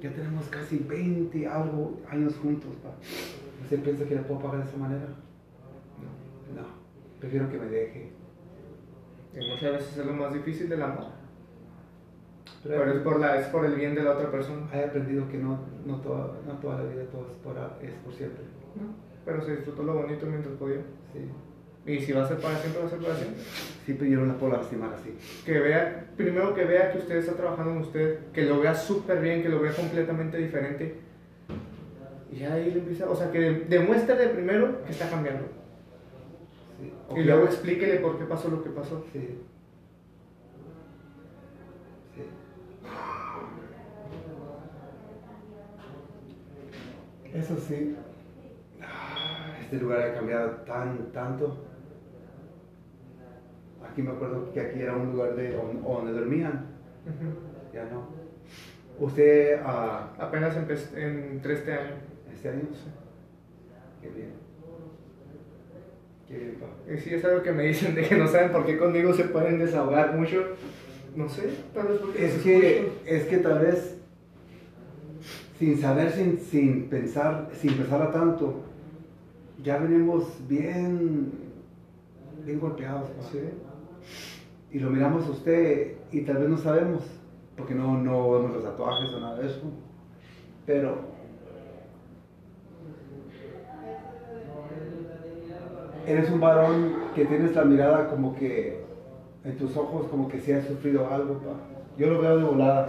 Ya 0.00 0.10
tenemos 0.12 0.46
casi 0.46 0.78
20 0.78 1.46
algo 1.46 2.00
años 2.08 2.36
juntos. 2.36 2.70
Pa. 2.82 2.90
¿Usted 3.62 3.82
piensa 3.82 4.04
que 4.04 4.14
le 4.14 4.22
puedo 4.22 4.40
pagar 4.40 4.62
de 4.62 4.70
esa 4.70 4.78
manera? 4.78 5.06
No. 6.54 6.62
Prefiero 7.20 7.50
que 7.50 7.58
me 7.58 7.66
deje. 7.66 8.10
Y 9.34 9.50
muchas 9.50 9.72
veces 9.72 9.98
es 9.98 10.06
lo 10.06 10.12
más 10.12 10.32
difícil 10.32 10.68
del 10.68 10.82
amor. 10.82 11.06
Pero, 12.62 12.78
Pero 12.78 12.92
es 12.92 13.00
por, 13.00 13.20
la, 13.20 13.38
es 13.38 13.46
por 13.48 13.64
el 13.64 13.74
bien 13.74 13.94
de 13.94 14.02
la 14.02 14.12
otra 14.12 14.30
persona. 14.30 14.66
he 14.72 14.84
aprendido 14.84 15.28
que 15.28 15.38
no, 15.38 15.60
no, 15.84 16.00
toda, 16.00 16.38
no 16.46 16.54
toda 16.54 16.82
la 16.82 16.90
vida 16.90 17.04
todo 17.10 17.26
es 17.26 17.38
por, 17.42 17.56
es 17.82 17.94
por 18.04 18.12
siempre. 18.12 18.44
¿no? 18.74 18.94
Pero 19.24 19.42
se 19.42 19.56
disfrutó 19.56 19.82
lo 19.82 19.94
bonito 19.94 20.26
mientras 20.26 20.54
podía. 20.54 20.80
Sí. 21.12 21.28
Y 21.86 22.00
si 22.00 22.12
va 22.12 22.24
a 22.24 22.28
ser 22.28 22.38
para 22.38 22.56
siempre, 22.58 22.80
va 22.80 22.88
a 22.88 22.90
ser 22.90 22.98
para 22.98 23.14
siempre. 23.14 23.42
Sí, 23.84 23.94
pero 23.96 24.10
yo 24.10 24.20
no 24.20 24.26
la 24.26 24.38
puedo 24.38 24.56
lastimar 24.56 24.92
así. 24.94 25.16
Que 25.44 25.60
vea, 25.60 26.06
primero 26.16 26.52
que 26.52 26.64
vea 26.64 26.90
que 26.90 26.98
usted 26.98 27.16
está 27.16 27.34
trabajando 27.34 27.72
en 27.72 27.78
usted, 27.78 28.18
que 28.32 28.42
lo 28.42 28.58
vea 28.58 28.74
súper 28.74 29.20
bien, 29.20 29.42
que 29.42 29.48
lo 29.48 29.60
vea 29.60 29.72
completamente 29.72 30.36
diferente. 30.38 30.96
Y 32.32 32.38
ya 32.38 32.54
ahí 32.54 32.72
le 32.72 32.80
empieza, 32.80 33.08
o 33.08 33.14
sea, 33.14 33.30
que 33.30 33.38
demuestre 33.68 34.16
de 34.16 34.28
primero 34.28 34.84
que 34.84 34.90
está 34.90 35.08
cambiando. 35.08 35.44
Sí. 36.78 36.92
Y 37.16 37.24
luego 37.24 37.44
explíquele 37.44 38.00
por 38.00 38.18
qué 38.18 38.24
pasó 38.24 38.48
lo 38.48 38.62
que 38.62 38.70
pasó. 38.70 39.04
Sí. 39.12 39.38
Sí. 42.14 42.22
Eso 47.34 47.56
sí. 47.56 47.96
Ah, 48.82 49.56
Este 49.60 49.76
lugar 49.78 50.00
ha 50.02 50.14
cambiado 50.14 50.50
tan, 50.66 51.12
tanto. 51.12 51.64
Aquí 53.88 54.02
me 54.02 54.10
acuerdo 54.12 54.52
que 54.52 54.60
aquí 54.60 54.80
era 54.80 54.94
un 54.96 55.12
lugar 55.12 55.34
de, 55.36 55.52
don- 55.52 55.82
donde 55.82 56.12
dormían. 56.12 56.66
Ya 57.72 57.84
no. 57.86 58.08
Usted, 58.98 59.60
ah, 59.64 60.12
Apenas 60.18 60.56
empecé, 60.56 61.02
entré 61.32 61.54
este 61.54 61.72
año. 61.72 61.94
este 62.32 62.48
año, 62.48 62.62
bien. 62.62 62.72
Qué 64.00 64.08
bien, 64.10 64.32
Y 66.28 66.98
sí, 66.98 67.14
es 67.14 67.24
algo 67.24 67.42
que 67.42 67.52
me 67.52 67.64
dicen 67.64 67.94
de 67.94 68.02
que 68.02 68.16
no 68.16 68.26
saben 68.26 68.50
por 68.50 68.66
qué 68.66 68.76
conmigo 68.78 69.12
se 69.14 69.24
pueden 69.24 69.58
desahogar 69.58 70.16
mucho. 70.16 70.44
No 71.14 71.28
sé, 71.28 71.50
tal 71.72 71.88
vez 71.88 71.98
porque 71.98 72.26
Es 72.26 72.34
que, 72.42 72.92
es 73.06 73.24
que 73.24 73.38
tal 73.38 73.60
vez, 73.60 73.96
sin 75.58 75.80
saber, 75.80 76.10
sin, 76.12 76.38
sin 76.38 76.88
pensar, 76.88 77.48
sin 77.54 77.74
pensarla 77.74 78.10
tanto, 78.10 78.64
ya 79.62 79.78
venimos 79.78 80.26
bien 80.48 81.46
bien 82.46 82.60
golpeados. 82.60 83.10
Sí. 83.30 83.40
Y 84.70 84.78
lo 84.78 84.90
miramos 84.90 85.26
a 85.26 85.30
usted 85.30 85.96
y 86.12 86.20
tal 86.22 86.38
vez 86.38 86.48
no 86.48 86.56
sabemos, 86.56 87.02
porque 87.56 87.74
no, 87.74 87.98
no 87.98 88.30
vemos 88.32 88.54
los 88.54 88.64
tatuajes 88.64 89.12
o 89.14 89.20
nada 89.20 89.38
de 89.38 89.48
eso. 89.48 89.62
Pero 90.64 91.15
eres 96.06 96.30
un 96.30 96.40
varón 96.40 96.94
que 97.14 97.24
tienes 97.24 97.54
la 97.54 97.64
mirada 97.64 98.08
como 98.08 98.36
que 98.36 98.80
en 99.44 99.56
tus 99.58 99.76
ojos 99.76 100.06
como 100.10 100.28
que 100.28 100.40
si 100.40 100.52
has 100.52 100.66
sufrido 100.66 101.08
algo. 101.12 101.34
pa. 101.38 101.52
Yo 101.98 102.08
lo 102.10 102.20
veo 102.20 102.36
de 102.38 102.44
volada. 102.44 102.88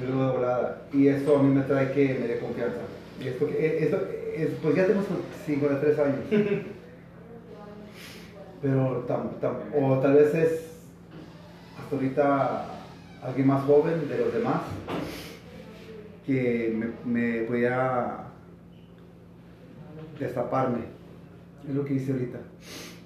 Yo 0.00 0.06
lo 0.08 0.18
veo 0.18 0.26
de 0.30 0.36
volada. 0.38 0.82
Y 0.92 1.08
eso 1.08 1.36
a 1.38 1.42
mí 1.42 1.54
me 1.54 1.62
trae 1.62 1.92
que 1.92 2.16
me 2.20 2.26
dé 2.26 2.38
confianza. 2.38 2.78
Y 3.20 3.28
esto, 3.28 3.46
eh, 3.48 3.78
esto 3.82 3.98
es, 4.36 4.48
pues 4.62 4.74
ya 4.74 4.84
tenemos 4.86 5.06
53 5.46 5.98
años. 5.98 6.18
Pero 8.62 9.06
tam- 9.06 9.38
tam- 9.40 9.60
o 9.74 9.98
tal 9.98 10.14
vez 10.14 10.34
es 10.34 10.66
hasta 11.78 11.94
ahorita 11.94 12.64
alguien 13.22 13.46
más 13.46 13.64
joven 13.64 14.08
de 14.08 14.18
los 14.18 14.32
demás 14.32 14.62
que 16.26 16.74
me, 16.74 16.88
me 17.04 17.42
destaparme. 20.18 20.97
Es 21.66 21.74
lo 21.74 21.84
que 21.84 21.94
hice 21.94 22.12
ahorita, 22.12 22.38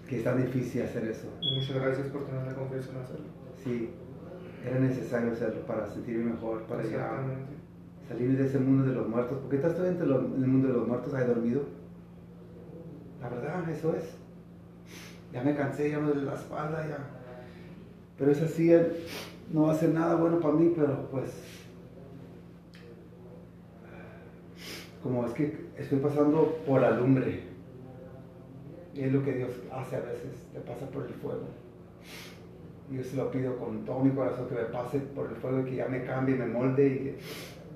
que 0.09 0.19
es 0.19 0.25
tan 0.25 0.45
difícil 0.45 0.83
hacer 0.83 1.05
eso. 1.05 1.29
Muchas 1.55 1.77
gracias 1.77 2.07
por 2.09 2.27
tener 2.27 2.47
la 2.47 2.55
confianza 2.55 2.91
en 2.91 2.97
hacerlo. 2.99 3.27
Sí, 3.63 3.91
era 4.65 4.79
necesario 4.79 5.33
hacerlo 5.33 5.67
para 5.67 5.87
sentirme 5.87 6.33
mejor, 6.33 6.63
para 6.63 6.83
salir 8.09 8.37
de 8.37 8.47
ese 8.47 8.59
mundo 8.59 8.85
de 8.89 8.95
los 8.95 9.09
muertos. 9.09 9.39
Porque 9.41 9.57
estás 9.57 9.77
tú 9.77 9.83
dentro 9.83 10.07
del 10.07 10.49
mundo 10.49 10.69
de 10.69 10.75
los 10.75 10.87
muertos, 10.87 11.15
ahí 11.15 11.27
dormido. 11.27 11.63
La 13.21 13.29
verdad, 13.29 13.69
eso 13.71 13.95
es. 13.95 14.05
Ya 15.33 15.43
me 15.43 15.55
cansé, 15.57 15.91
ya 15.91 15.99
me 15.99 16.09
duele 16.09 16.25
la 16.25 16.35
espalda, 16.35 16.87
ya. 16.89 16.99
Pero 18.19 18.31
es 18.33 18.43
así, 18.43 18.71
no 19.53 19.63
va 19.63 19.73
a 19.73 19.77
ser 19.77 19.91
nada 19.91 20.17
bueno 20.17 20.41
para 20.41 20.55
mí, 20.55 20.73
pero 20.77 21.09
pues. 21.11 21.31
Como 25.03 25.27
es 25.27 25.33
que 25.33 25.67
estoy 25.77 25.99
pasando 25.99 26.59
por 26.67 26.81
la 26.81 26.91
lumbre. 26.93 27.52
Y 28.95 29.03
es 29.03 29.13
lo 29.13 29.25
que 29.25 29.33
Dios 29.33 29.51
hace 29.73 29.97
a 29.97 30.01
veces, 30.01 30.47
te 30.53 30.61
pasa 30.61 30.87
por 30.91 31.05
el 31.07 31.15
fuego. 31.15 31.49
Y 32.91 32.97
yo 32.97 33.05
se 33.05 33.17
lo 33.17 33.31
pido 33.31 33.57
con 33.57 33.85
todo 33.85 34.01
mi 34.01 34.11
corazón 34.11 34.49
que 34.49 34.55
me 34.55 34.65
pase 34.65 34.99
por 35.15 35.31
el 35.31 35.37
fuego 35.37 35.61
y 35.61 35.65
que 35.71 35.77
ya 35.77 35.89
me 35.89 36.05
cambie, 36.05 36.35
me 36.35 36.47
molde 36.47 36.87
y 36.87 36.99
que 36.99 37.19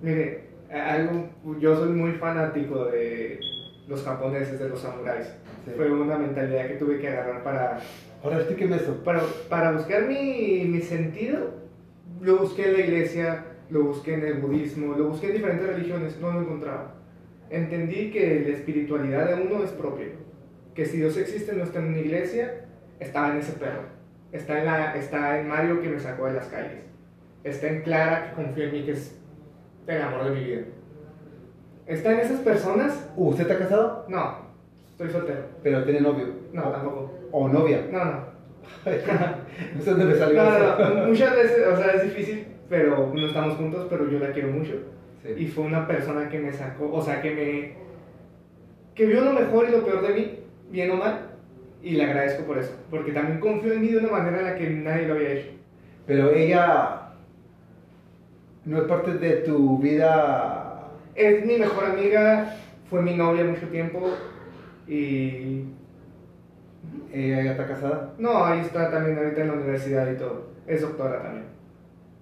Mire, 0.02 0.42
algo, 0.70 1.28
yo 1.58 1.76
soy 1.76 1.90
muy 1.90 2.12
fanático 2.12 2.84
de 2.86 3.40
los 3.88 4.02
japoneses, 4.02 4.58
de 4.58 4.68
los 4.68 4.80
samuráis. 4.80 5.26
Sí. 5.64 5.72
Fue 5.74 5.90
una 5.90 6.18
mentalidad 6.18 6.68
que 6.68 6.74
tuve 6.74 6.98
que 6.98 7.08
agarrar 7.08 7.42
para, 7.42 7.80
Ahora 8.22 8.36
explíqueme 8.38 8.76
eso. 8.76 9.02
para, 9.04 9.22
para 9.48 9.72
buscar 9.72 10.06
mi, 10.06 10.64
mi 10.66 10.80
sentido. 10.80 11.54
Lo 12.20 12.38
busqué 12.38 12.66
en 12.66 12.72
la 12.72 12.80
iglesia, 12.80 13.44
lo 13.70 13.84
busqué 13.84 14.14
en 14.14 14.24
el 14.24 14.34
budismo, 14.40 14.94
lo 14.96 15.08
busqué 15.08 15.28
en 15.28 15.34
diferentes 15.34 15.66
religiones, 15.66 16.18
no 16.20 16.32
lo 16.32 16.40
encontraba. 16.40 16.94
Entendí 17.50 18.10
que 18.10 18.44
la 18.46 18.56
espiritualidad 18.56 19.28
de 19.28 19.42
uno 19.42 19.62
es 19.62 19.70
propia. 19.70 20.08
Que 20.76 20.84
si 20.84 20.98
Dios 20.98 21.16
existe 21.16 21.54
no 21.54 21.64
está 21.64 21.78
en 21.78 21.86
una 21.86 21.98
iglesia, 21.98 22.66
estaba 23.00 23.32
en 23.32 23.38
ese 23.38 23.52
perro. 23.52 23.80
Está 24.30 24.58
en, 24.58 24.66
la, 24.66 24.94
está 24.94 25.40
en 25.40 25.48
Mario 25.48 25.80
que 25.80 25.88
me 25.88 25.98
sacó 25.98 26.26
de 26.26 26.34
las 26.34 26.46
calles. 26.48 26.82
Está 27.42 27.68
en 27.68 27.80
Clara 27.80 28.28
que 28.28 28.34
confía 28.34 28.66
en 28.66 28.72
mí, 28.72 28.84
que 28.84 28.92
es 28.92 29.18
el 29.86 30.02
amor 30.02 30.24
de 30.24 30.30
mi 30.32 30.44
vida. 30.44 30.62
Está 31.86 32.12
en 32.12 32.20
esas 32.20 32.40
personas. 32.40 33.08
Uh, 33.16 33.28
¿Usted 33.28 33.42
está 33.42 33.58
casado? 33.58 34.04
No, 34.08 34.36
estoy 34.90 35.08
soltero. 35.08 35.44
Pero 35.62 35.82
tiene 35.84 36.00
novio. 36.00 36.26
No, 36.52 36.64
tampoco. 36.64 37.14
O 37.32 37.48
novia. 37.48 37.86
No, 37.90 38.04
no. 38.04 38.36
no 39.86 39.96
no, 39.96 40.94
no. 40.94 41.06
Muchas 41.06 41.36
veces, 41.36 41.66
o 41.68 41.76
sea, 41.76 41.92
es 41.92 42.02
difícil, 42.02 42.46
pero 42.68 43.12
no 43.14 43.26
estamos 43.26 43.54
juntos, 43.54 43.86
pero 43.88 44.10
yo 44.10 44.18
la 44.18 44.32
quiero 44.32 44.48
mucho. 44.48 44.74
Sí. 45.22 45.28
Y 45.38 45.46
fue 45.46 45.64
una 45.64 45.86
persona 45.86 46.28
que 46.28 46.38
me 46.38 46.52
sacó, 46.52 46.92
o 46.92 47.00
sea, 47.00 47.22
que 47.22 47.30
me. 47.30 47.76
que 48.94 49.06
vio 49.06 49.22
lo 49.22 49.32
mejor 49.32 49.68
y 49.68 49.72
lo 49.72 49.84
peor 49.84 50.02
de 50.06 50.14
mí, 50.14 50.38
bien 50.70 50.90
o 50.90 50.96
mal, 50.96 51.30
y 51.82 51.92
le 51.92 52.04
agradezco 52.04 52.44
por 52.44 52.58
eso. 52.58 52.72
Porque 52.90 53.12
también 53.12 53.40
confió 53.40 53.72
en 53.72 53.82
mí 53.82 53.88
de 53.88 53.98
una 53.98 54.10
manera 54.10 54.40
en 54.40 54.44
la 54.44 54.54
que 54.56 54.70
nadie 54.70 55.06
lo 55.06 55.14
había 55.14 55.32
hecho. 55.32 55.50
Pero 56.06 56.30
ella 56.30 57.12
no 58.64 58.78
es 58.78 58.84
parte 58.84 59.14
de 59.14 59.36
tu 59.38 59.78
vida. 59.78 60.90
Es 61.14 61.44
mi 61.44 61.56
mejor 61.56 61.84
amiga, 61.84 62.56
fue 62.90 63.02
mi 63.02 63.14
novia 63.14 63.44
mucho 63.44 63.68
tiempo, 63.68 64.10
y. 64.86 65.64
Ella 67.12 67.42
ya 67.42 67.50
está 67.52 67.66
casada. 67.66 68.12
No, 68.18 68.44
ahí 68.44 68.60
está 68.60 68.90
también 68.90 69.16
ahorita 69.16 69.40
en 69.40 69.48
la 69.48 69.54
universidad 69.54 70.10
y 70.10 70.16
todo. 70.16 70.50
Es 70.66 70.82
doctora 70.82 71.22
también. 71.22 71.44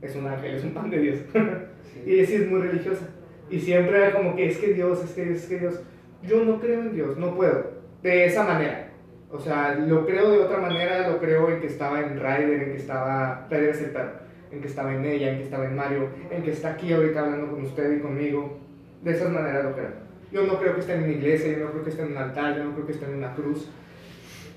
Es 0.00 0.14
un 0.14 0.26
ángel, 0.26 0.54
es 0.54 0.64
un 0.64 0.74
pan 0.74 0.90
de 0.90 0.98
Dios. 0.98 1.18
Y 2.06 2.14
ella 2.14 2.26
sí 2.26 2.34
es 2.34 2.50
muy 2.50 2.60
religiosa. 2.60 3.06
Y 3.50 3.60
siempre 3.60 3.96
era 3.96 4.12
como 4.12 4.34
que 4.34 4.48
es 4.48 4.58
que 4.58 4.74
Dios, 4.74 5.02
es 5.04 5.12
que 5.12 5.24
Dios, 5.24 5.38
es 5.38 5.46
que 5.46 5.58
Dios. 5.58 5.80
Yo 6.22 6.44
no 6.44 6.58
creo 6.58 6.80
en 6.80 6.94
Dios, 6.94 7.16
no 7.16 7.34
puedo. 7.34 7.73
De 8.04 8.26
esa 8.26 8.44
manera. 8.44 8.90
O 9.30 9.40
sea, 9.40 9.76
lo 9.76 10.04
creo 10.04 10.30
de 10.30 10.38
otra 10.40 10.58
manera, 10.58 11.08
lo 11.08 11.18
creo 11.18 11.48
en 11.48 11.60
que 11.60 11.68
estaba 11.68 12.00
en 12.00 12.20
Ryder, 12.20 12.62
en 12.62 12.72
que 12.72 12.76
estaba. 12.76 13.46
Ryder 13.50 13.92
perro. 13.94 14.10
En 14.52 14.60
que 14.60 14.68
estaba 14.68 14.94
en 14.94 15.06
ella, 15.06 15.30
en 15.30 15.38
que 15.38 15.44
estaba 15.44 15.64
en 15.64 15.74
Mario, 15.74 16.10
en 16.30 16.42
que 16.42 16.50
está 16.50 16.72
aquí 16.72 16.92
ahorita 16.92 17.20
hablando 17.20 17.50
con 17.50 17.64
usted 17.64 17.96
y 17.96 18.00
conmigo. 18.00 18.58
De 19.02 19.12
esas 19.12 19.30
maneras 19.30 19.64
lo 19.64 19.72
creo. 19.72 20.04
Yo 20.30 20.42
no 20.46 20.60
creo 20.60 20.74
que 20.74 20.80
esté 20.80 20.94
en 20.94 21.04
una 21.04 21.12
iglesia, 21.12 21.52
yo 21.52 21.64
no 21.64 21.70
creo 21.70 21.84
que 21.84 21.90
esté 21.90 22.02
en 22.02 22.12
un 22.12 22.18
altar, 22.18 22.56
yo 22.58 22.64
no 22.64 22.74
creo 22.74 22.86
que 22.86 22.92
esté 22.92 23.06
en 23.06 23.14
una 23.14 23.34
cruz. 23.34 23.70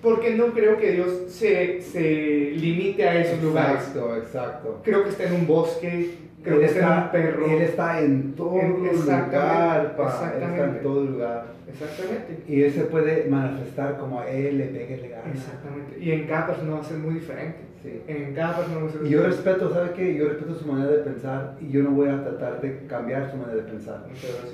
Porque 0.02 0.36
no 0.36 0.48
creo 0.48 0.78
que 0.78 0.92
Dios 0.92 1.24
se, 1.30 1.82
se 1.82 2.52
limite 2.54 3.08
a 3.08 3.22
esos 3.22 3.42
lugares. 3.42 3.80
Exacto, 3.80 4.18
exacto. 4.18 4.82
Creo 4.84 5.04
que 5.04 5.10
está 5.10 5.24
en 5.24 5.34
un 5.34 5.48
bosque, 5.48 6.16
creo 6.48 6.56
Él 6.56 6.62
que 6.62 6.66
está 6.66 6.80
en 6.80 6.94
está, 6.94 7.04
un 7.06 7.12
perro. 7.12 7.46
él 7.46 7.62
está 7.62 8.02
en 8.02 8.34
todo 8.34 8.62
lugar, 8.62 9.96
pa. 9.96 10.34
Él 10.36 10.44
está 10.44 10.66
en 10.66 10.82
todo 10.82 11.04
lugar. 11.04 11.46
Exactamente. 11.70 12.44
Y 12.48 12.62
él 12.64 12.72
se 12.72 12.82
puede 12.86 13.28
manifestar 13.30 13.98
como 13.98 14.20
a 14.22 14.30
él 14.30 14.58
le 14.58 14.66
pegue 14.68 14.98
le 14.98 15.10
gana. 15.10 15.32
Exactamente. 15.34 16.00
Y 16.00 16.12
en 16.12 16.28
cada 16.28 16.48
persona 16.48 16.72
va 16.74 16.80
a 16.80 16.84
ser 16.84 16.98
muy 16.98 17.16
diferente. 17.16 17.58
Sí. 17.84 18.02
En 18.08 18.34
cada 18.34 18.56
persona 18.58 18.80
va 18.82 18.88
a 18.88 18.92
ser 18.92 19.02
Y 19.02 19.10
yo 19.10 19.18
diferente. 19.20 19.36
respeto, 19.36 19.74
¿sabe 19.74 19.92
qué? 19.96 20.16
Yo 20.16 20.30
respeto 20.30 20.56
su 20.56 20.66
manera 20.66 20.92
de 20.92 20.98
pensar 21.00 21.58
y 21.62 21.70
yo 21.70 21.84
no 21.84 21.92
voy 21.92 22.10
a 22.10 22.24
tratar 22.24 22.62
de 22.62 22.86
cambiar 22.88 23.30
su 23.30 23.38
manera 23.38 23.58
de 23.58 23.70
pensar. 23.70 24.06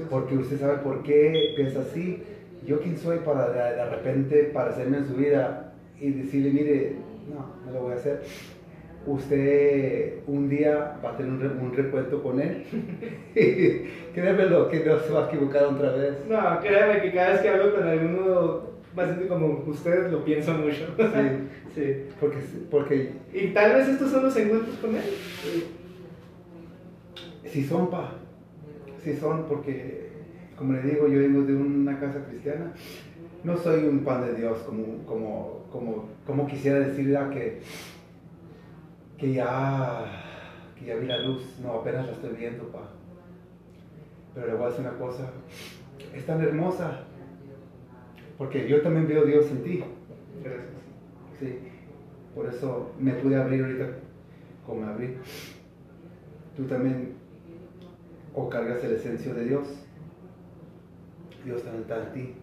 Porque 0.09 0.35
usted 0.37 0.59
sabe 0.59 0.77
por 0.79 1.03
qué 1.03 1.53
piensa 1.55 1.79
así. 1.81 2.23
Yo 2.65 2.79
quién 2.79 2.97
soy 2.97 3.19
para 3.19 3.49
de, 3.49 3.75
de 3.75 3.85
repente 3.89 4.51
parecerme 4.53 4.97
en 4.97 5.05
su 5.07 5.13
vida 5.15 5.73
y 5.99 6.11
decirle, 6.11 6.51
mire, 6.51 6.95
no, 7.33 7.45
no 7.65 7.71
lo 7.71 7.81
voy 7.83 7.93
a 7.93 7.95
hacer. 7.95 8.21
Usted 9.05 10.19
un 10.27 10.47
día 10.49 10.97
va 11.03 11.11
a 11.11 11.17
tener 11.17 11.33
un, 11.33 11.59
un 11.59 11.73
recuento 11.73 12.23
con 12.23 12.39
él. 12.39 12.63
Créemelo 14.13 14.69
que 14.69 14.85
no 14.85 14.99
se 14.99 15.11
va 15.11 15.25
a 15.25 15.27
equivocar 15.27 15.65
otra 15.65 15.91
vez. 15.91 16.13
No, 16.29 16.59
créeme 16.61 17.01
que 17.01 17.11
cada 17.11 17.33
vez 17.33 17.41
que 17.41 17.49
hablo 17.49 17.75
con 17.75 17.87
alguno 17.87 18.73
bastante 18.95 19.27
como 19.27 19.63
ustedes 19.67 20.11
lo 20.11 20.23
pienso 20.23 20.53
mucho. 20.53 20.85
Sí, 20.97 21.49
sí. 21.75 21.95
porque, 22.19 22.37
porque 22.69 23.11
Y 23.33 23.47
tal 23.47 23.75
vez 23.75 23.87
estos 23.89 24.11
son 24.11 24.23
los 24.23 24.37
encuentros 24.37 24.75
con 24.77 24.95
él. 24.95 25.01
si 27.45 27.63
son, 27.63 27.89
pa, 27.89 28.15
si 29.03 29.15
son, 29.15 29.45
porque, 29.47 30.09
como 30.57 30.73
le 30.73 30.81
digo, 30.83 31.07
yo 31.07 31.19
vengo 31.19 31.41
de 31.41 31.55
una 31.55 31.99
casa 31.99 32.25
cristiana. 32.29 32.73
No 33.43 33.57
soy 33.57 33.83
un 33.85 34.05
pan 34.05 34.25
de 34.25 34.35
Dios 34.35 34.59
como, 34.59 35.05
como, 35.05 35.65
como, 35.69 36.05
como 36.25 36.47
quisiera 36.47 36.79
decir 36.79 37.13
que, 37.33 37.59
que, 39.23 39.31
ya, 39.31 40.05
que 40.77 40.85
ya 40.85 40.95
vi 40.95 41.07
la 41.07 41.19
luz. 41.19 41.57
No, 41.61 41.75
apenas 41.75 42.07
la 42.07 42.11
estoy 42.11 42.35
viendo, 42.35 42.67
pa. 42.67 42.89
Pero 44.33 44.47
le 44.47 44.53
voy 44.55 44.65
a 44.65 44.69
decir 44.69 44.85
una 44.85 44.97
cosa. 44.97 45.29
Es 46.13 46.25
tan 46.25 46.41
hermosa. 46.41 47.03
Porque 48.37 48.67
yo 48.67 48.81
también 48.81 49.07
veo 49.07 49.23
Dios 49.23 49.49
en 49.49 49.63
ti. 49.63 49.83
Sí, 51.39 51.57
por 52.35 52.47
eso 52.47 52.91
me 52.99 53.13
pude 53.13 53.37
abrir 53.37 53.63
ahorita 53.63 53.87
como 54.65 54.85
abrí. 54.85 55.15
Tú 56.57 56.65
también 56.65 57.13
o 58.33 58.49
cargas 58.49 58.83
el 58.83 58.93
esencia 58.93 59.33
de 59.33 59.45
Dios. 59.45 59.67
Dios 61.45 61.63
también 61.63 61.83
está 61.83 62.07
en 62.07 62.13
ti. 62.13 62.35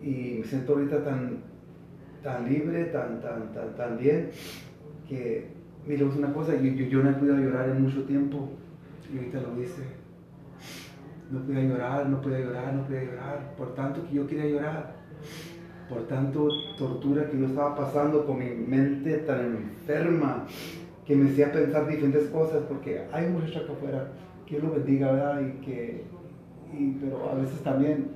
Y 0.00 0.38
me 0.38 0.44
siento 0.46 0.72
ahorita 0.72 1.04
tan, 1.04 1.42
tan 2.22 2.48
libre, 2.48 2.86
tan, 2.86 3.20
tan, 3.20 3.52
tan, 3.52 3.76
tan 3.76 3.98
bien, 3.98 4.30
que, 5.08 5.48
mira, 5.86 6.06
es 6.06 6.16
una 6.16 6.32
cosa, 6.32 6.54
yo, 6.54 6.70
yo, 6.70 7.02
no 7.02 7.10
he 7.10 7.14
podido 7.14 7.36
llorar 7.36 7.68
en 7.70 7.82
mucho 7.82 8.04
tiempo, 8.04 8.50
y 9.12 9.18
ahorita 9.18 9.40
lo 9.40 9.62
hice. 9.62 9.82
No 11.30 11.40
podía 11.44 11.62
llorar, 11.62 12.08
no 12.08 12.20
podía 12.22 12.40
llorar, 12.40 12.74
no 12.74 12.84
podía 12.84 13.04
llorar, 13.04 13.54
por 13.56 13.74
tanto 13.74 14.06
que 14.06 14.14
yo 14.14 14.26
quería 14.26 14.46
llorar 14.46 14.96
por 15.88 16.06
tanto 16.06 16.48
tortura 16.76 17.30
que 17.30 17.38
yo 17.38 17.46
estaba 17.46 17.74
pasando 17.74 18.26
con 18.26 18.38
mi 18.38 18.50
mente 18.50 19.18
tan 19.18 19.56
enferma 19.56 20.44
que 21.06 21.16
me 21.16 21.30
hacía 21.30 21.50
pensar 21.50 21.88
diferentes 21.88 22.28
cosas 22.28 22.62
porque 22.68 23.04
hay 23.10 23.26
muchacho 23.28 23.60
acá 23.60 23.72
afuera 23.72 24.08
que 24.46 24.56
Dios 24.60 24.64
lo 24.68 24.74
bendiga 24.74 25.12
verdad 25.12 25.40
y 25.40 25.64
que 25.64 26.04
y- 26.78 26.90
pero 27.00 27.30
a 27.30 27.34
veces 27.36 27.62
también 27.62 28.08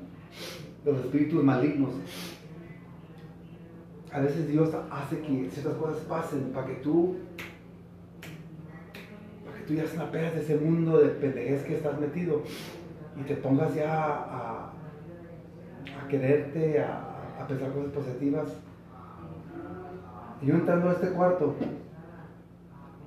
los 0.84 0.99
espíritus 1.01 1.43
malignos 1.43 1.90
a 4.12 4.20
veces 4.20 4.48
Dios 4.48 4.70
hace 4.90 5.20
que 5.20 5.48
ciertas 5.50 5.74
cosas 5.74 5.98
pasen 6.04 6.52
para 6.52 6.66
que 6.66 6.74
tú, 6.74 7.16
para 9.44 9.58
que 9.58 9.64
tú 9.64 9.74
ya 9.74 9.86
se 9.86 9.98
apenas 9.98 10.34
de 10.34 10.42
ese 10.42 10.56
mundo 10.56 10.98
de 10.98 11.08
pendejez 11.08 11.62
que 11.64 11.76
estás 11.76 11.98
metido 11.98 12.42
y 13.18 13.22
te 13.22 13.36
pongas 13.36 13.74
ya 13.74 13.90
a, 13.90 14.72
quererte, 16.08 16.80
a, 16.80 17.40
a 17.40 17.46
pensar 17.46 17.72
cosas 17.72 17.92
positivas. 17.92 18.48
Y 20.42 20.46
yo 20.46 20.54
entrando 20.56 20.90
a 20.90 20.92
este 20.92 21.08
cuarto, 21.10 21.54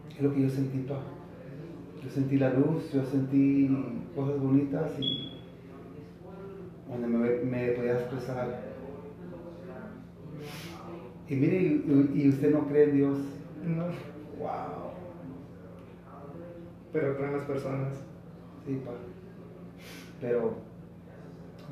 es 0.10 0.22
lo 0.22 0.34
que 0.34 0.42
yo 0.42 0.50
sentí, 0.50 0.80
pa. 0.80 1.00
Yo 2.04 2.10
sentí 2.10 2.38
la 2.38 2.52
luz, 2.52 2.92
yo 2.94 3.04
sentí 3.04 3.68
cosas 4.16 4.40
bonitas 4.40 4.92
y 5.00 5.34
donde 6.90 7.08
me, 7.08 7.30
me 7.44 7.72
podía 7.74 7.94
expresar. 7.94 8.76
Y 11.30 11.36
mire, 11.36 11.58
y, 11.58 12.12
y 12.16 12.30
usted 12.30 12.52
no 12.52 12.68
cree 12.68 12.84
en 12.86 12.96
Dios. 12.98 13.18
No, 13.66 13.84
Wow. 14.38 14.92
pero 16.92 17.16
creo 17.16 17.28
en 17.28 17.34
las 17.38 17.46
personas. 17.46 17.94
Sí, 18.66 18.82
pa. 18.86 18.92
Pero 20.22 20.54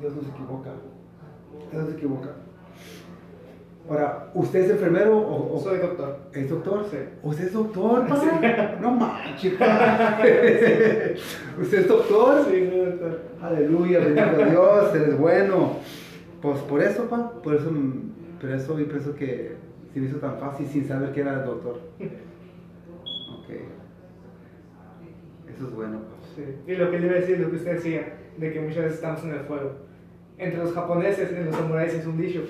Dios 0.00 0.14
no 0.16 0.22
se 0.22 0.28
equivoca. 0.30 0.70
Dios 1.70 1.84
no 1.84 1.90
se 1.90 1.96
equivoca. 1.96 2.30
Ahora, 3.88 4.30
¿usted 4.34 4.60
es 4.64 4.70
enfermero 4.70 5.18
o, 5.18 5.56
o- 5.56 5.60
Soy 5.60 5.78
doctor. 5.78 6.18
es 6.32 6.48
doctor? 6.48 6.86
Sí. 6.90 6.96
¿Usted 7.22 7.44
es 7.46 7.52
doctor? 7.52 8.06
Sí. 8.18 8.26
No 8.80 8.90
manches. 8.92 9.52
¿Usted 11.60 11.78
es 11.80 11.88
doctor? 11.88 12.44
Sí, 12.46 12.50
soy 12.70 12.80
doctor. 12.86 13.20
Aleluya, 13.42 13.98
bendito 14.00 14.44
Dios, 14.50 14.94
eres 14.94 15.18
bueno. 15.18 15.76
Pues 16.40 16.58
por 16.62 16.82
eso, 16.82 17.04
pa, 17.10 17.30
por 17.42 17.54
eso, 17.54 17.70
por 18.40 18.50
eso 18.50 18.78
yo 18.78 18.88
pienso 18.88 19.14
que 19.14 19.56
se 19.92 20.00
me 20.00 20.08
hizo 20.08 20.18
tan 20.18 20.38
fácil 20.38 20.66
sin 20.66 20.86
saber 20.86 21.12
que 21.12 21.20
era 21.20 21.34
el 21.34 21.44
doctor. 21.44 21.80
Ok. 23.38 23.50
Eso 25.54 25.68
es 25.68 25.74
bueno. 25.74 25.98
Sí. 26.34 26.42
Y 26.66 26.76
lo 26.76 26.90
que 26.90 26.98
le 26.98 27.06
iba 27.06 27.16
a 27.16 27.20
decir, 27.20 27.38
lo 27.38 27.50
que 27.50 27.56
usted 27.56 27.74
decía, 27.74 28.16
de 28.36 28.52
que 28.52 28.60
muchas 28.60 28.84
veces 28.84 28.94
estamos 28.94 29.22
en 29.24 29.30
el 29.30 29.40
fuego. 29.40 29.72
Entre 30.36 30.58
los 30.58 30.72
japoneses 30.72 31.30
y 31.30 31.44
los 31.44 31.54
samuráis 31.54 31.94
es 31.94 32.06
un 32.06 32.16
dicho, 32.16 32.44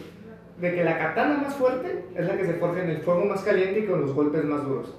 de 0.60 0.74
que 0.74 0.84
la 0.84 0.98
katana 0.98 1.38
más 1.38 1.54
fuerte 1.54 2.04
es 2.14 2.26
la 2.26 2.36
que 2.36 2.44
se 2.46 2.54
forja 2.54 2.82
en 2.82 2.90
el 2.90 2.98
fuego 2.98 3.24
más 3.26 3.42
caliente 3.42 3.80
y 3.80 3.86
con 3.86 4.00
los 4.00 4.14
golpes 4.14 4.44
más 4.44 4.64
duros. 4.64 4.94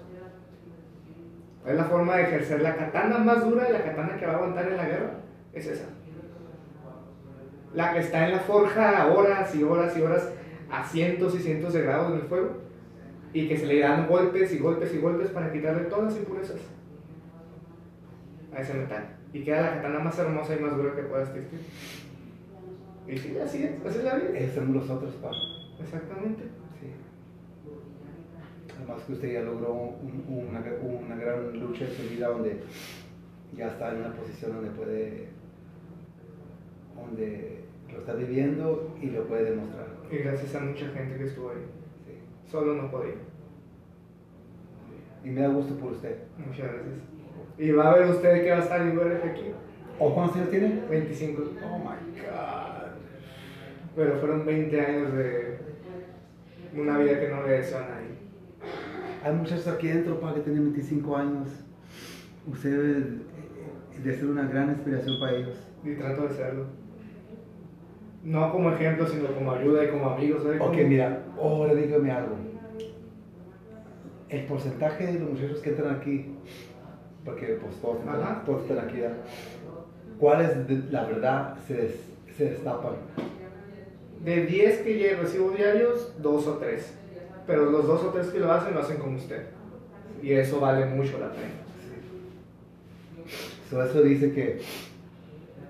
Es 1.65 1.75
la 1.75 1.86
forma 1.86 2.17
de 2.17 2.23
ejercer 2.23 2.61
la 2.61 2.75
katana 2.75 3.17
más 3.17 3.43
dura 3.43 3.67
y 3.67 3.73
la 3.73 3.83
katana 3.83 4.17
que 4.17 4.25
va 4.27 4.33
a 4.33 4.36
aguantar 4.36 4.67
en 4.67 4.77
la 4.77 4.86
guerra, 4.86 5.11
es 5.53 5.65
esa. 5.65 5.86
La 7.73 7.93
que 7.93 7.99
está 7.99 8.25
en 8.25 8.33
la 8.33 8.39
forja 8.39 9.07
horas 9.07 9.55
y 9.55 9.63
horas 9.63 9.97
y 9.97 10.01
horas 10.01 10.29
a 10.72 10.84
cientos 10.84 11.36
y 11.36 11.39
cientos 11.39 11.74
de 11.74 11.82
grados 11.82 12.11
en 12.13 12.20
el 12.20 12.26
fuego 12.28 12.49
y 13.34 13.47
que 13.47 13.57
se 13.57 13.66
le 13.66 13.80
dan 13.80 14.07
golpes 14.07 14.53
y 14.53 14.59
golpes 14.59 14.93
y 14.93 14.99
golpes 14.99 15.30
para 15.30 15.51
quitarle 15.51 15.84
todas 15.86 16.05
las 16.05 16.18
impurezas 16.18 16.59
a 18.55 18.61
ese 18.61 18.74
metal. 18.76 19.09
Y 19.34 19.43
queda 19.43 19.61
la 19.61 19.76
katana 19.76 19.99
más 19.99 20.18
hermosa 20.18 20.55
y 20.55 20.59
más 20.59 20.78
dura 20.78 20.95
que 20.95 21.03
pueda 21.03 21.24
existir. 21.24 21.59
Y 23.07 23.18
sí, 23.18 23.38
así 23.38 23.63
es, 23.63 23.86
así 23.86 23.97
es 23.99 24.03
la 24.05 24.16
vida. 24.16 24.39
Somos 24.53 24.76
los 24.78 24.89
otros, 24.89 25.13
pa. 25.16 25.32
Exactamente. 25.82 26.43
Sí. 26.80 26.88
Además 28.78 29.03
que 29.03 29.13
usted 29.13 29.34
ya 29.34 29.41
logró 29.41 29.74
un- 29.74 30.24
una, 30.49 30.63
una 30.82 31.16
gran 31.16 31.59
lucha 31.59 31.86
en 31.86 31.91
su 31.91 32.03
vida 32.09 32.30
donde 32.30 32.61
ya 33.55 33.68
está 33.68 33.91
en 33.91 33.97
una 33.99 34.13
posición 34.16 34.53
donde 34.53 34.70
puede, 34.72 35.28
donde 36.95 37.61
lo 37.91 37.99
está 37.99 38.13
viviendo 38.13 38.95
y 39.01 39.07
lo 39.07 39.28
puede 39.28 39.51
demostrar. 39.51 39.88
Y 40.12 40.18
gracias 40.18 40.56
a 40.56 40.60
mucha 40.60 40.88
gente 40.89 41.18
que 41.18 41.26
estuvo 41.26 41.49
ahí. 41.49 41.66
Sí. 42.06 42.51
Solo 42.51 42.76
no 42.76 42.91
podía. 42.91 43.16
Y 45.24 45.30
me 45.30 45.41
da 45.41 45.47
gusto 45.47 45.76
por 45.76 45.93
usted. 45.93 46.18
Muchas 46.38 46.72
gracias. 46.72 46.99
Y 47.58 47.72
va 47.72 47.91
a 47.91 47.95
ver 47.95 48.10
usted 48.10 48.43
que 48.43 48.51
va 48.51 48.58
a 48.58 48.62
estar 48.62 48.86
igual 48.86 49.20
que 49.22 49.30
aquí. 49.30 49.51
¿O 49.97 50.14
cuántos 50.14 50.38
años 50.38 50.49
tiene? 50.49 50.82
25. 50.89 51.41
Oh 51.64 51.78
my 51.80 52.20
God. 52.20 52.91
Pero 53.95 54.20
fueron 54.20 54.45
20 54.45 54.82
años 54.82 55.14
de 55.14 55.58
una 56.76 56.97
vida 56.97 57.20
que 57.20 57.30
no 57.30 57.43
le 57.43 57.53
deseo 57.53 57.80
a 57.80 57.88
nadie. 57.88 58.16
Hay 59.24 59.34
muchachos 59.34 59.68
aquí 59.68 59.88
dentro 59.88 60.20
para 60.20 60.36
que 60.36 60.41
tienen 60.41 60.66
25 60.66 61.18
años. 61.18 61.49
Usted 62.45 62.70
debe 62.70 63.26
de 64.03 64.16
ser 64.16 64.26
una 64.28 64.47
gran 64.47 64.70
inspiración 64.70 65.20
para 65.20 65.38
ellos. 65.38 65.58
Y 65.84 65.95
trato 65.95 66.28
de 66.28 66.34
serlo. 66.34 66.66
No 68.26 68.51
como 68.51 68.71
ejemplo, 68.71 69.07
sino 69.07 69.28
como 69.34 69.51
ayuda 69.53 69.86
y 69.86 69.89
como 69.89 70.09
amigo. 70.09 70.39
¿sabe? 70.41 70.59
Ok, 70.59 70.76
mira, 70.88 71.23
ahora 71.39 71.73
dígame 71.76 72.11
algo. 72.11 72.36
El 74.30 74.45
porcentaje 74.45 75.05
de 75.07 75.19
los 75.19 75.30
muchachos 75.30 75.59
que 75.59 75.69
entran 75.69 75.95
aquí, 75.95 76.34
porque 77.23 77.57
pues 77.61 77.76
todos, 77.80 77.97
entran- 78.03 78.43
todos 78.45 78.63
están 78.63 78.80
aquí, 78.88 78.99
¿verdad? 78.99 79.17
¿cuáles 80.19 80.67
de- 80.67 80.91
la 80.91 81.05
verdad 81.05 81.55
se, 81.67 81.73
des- 81.76 81.99
se 82.36 82.49
destapan? 82.51 82.93
De 84.23 84.45
10 84.47 84.80
que 84.80 84.97
ya 84.97 85.21
recibo 85.21 85.51
diarios, 85.51 86.13
2 86.19 86.47
o 86.47 86.53
3. 86.57 86.93
Pero 87.45 87.69
los 87.69 87.86
2 87.86 88.03
o 88.05 88.07
3 88.09 88.28
que 88.28 88.39
lo 88.39 88.51
hacen, 88.51 88.73
lo 88.73 88.80
hacen 88.80 88.97
como 88.97 89.17
usted. 89.17 89.43
Y 90.23 90.32
eso 90.34 90.59
vale 90.59 90.86
mucho 90.88 91.19
la 91.19 91.30
pena. 91.30 91.53
So, 93.69 93.84
eso 93.84 94.01
dice 94.01 94.32
que 94.34 94.59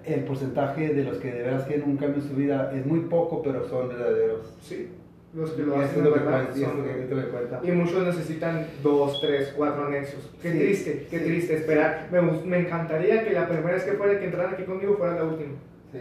el 0.08 0.24
porcentaje 0.24 0.93
de 0.93 1.03
los 1.03 1.18
que 1.18 1.32
de 1.32 1.41
veras 1.43 1.68
tienen 1.68 1.89
un 1.89 1.97
cambio 1.97 2.22
en 2.22 2.28
su 2.30 2.36
vida 2.36 2.72
es 2.76 2.86
muy 2.86 3.01
poco, 3.01 3.41
pero 3.41 3.68
son 3.68 3.89
verdaderos. 3.89 4.53
Sí, 4.62 4.89
los 5.34 5.51
que 5.51 5.64
lo 5.64 5.80
hacen 5.80 6.03
de 6.03 6.10
verdad 6.10 6.45
cuenta, 6.49 6.68
son- 6.68 6.78
lo 6.80 7.62
que. 7.62 7.68
Y 7.68 7.72
muchos 7.72 8.03
necesitan 8.06 8.68
2, 8.84 9.22
3, 9.22 9.53
4 9.58 9.86
anexos. 9.88 10.32
Qué 10.41 10.51
Sí, 10.51 10.58
triste, 10.60 11.08
qué 11.10 11.20
sí. 11.20 11.26
triste 11.26 11.56
esperar. 11.56 12.08
Me, 12.12 12.22
me 12.22 12.60
encantaría 12.60 13.24
que 13.24 13.32
la 13.34 13.47
primera 13.47 13.74
vez 13.74 13.84
que 13.84 13.93
fuera 13.93 14.18
que 14.20 14.26
entraran 14.26 14.53
aquí 14.53 14.64
conmigo 14.64 14.95
fuera 14.97 15.16
la 15.16 15.24
última. 15.26 15.51
Sí. 15.91 15.99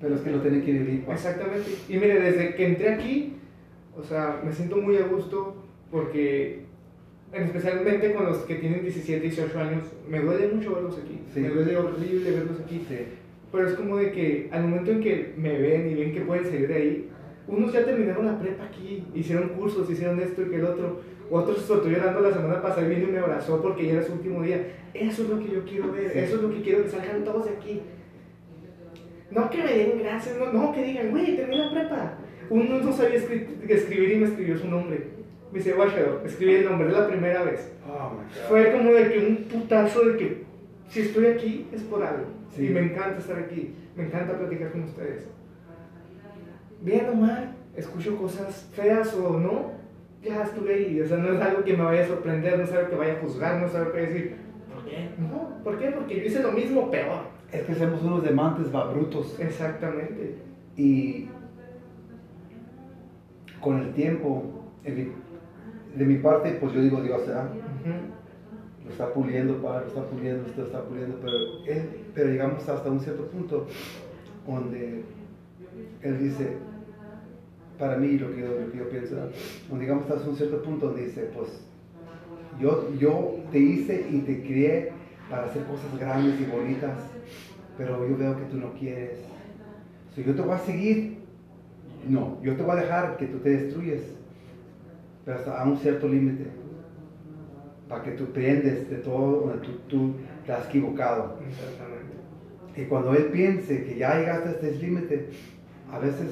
Pero 0.00 0.14
es 0.14 0.20
que 0.20 0.30
lo 0.30 0.40
tienen 0.40 0.62
que 0.64 0.72
vivir. 0.72 1.04
pa. 1.04 1.14
Exactamente. 1.14 1.70
Y 1.88 1.94
mire, 1.94 2.20
desde 2.20 2.54
que 2.54 2.66
entré 2.66 2.88
aquí, 2.94 3.36
o 3.96 4.02
sea, 4.04 4.40
me 4.44 4.52
siento 4.52 4.76
muy 4.76 4.96
a 4.96 5.06
gusto 5.06 5.56
porque, 5.90 6.66
especialmente 7.32 8.12
con 8.14 8.26
los 8.26 8.38
que 8.38 8.54
tienen 8.56 8.82
17, 8.82 9.20
18 9.20 9.58
años, 9.58 9.82
me 10.08 10.20
duele 10.20 10.48
mucho 10.48 10.74
verlos 10.74 10.98
aquí. 10.98 11.20
Sí. 11.32 11.40
Me 11.40 11.48
duele 11.50 11.76
horrible 11.76 12.30
verlos 12.30 12.60
aquí. 12.64 12.84
Sí. 12.88 12.96
Pero 13.52 13.66
es 13.68 13.74
como 13.74 13.96
de 13.96 14.12
que 14.12 14.48
al 14.50 14.62
momento 14.64 14.90
en 14.90 15.00
que 15.00 15.34
me 15.36 15.58
ven 15.58 15.90
y 15.90 15.94
ven 15.94 16.12
que 16.12 16.20
pueden 16.22 16.44
salir 16.44 16.68
de 16.68 16.74
ahí, 16.74 17.08
unos 17.46 17.72
ya 17.72 17.84
terminaron 17.84 18.26
la 18.26 18.38
prepa 18.38 18.64
aquí, 18.64 19.04
hicieron 19.14 19.48
cursos, 19.50 19.90
hicieron 19.90 20.20
esto 20.20 20.42
y 20.42 20.50
que 20.50 20.56
el 20.56 20.64
otro. 20.64 21.00
Otros 21.30 21.58
estoy 21.60 21.92
llorando 21.92 22.20
la 22.20 22.32
semana 22.32 22.62
pasada 22.62 22.86
y 22.86 22.94
vino 22.94 23.08
y 23.08 23.12
me 23.12 23.18
abrazó 23.18 23.60
porque 23.60 23.86
ya 23.86 23.92
era 23.94 24.02
su 24.02 24.14
último 24.14 24.42
día. 24.42 24.66
Eso 24.94 25.22
es 25.24 25.28
lo 25.28 25.38
que 25.38 25.50
yo 25.50 25.64
quiero 25.64 25.92
ver, 25.92 26.10
Sí. 26.12 26.18
eso 26.20 26.36
es 26.36 26.42
lo 26.42 26.50
que 26.50 26.62
quiero 26.62 26.82
que 26.84 26.88
salgan 26.88 27.24
todos 27.24 27.44
de 27.46 27.50
aquí. 27.52 27.80
No 29.30 29.50
que 29.50 29.58
me 29.62 29.72
den 29.76 29.98
gracias, 29.98 30.36
no, 30.38 30.52
no 30.52 30.72
que 30.72 30.82
digan, 30.82 31.10
güey, 31.10 31.36
terminé 31.36 31.66
la 31.66 31.70
prepa. 31.70 32.18
Uno 32.50 32.78
no 32.80 32.92
sabía 32.92 33.18
escri- 33.18 33.46
escribir 33.68 34.12
y 34.12 34.16
me 34.16 34.26
escribió 34.26 34.56
su 34.58 34.68
nombre. 34.68 35.17
Me 35.52 35.58
dice, 35.58 35.74
Washador, 35.74 36.22
escribí 36.26 36.54
el 36.56 36.64
nombre, 36.66 36.88
es 36.88 36.94
la 36.94 37.08
primera 37.08 37.42
vez. 37.42 37.72
Oh 37.88 38.10
my 38.10 38.16
God. 38.18 38.48
Fue 38.48 38.72
como 38.72 38.92
de 38.92 39.10
que 39.10 39.18
un 39.26 39.36
putazo 39.44 40.04
de 40.04 40.16
que 40.18 40.42
si 40.88 41.00
estoy 41.00 41.26
aquí 41.26 41.66
es 41.72 41.82
por 41.82 42.02
algo. 42.02 42.24
Sí. 42.54 42.66
Y 42.66 42.70
me 42.70 42.80
encanta 42.80 43.18
estar 43.18 43.38
aquí, 43.38 43.74
me 43.96 44.04
encanta 44.04 44.38
platicar 44.38 44.72
con 44.72 44.82
ustedes. 44.82 45.26
Bien 46.82 47.06
o 47.10 47.14
mal, 47.14 47.54
escucho 47.76 48.16
cosas 48.16 48.68
feas 48.72 49.12
o 49.14 49.38
no, 49.38 49.72
ya 50.22 50.42
estuve 50.42 50.74
ahí. 50.74 51.00
O 51.00 51.06
sea, 51.06 51.16
no 51.18 51.32
es 51.32 51.40
algo 51.40 51.64
que 51.64 51.76
me 51.76 51.82
vaya 51.84 52.04
a 52.04 52.08
sorprender, 52.08 52.58
no 52.58 52.64
es 52.64 52.72
algo 52.72 52.90
que 52.90 52.96
vaya 52.96 53.14
a 53.14 53.20
juzgar, 53.20 53.60
no 53.60 53.66
es 53.66 53.74
algo 53.74 53.92
que 53.92 53.98
vaya 54.00 54.10
a 54.10 54.12
decir, 54.14 54.36
¿por 54.74 54.84
qué? 54.84 55.08
No, 55.18 55.62
¿por 55.64 55.78
qué? 55.78 55.90
Porque 55.90 56.16
yo 56.20 56.22
hice 56.26 56.42
lo 56.42 56.52
mismo, 56.52 56.90
peor. 56.90 57.22
Es 57.52 57.62
que 57.62 57.74
somos 57.74 58.02
unos 58.02 58.22
demantes 58.22 58.74
va, 58.74 58.92
brutos. 58.92 59.38
Exactamente. 59.40 60.34
Y 60.76 61.28
con 63.60 63.78
el 63.82 63.92
tiempo, 63.94 64.44
mi- 64.84 65.12
de 65.98 66.04
mi 66.04 66.16
parte, 66.18 66.52
pues 66.60 66.72
yo 66.72 66.80
digo 66.82 67.00
Dios, 67.02 67.26
¿verdad? 67.26 67.48
Lo 68.84 68.90
está 68.92 69.12
puliendo, 69.12 69.60
Padre, 69.62 69.82
lo 69.82 69.88
está 69.88 70.02
puliendo, 70.10 70.44
lo 70.56 70.64
está 70.64 70.82
puliendo, 70.82 71.16
pero, 71.20 71.36
él- 71.66 71.88
pero 72.14 72.30
llegamos 72.30 72.68
hasta 72.68 72.90
un 72.90 73.00
cierto 73.00 73.26
punto 73.26 73.66
donde 74.46 75.02
Él 76.02 76.18
dice, 76.22 76.56
para 77.78 77.96
mí 77.96 78.18
lo 78.18 78.34
que 78.34 78.40
yo, 78.40 78.46
lo 78.48 78.72
que 78.72 78.78
yo 78.78 78.88
pienso, 78.88 79.14
¿verdad? 79.16 79.30
donde 79.68 79.84
llegamos 79.84 80.10
hasta 80.10 80.28
un 80.28 80.36
cierto 80.36 80.62
punto 80.62 80.86
donde 80.86 81.06
dice, 81.06 81.28
pues 81.34 81.48
yo, 82.60 82.88
yo 82.98 83.36
te 83.52 83.58
hice 83.58 84.06
y 84.10 84.20
te 84.20 84.42
crié 84.42 84.92
para 85.30 85.44
hacer 85.46 85.62
cosas 85.64 85.98
grandes 85.98 86.40
y 86.40 86.44
bonitas, 86.44 86.98
pero 87.76 88.08
yo 88.08 88.16
veo 88.16 88.36
que 88.36 88.44
tú 88.44 88.56
no 88.56 88.72
quieres. 88.74 89.18
Si 90.14 90.24
yo 90.24 90.34
te 90.34 90.42
voy 90.42 90.54
a 90.54 90.58
seguir, 90.60 91.18
no, 92.08 92.38
yo 92.42 92.56
te 92.56 92.62
voy 92.62 92.72
a 92.78 92.80
dejar 92.80 93.16
que 93.16 93.26
tú 93.26 93.38
te 93.38 93.50
destruyes, 93.50 94.02
pero 95.28 95.40
hasta 95.40 95.60
a 95.60 95.64
un 95.64 95.76
cierto 95.76 96.08
límite, 96.08 96.46
para 97.86 98.02
que 98.02 98.12
tú 98.12 98.24
aprendes 98.24 98.88
de 98.88 98.96
todo 98.96 99.40
donde 99.40 99.58
tú, 99.58 99.72
tú 99.86 100.12
te 100.46 100.52
has 100.54 100.66
equivocado. 100.68 101.36
Exactamente. 101.46 102.14
Y 102.74 102.84
cuando 102.86 103.12
él 103.12 103.24
piense 103.26 103.84
que 103.84 103.98
ya 103.98 104.18
llegaste 104.18 104.48
a 104.48 104.52
este 104.52 104.72
límite, 104.76 105.28
a 105.92 105.98
veces 105.98 106.30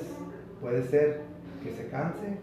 puede 0.63 0.83
ser 0.85 1.21
que 1.63 1.73
se 1.73 1.89
canse 1.89 2.39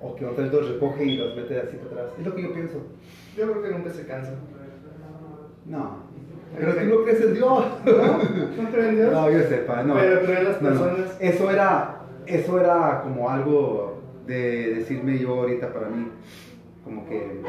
o 0.00 0.14
que 0.14 0.24
otras 0.24 0.52
dos 0.52 0.68
recoge 0.68 1.04
y 1.04 1.16
los 1.16 1.34
mete 1.34 1.58
así 1.58 1.78
para 1.78 2.02
atrás. 2.02 2.14
Es 2.16 2.24
lo 2.24 2.32
que 2.36 2.42
yo 2.42 2.52
pienso. 2.54 2.76
Yo 3.36 3.50
creo 3.50 3.62
que 3.64 3.70
nunca 3.70 3.90
se 3.90 4.06
cansa. 4.06 4.34
No. 5.66 5.96
Pero 6.56 6.74
tú 6.76 6.84
no 6.84 7.02
crees 7.02 7.20
en 7.22 7.34
Dios. 7.34 7.64
¿No? 7.86 8.62
¿No 8.62 8.70
creen 8.70 8.88
en 8.90 8.96
Dios? 8.98 9.12
No, 9.12 9.30
yo 9.32 9.40
sepa, 9.48 9.82
no. 9.82 9.94
Pero 9.94 10.20
creen 10.20 10.44
las 10.44 10.62
No, 10.62 10.70
no. 10.70 10.78
personas. 10.80 11.16
Eso 11.18 11.50
era, 11.50 12.02
eso 12.26 12.60
era 12.60 13.00
como 13.02 13.28
algo 13.28 13.93
de 14.26 14.74
decirme 14.74 15.18
yo 15.18 15.34
ahorita 15.40 15.72
para 15.72 15.88
mí, 15.88 16.08
como 16.84 17.06
que 17.08 17.40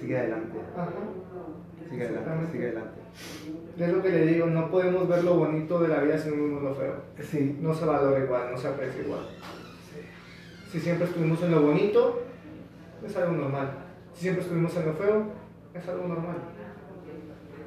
sigue 0.00 0.18
adelante, 0.18 0.58
Ajá. 0.76 0.88
sigue 1.88 2.06
adelante, 2.06 2.52
sigue 2.52 2.64
adelante. 2.66 3.00
Es 3.78 3.92
lo 3.92 4.02
que 4.02 4.08
le 4.10 4.26
digo, 4.26 4.46
no 4.46 4.70
podemos 4.70 5.08
ver 5.08 5.24
lo 5.24 5.36
bonito 5.36 5.80
de 5.80 5.88
la 5.88 6.00
vida 6.00 6.18
si 6.18 6.28
no 6.28 6.36
vemos 6.36 6.62
lo 6.62 6.74
feo. 6.74 6.94
Sí, 7.20 7.58
No 7.60 7.74
se 7.74 7.84
valora 7.84 8.22
igual, 8.22 8.50
no 8.52 8.58
se 8.58 8.68
aprecia 8.68 9.02
igual. 9.02 9.20
Si 10.70 10.78
siempre 10.80 11.06
estuvimos 11.06 11.42
en 11.42 11.50
lo 11.50 11.62
bonito, 11.62 12.22
es 13.04 13.16
algo 13.16 13.32
normal. 13.32 13.70
Si 14.14 14.22
siempre 14.22 14.42
estuvimos 14.42 14.76
en 14.76 14.86
lo 14.86 14.92
feo, 14.94 15.24
es 15.74 15.88
algo 15.88 16.06
normal. 16.08 16.36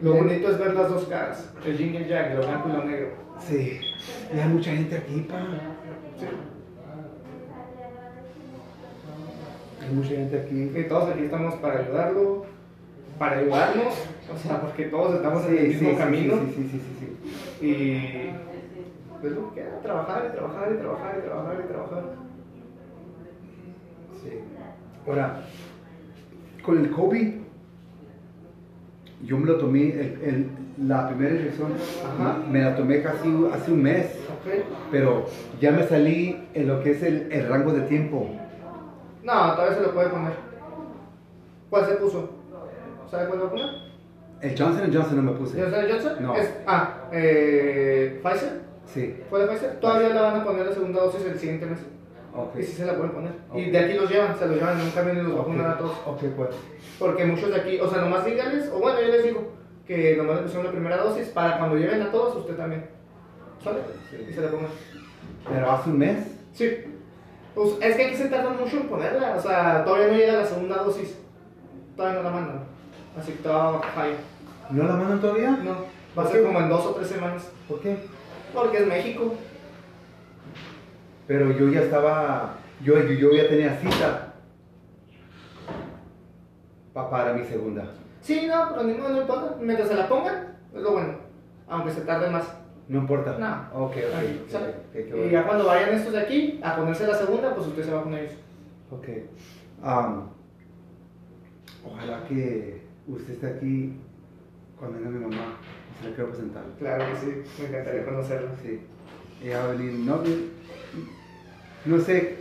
Lo 0.01 0.13
bonito 0.13 0.49
es 0.51 0.59
ver 0.59 0.73
las 0.75 0.89
dos 0.89 1.05
caras, 1.05 1.51
el 1.65 1.77
yin 1.77 1.93
y 1.93 1.97
el 1.97 2.07
yang, 2.07 2.35
lo 2.35 2.45
blanco 2.45 2.69
y 2.69 2.71
lo 2.73 2.83
negro. 2.85 3.09
sí. 3.39 3.79
Y 4.33 4.39
hay 4.39 4.49
mucha 4.49 4.71
gente 4.71 4.97
aquí, 4.97 5.21
pa. 5.21 5.39
Sí. 6.19 6.25
Hay 9.87 9.93
mucha 9.95 10.09
gente 10.09 10.39
aquí. 10.39 10.85
Todos 10.87 11.09
aquí 11.11 11.23
estamos 11.23 11.55
para 11.55 11.79
ayudarlo, 11.79 12.45
para 13.19 13.39
ayudarnos, 13.39 13.93
o 14.33 14.37
sea, 14.37 14.61
porque 14.61 14.85
todos 14.85 15.15
estamos 15.15 15.45
en 15.47 15.57
el 15.57 15.67
mismo 15.67 15.97
camino. 15.97 16.33
Sí, 16.35 16.53
sí, 16.55 16.69
sí, 16.71 16.79
sí, 16.79 17.07
sí. 17.59 17.65
Y 17.67 18.29
pues 19.21 19.33
lo 19.33 19.49
que 19.53 19.61
queda, 19.61 19.79
trabajar 19.81 20.27
y 20.29 20.35
trabajar 20.35 20.71
y 20.73 20.77
trabajar 20.77 21.15
y 21.17 21.21
trabajar 21.25 21.61
y 21.63 21.67
trabajar. 21.67 22.03
Sí. 24.21 24.29
Ahora, 25.07 25.41
con 26.63 26.77
el 26.79 26.89
COVID, 26.91 27.33
yo 29.25 29.37
me 29.37 29.45
lo 29.45 29.57
tomé, 29.57 29.89
el- 29.89 30.19
el- 30.23 30.47
la 30.87 31.07
primera 31.09 31.35
inyección, 31.35 31.71
me 32.51 32.61
la 32.61 32.75
tomé 32.75 33.01
casi 33.01 33.29
hace 33.53 33.71
un 33.71 33.83
mes, 33.83 34.05
Ok. 34.07 34.63
pero 34.91 35.25
ya 35.61 35.71
me 35.71 35.83
salí 35.87 36.43
en 36.53 36.67
lo 36.67 36.81
que 36.83 36.91
es 36.91 37.03
el, 37.03 37.31
el 37.31 37.47
rango 37.47 37.71
de 37.73 37.81
tiempo. 37.81 38.27
No, 39.23 39.53
todavía 39.53 39.75
se 39.77 39.81
lo 39.81 39.93
puede 39.93 40.09
poner. 40.09 40.33
¿Cuál 41.69 41.85
se 41.85 41.95
puso? 41.95 42.29
¿Sabe 43.09 43.27
cuál 43.27 43.41
va 43.41 43.45
a 43.45 43.49
poner? 43.49 43.65
El 44.41 44.57
Johnson 44.57 44.91
Johnson 44.93 45.15
no 45.15 45.31
me 45.31 45.37
puse. 45.37 45.61
¿Johnson 45.61 45.85
Johnson? 45.89 46.13
No. 46.19 46.35
Es, 46.35 46.53
ah, 46.67 47.07
eh, 47.11 48.19
¿Pfizer? 48.21 48.61
Sí, 48.85 49.23
¿Fue 49.29 49.39
de 49.41 49.47
Pfizer? 49.47 49.79
Todavía 49.79 50.09
le 50.09 50.19
van 50.19 50.41
a 50.41 50.43
poner 50.43 50.65
la 50.65 50.73
segunda 50.73 51.01
dosis 51.01 51.25
el 51.25 51.39
siguiente 51.39 51.65
mes. 51.65 51.79
ok. 52.35 52.55
Y 52.59 52.63
sí 52.63 52.73
se 52.73 52.85
la 52.85 52.95
pueden 52.95 53.11
poner. 53.13 53.31
Y 53.55 53.71
de 53.71 53.79
aquí 53.79 53.93
los 53.93 54.09
llevan, 54.09 54.37
se 54.37 54.45
los 54.45 54.57
llevan 54.57 54.79
en 54.79 54.85
un 54.85 54.91
camión 54.91 55.17
y 55.17 55.21
los 55.21 55.37
vacunan 55.37 55.71
a 55.71 55.77
todos. 55.77 55.97
Ok, 56.05 56.23
pues. 56.35 56.49
Porque 56.99 57.25
muchos 57.25 57.49
de 57.49 57.55
aquí, 57.55 57.79
o 57.79 57.89
sea, 57.89 58.01
nomás 58.01 58.25
díganles, 58.25 58.69
o 58.69 58.79
bueno, 58.79 58.99
yo 58.99 59.07
les 59.07 59.23
digo, 59.23 59.51
que 59.87 60.17
nomás 60.17 60.35
le 60.37 60.41
pusieron 60.43 60.65
la 60.65 60.71
primera 60.71 60.97
dosis 60.97 61.27
para 61.29 61.57
cuando 61.57 61.77
lleven 61.77 62.01
a 62.01 62.11
todos, 62.11 62.35
usted 62.35 62.55
también. 62.55 62.85
¿Sale? 63.63 63.79
Sí. 64.09 64.27
Y 64.29 64.33
se 64.33 64.41
la 64.41 64.49
pongan. 64.49 64.69
Pero 65.47 65.71
hace 65.71 65.89
un 65.89 65.97
mes. 65.97 66.17
Sí. 66.51 66.69
Pues 67.55 67.69
es 67.81 67.95
que 67.95 68.05
aquí 68.07 68.15
se 68.15 68.29
tardan 68.29 68.57
mucho 68.59 68.77
en 68.77 68.87
ponerla, 68.87 69.35
o 69.37 69.41
sea, 69.41 69.83
todavía 69.85 70.07
no 70.07 70.13
llega 70.17 70.33
la 70.39 70.45
segunda 70.45 70.77
dosis. 70.77 71.17
Todavía 71.95 72.19
no 72.21 72.29
la 72.29 72.35
mandan. 72.35 72.59
Así 73.17 73.31
que 73.33 73.43
todavía 73.43 73.79
falla. 73.93 74.15
¿No 74.71 74.83
la 74.83 74.95
mandan 74.95 75.21
todavía? 75.21 75.51
No, 75.51 75.75
va 76.17 76.23
a 76.23 76.31
ser 76.31 76.43
como 76.43 76.59
en 76.59 76.69
dos 76.69 76.85
o 76.85 76.91
tres 76.95 77.07
semanas. 77.09 77.51
¿Por 77.67 77.79
qué? 77.81 77.97
Porque 78.53 78.77
es 78.77 78.87
México. 78.87 79.35
Pero 81.27 81.51
yo 81.51 81.69
ya 81.69 81.81
estaba, 81.81 82.55
yo, 82.83 82.97
yo, 82.99 83.11
yo 83.13 83.31
ya 83.33 83.47
tenía 83.47 83.77
cita 83.79 84.33
pa- 86.93 87.09
para 87.09 87.33
mi 87.33 87.43
segunda. 87.45 87.85
Sí, 88.21 88.47
no, 88.47 88.69
pero 88.69 88.83
ni 88.83 88.93
modo, 88.95 89.09
no 89.09 89.21
importa. 89.21 89.55
Mientras 89.59 89.89
se 89.89 89.95
la 89.95 90.07
pongan, 90.07 90.55
es 90.73 90.81
lo 90.81 90.91
bueno. 90.91 91.13
Aunque 91.69 91.91
se 91.91 92.01
tarde 92.01 92.29
más. 92.29 92.45
No 92.87 92.99
importa. 92.99 93.37
No. 93.37 93.85
Ok, 93.85 93.91
ok. 93.91 94.15
Ahí, 94.15 94.41
ok, 94.43 94.51
¿sale? 94.51 94.67
ok, 94.67 94.91
qué 94.91 95.27
Y 95.27 95.31
ya 95.31 95.45
cuando 95.45 95.65
vayan 95.65 95.95
estos 95.95 96.13
de 96.13 96.19
aquí 96.19 96.59
a 96.61 96.75
ponerse 96.75 97.07
la 97.07 97.15
segunda, 97.15 97.55
pues 97.55 97.67
usted 97.67 97.83
se 97.83 97.91
va 97.91 98.03
con 98.03 98.13
ellos. 98.13 98.33
Ok. 98.91 99.07
Am, 99.81 100.29
ojalá 101.85 102.23
que 102.27 102.81
usted 103.07 103.33
esté 103.33 103.47
aquí 103.47 103.93
cuando 104.77 104.97
venga 104.97 105.09
mi 105.09 105.19
mamá. 105.19 105.57
Se 106.01 106.09
la 106.09 106.15
quiero 106.15 106.29
presentar. 106.31 106.63
Claro 106.79 107.05
que 107.05 107.19
sí, 107.19 107.61
me 107.61 107.67
encantaría 107.69 108.05
conocerla. 108.05 108.51
Sí. 108.61 108.81
Ella 109.43 109.59
va 109.59 109.63
a 109.65 109.75
venir, 109.75 109.93
no, 109.93 110.21
no 111.85 111.99
sé 111.99 112.37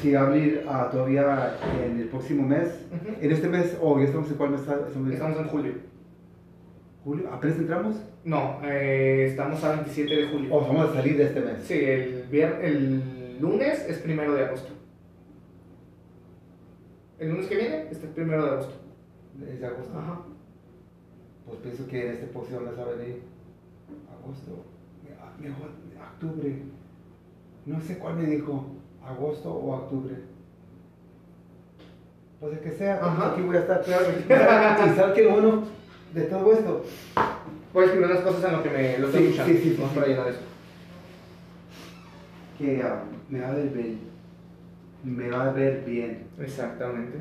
si 0.00 0.12
va 0.12 0.22
a 0.22 0.28
venir 0.30 0.64
ah, 0.68 0.88
todavía 0.90 1.56
en 1.84 2.00
el 2.00 2.08
próximo 2.08 2.46
mes. 2.46 2.68
Ujú. 2.92 3.14
En 3.20 3.32
este 3.32 3.48
mes, 3.48 3.76
o 3.80 3.98
ya 3.98 4.04
estamos 4.06 4.30
en 4.30 4.36
cuál 4.36 4.50
mes? 4.50 4.60
Estamos 4.60 5.38
en 5.38 5.48
julio. 5.48 5.72
¿Julio? 7.04 7.28
¿Apenas 7.32 7.58
entramos? 7.58 7.96
No, 8.24 8.60
eh, 8.64 9.26
estamos 9.28 9.62
a 9.62 9.72
27 9.72 10.14
de 10.16 10.28
julio. 10.28 10.54
¿O 10.54 10.60
vamos 10.62 10.90
a 10.90 10.94
salir 10.94 11.18
de 11.18 11.24
este 11.24 11.40
mes? 11.40 11.62
Sí, 11.62 11.74
el, 11.74 12.28
vier- 12.30 12.60
el 12.62 13.38
lunes 13.40 13.84
es 13.88 13.98
primero 13.98 14.32
de 14.34 14.46
agosto. 14.46 14.72
El 17.18 17.30
lunes 17.30 17.46
que 17.46 17.56
viene 17.56 17.88
es 17.90 18.02
el 18.02 18.08
primero 18.10 18.44
de 18.44 18.50
agosto. 18.52 18.74
¿Es 19.46 19.62
agosto? 19.62 19.98
Ajá. 19.98 20.20
Pues 21.46 21.58
pienso 21.58 21.86
que 21.86 22.06
en 22.06 22.12
este 22.14 22.26
próximo 22.28 22.60
mes 22.60 22.78
va 22.78 22.82
a 22.84 22.94
venir 22.96 23.22
agosto, 24.18 24.64
mejor 25.38 25.70
octubre. 26.14 26.56
No 27.66 27.80
sé 27.80 27.98
cuál 27.98 28.16
me 28.16 28.26
dijo, 28.26 28.64
agosto 29.04 29.52
o 29.52 29.74
octubre. 29.74 30.14
Pues 32.40 32.54
el 32.54 32.60
que 32.60 32.70
sea, 32.72 32.96
Ajá. 32.96 33.32
aquí 33.32 33.42
voy 33.42 33.56
a 33.56 33.60
estar. 33.60 33.82
y 33.86 34.96
sabes 34.96 35.14
que 35.14 35.26
bueno 35.26 35.64
de 36.14 36.22
todo 36.22 36.52
esto, 36.52 36.84
Voy 37.72 37.82
a 37.82 37.86
escribir 37.86 38.08
unas 38.08 38.22
cosas 38.22 38.44
en 38.44 38.52
lo 38.52 38.62
que 38.62 38.70
me 38.70 38.98
lo 38.98 39.06
estoy 39.08 39.22
Sí, 39.22 39.26
escuchando. 39.30 39.52
sí, 39.60 39.76
Vamos 39.78 39.92
sí. 39.92 39.98
para 39.98 40.06
llenar 40.06 40.28
eso. 40.28 40.38
que 42.56 42.84
me 43.30 43.40
va 43.40 43.48
a 43.48 43.54
ver 43.54 43.68
bien. 43.70 43.98
Me 45.02 45.28
va 45.28 45.44
a 45.48 45.52
ver 45.52 45.84
bien. 45.84 46.22
Exactamente. 46.40 47.18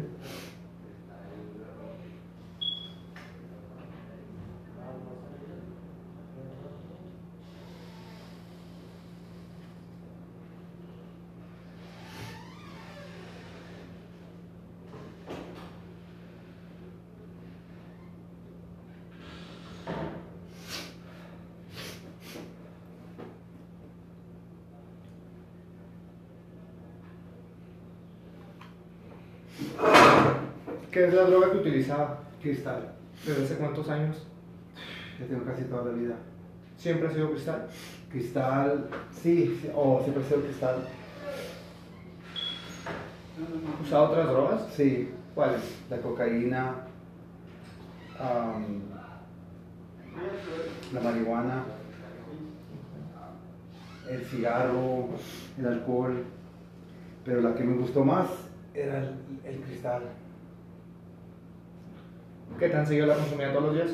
¿Qué 30.92 31.08
es 31.08 31.14
la 31.14 31.24
droga 31.24 31.52
que 31.52 31.58
utilizaba? 31.58 32.20
Cristal. 32.42 32.94
¿Desde 33.26 33.44
hace 33.44 33.56
cuántos 33.56 33.90
años? 33.90 34.18
Ya 35.20 35.26
tengo 35.28 35.46
casi 35.46 35.64
toda 35.64 35.86
la 35.86 35.92
vida. 35.92 36.16
¿Siempre 36.78 37.08
ha 37.08 37.12
sido 37.12 37.32
cristal? 37.32 37.68
Cristal, 38.12 38.90
sí, 39.12 39.60
sí, 39.62 39.70
o 39.74 40.02
siempre 40.04 40.24
ha 40.24 40.28
sido 40.28 40.42
cristal. 40.42 40.88
¿Usaba 43.82 44.10
otras 44.10 44.28
drogas? 44.28 44.62
Sí, 44.76 45.10
¿Cuáles? 45.34 45.62
la 45.90 45.98
cocaína, 45.98 46.76
la 50.94 51.00
marihuana, 51.02 51.64
el 54.10 54.24
cigarro, 54.26 55.10
el 55.58 55.66
alcohol, 55.66 56.24
pero 57.26 57.42
la 57.42 57.56
que 57.56 57.64
me 57.64 57.78
gustó 57.78 58.06
más 58.06 58.28
era 58.76 59.00
el, 59.00 59.16
el 59.46 59.60
cristal. 59.62 60.04
¿Qué 62.60 62.70
tan 62.70 62.86
seguido 62.88 63.08
la 63.08 63.16
consumía 63.16 63.52
todos 63.52 63.66
los 63.66 63.76
días? 63.76 63.90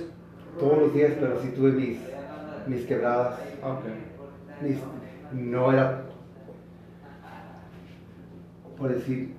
Todos 0.60 0.78
los 0.78 0.94
días, 0.94 1.14
pero 1.20 1.42
sí 1.42 1.50
tuve 1.56 1.72
mis, 1.72 1.98
mis 2.68 2.86
quebradas, 2.86 3.40
Ok. 3.64 3.84
mis- 4.62 4.80
no 5.32 5.72
era, 5.72 6.02
por 8.78 8.90
decir, 8.94 9.36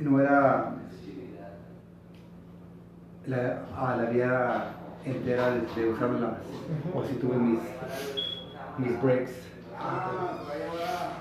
no 0.00 0.20
era 0.20 0.74
la, 3.26 3.62
a 3.76 3.96
la 3.96 4.10
vida 4.10 4.74
entera 5.04 5.50
de, 5.52 5.60
de 5.80 5.88
usarlas, 5.90 6.32
o 6.94 7.04
si 7.04 7.14
tuve 7.14 7.36
mis, 7.36 7.60
mis 8.78 9.02
breaks, 9.02 9.32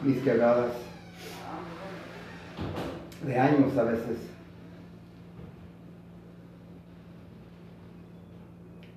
mis 0.02 0.22
quebradas, 0.24 0.72
de 3.30 3.40
años 3.40 3.78
a 3.78 3.84
veces. 3.84 4.18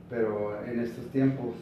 Pero 0.08 0.64
en 0.66 0.80
estos 0.80 1.06
tiempos 1.10 1.54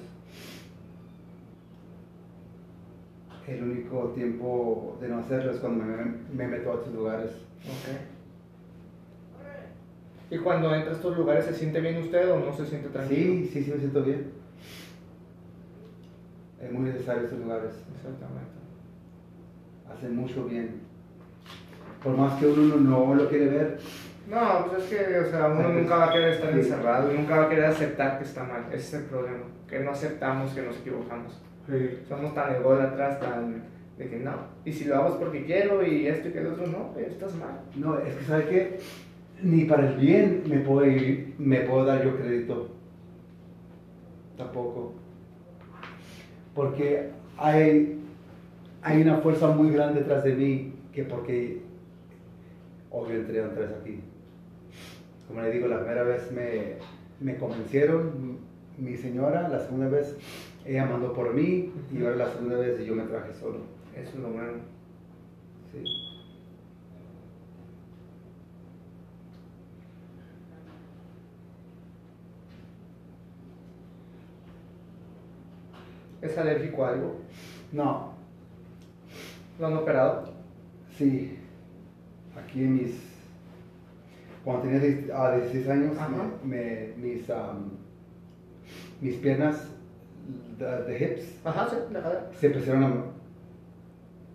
El 3.50 3.64
único 3.64 4.10
tiempo 4.14 4.96
de 5.00 5.08
no 5.08 5.18
hacerlo 5.18 5.50
es 5.50 5.58
cuando 5.58 5.84
me, 5.84 5.96
me 6.32 6.46
meto 6.46 6.70
a 6.70 6.74
estos 6.76 6.94
lugares. 6.94 7.30
Ok. 7.64 7.96
¿Y 10.30 10.38
cuando 10.38 10.72
entra 10.72 10.92
a 10.92 10.94
estos 10.94 11.16
lugares 11.16 11.46
se 11.46 11.54
siente 11.54 11.80
bien 11.80 11.96
usted 11.96 12.30
o 12.30 12.38
no 12.38 12.56
se 12.56 12.64
siente 12.64 12.90
tranquilo? 12.90 13.18
Sí, 13.18 13.50
sí, 13.52 13.64
sí 13.64 13.72
me 13.72 13.78
siento 13.78 14.04
bien. 14.04 14.30
Es 16.62 16.70
muy 16.70 16.82
necesario 16.82 17.24
estos 17.24 17.40
lugares. 17.40 17.72
Exactamente. 17.96 18.52
Hacen 19.92 20.14
mucho 20.14 20.44
bien. 20.44 20.89
Por 22.02 22.16
más 22.16 22.38
que 22.38 22.46
uno 22.46 22.76
no, 22.76 23.06
no 23.08 23.14
lo 23.14 23.28
quiere 23.28 23.46
ver, 23.46 23.78
No, 24.28 24.66
pues 24.70 24.84
es 24.84 24.90
que, 24.90 25.18
o 25.18 25.30
sea, 25.30 25.48
uno 25.48 25.62
Pues, 25.64 25.74
nunca 25.74 25.96
va 25.96 26.04
a 26.06 26.12
querer 26.12 26.32
estar 26.34 26.52
sí. 26.52 26.58
encerrado, 26.60 27.12
nunca 27.12 27.36
va 27.36 27.44
a 27.44 27.48
querer 27.48 27.64
aceptar 27.64 28.18
que 28.18 28.24
está 28.24 28.44
mal. 28.44 28.66
Ese 28.68 28.76
es 28.76 28.94
el 28.94 29.04
problema, 29.04 29.44
que 29.68 29.80
no 29.80 29.90
aceptamos 29.90 30.52
que 30.52 30.62
nos 30.62 30.76
equivocamos. 30.78 31.40
Somos 32.08 32.34
tan 32.34 32.54
ególatras, 32.54 33.20
tan 33.20 33.62
de 33.98 34.08
que 34.08 34.18
no. 34.18 34.32
Y 34.64 34.72
si 34.72 34.84
lo 34.84 34.96
hago 34.96 35.08
es 35.08 35.14
porque 35.16 35.44
quiero 35.44 35.84
y 35.84 36.06
esto 36.06 36.28
y 36.28 36.32
que 36.32 36.38
el 36.38 36.46
otro, 36.48 36.66
no, 36.66 36.90
pero 36.94 37.08
estás 37.08 37.34
mal. 37.36 37.60
No, 37.76 37.98
es 37.98 38.14
que 38.14 38.24
sabe 38.24 38.44
que 38.48 38.80
ni 39.42 39.64
para 39.64 39.88
el 39.88 39.96
bien 39.96 40.42
me 40.46 40.58
puedo, 40.60 40.86
ir- 40.86 41.34
me 41.38 41.60
puedo 41.60 41.84
dar 41.84 42.02
yo 42.04 42.16
crédito. 42.16 42.70
Tampoco. 44.36 44.94
Porque 46.54 47.10
hay, 47.36 48.00
hay 48.82 49.02
una 49.02 49.16
fuerza 49.18 49.48
muy 49.48 49.70
grande 49.70 50.00
detrás 50.00 50.24
de 50.24 50.34
mí 50.34 50.72
que 50.92 51.04
porque 51.04 51.62
obvio 52.90 53.16
entré 53.20 53.40
otra 53.42 53.60
vez 53.60 53.70
aquí. 53.80 54.00
Como 55.26 55.42
le 55.42 55.50
digo, 55.50 55.68
la 55.68 55.78
primera 55.78 56.02
vez 56.02 56.30
me, 56.32 56.76
me 57.20 57.38
convencieron, 57.38 58.38
mi 58.78 58.96
señora, 58.96 59.48
la 59.48 59.60
segunda 59.60 59.88
vez 59.88 60.16
ella 60.64 60.86
mandó 60.86 61.12
por 61.12 61.32
mí 61.34 61.72
y 61.92 62.02
ahora 62.02 62.16
la 62.16 62.32
segunda 62.32 62.56
vez 62.56 62.84
yo 62.84 62.94
me 62.94 63.04
traje 63.04 63.32
solo. 63.34 63.58
Eso 63.94 64.10
es 64.10 64.16
lo 64.16 64.30
bueno. 64.30 64.52
Sí. 65.72 65.84
¿Es 76.22 76.36
alérgico 76.36 76.84
a 76.84 76.90
algo? 76.90 77.16
No, 77.72 78.10
¿Lo 79.60 79.66
han 79.66 79.76
operado? 79.76 80.24
Sí, 80.96 81.38
aquí 82.44 82.62
en 82.64 82.74
mis. 82.74 82.94
Cuando 84.44 84.62
tenía 84.62 84.80
diez- 84.80 85.10
a 85.12 85.36
16 85.36 85.68
años, 85.68 85.96
Ajá. 85.98 86.08
me, 86.44 86.48
me- 86.56 86.92
mis, 86.96 87.26
mis 89.00 89.14
piernas 89.16 89.68
de, 90.58 90.64
de 90.84 90.98
hips 90.98 91.40
Ajá, 91.44 91.68
sí, 91.68 91.76
la 91.92 92.02
cadera. 92.02 92.30
se 92.38 92.46
empezaron 92.46 92.84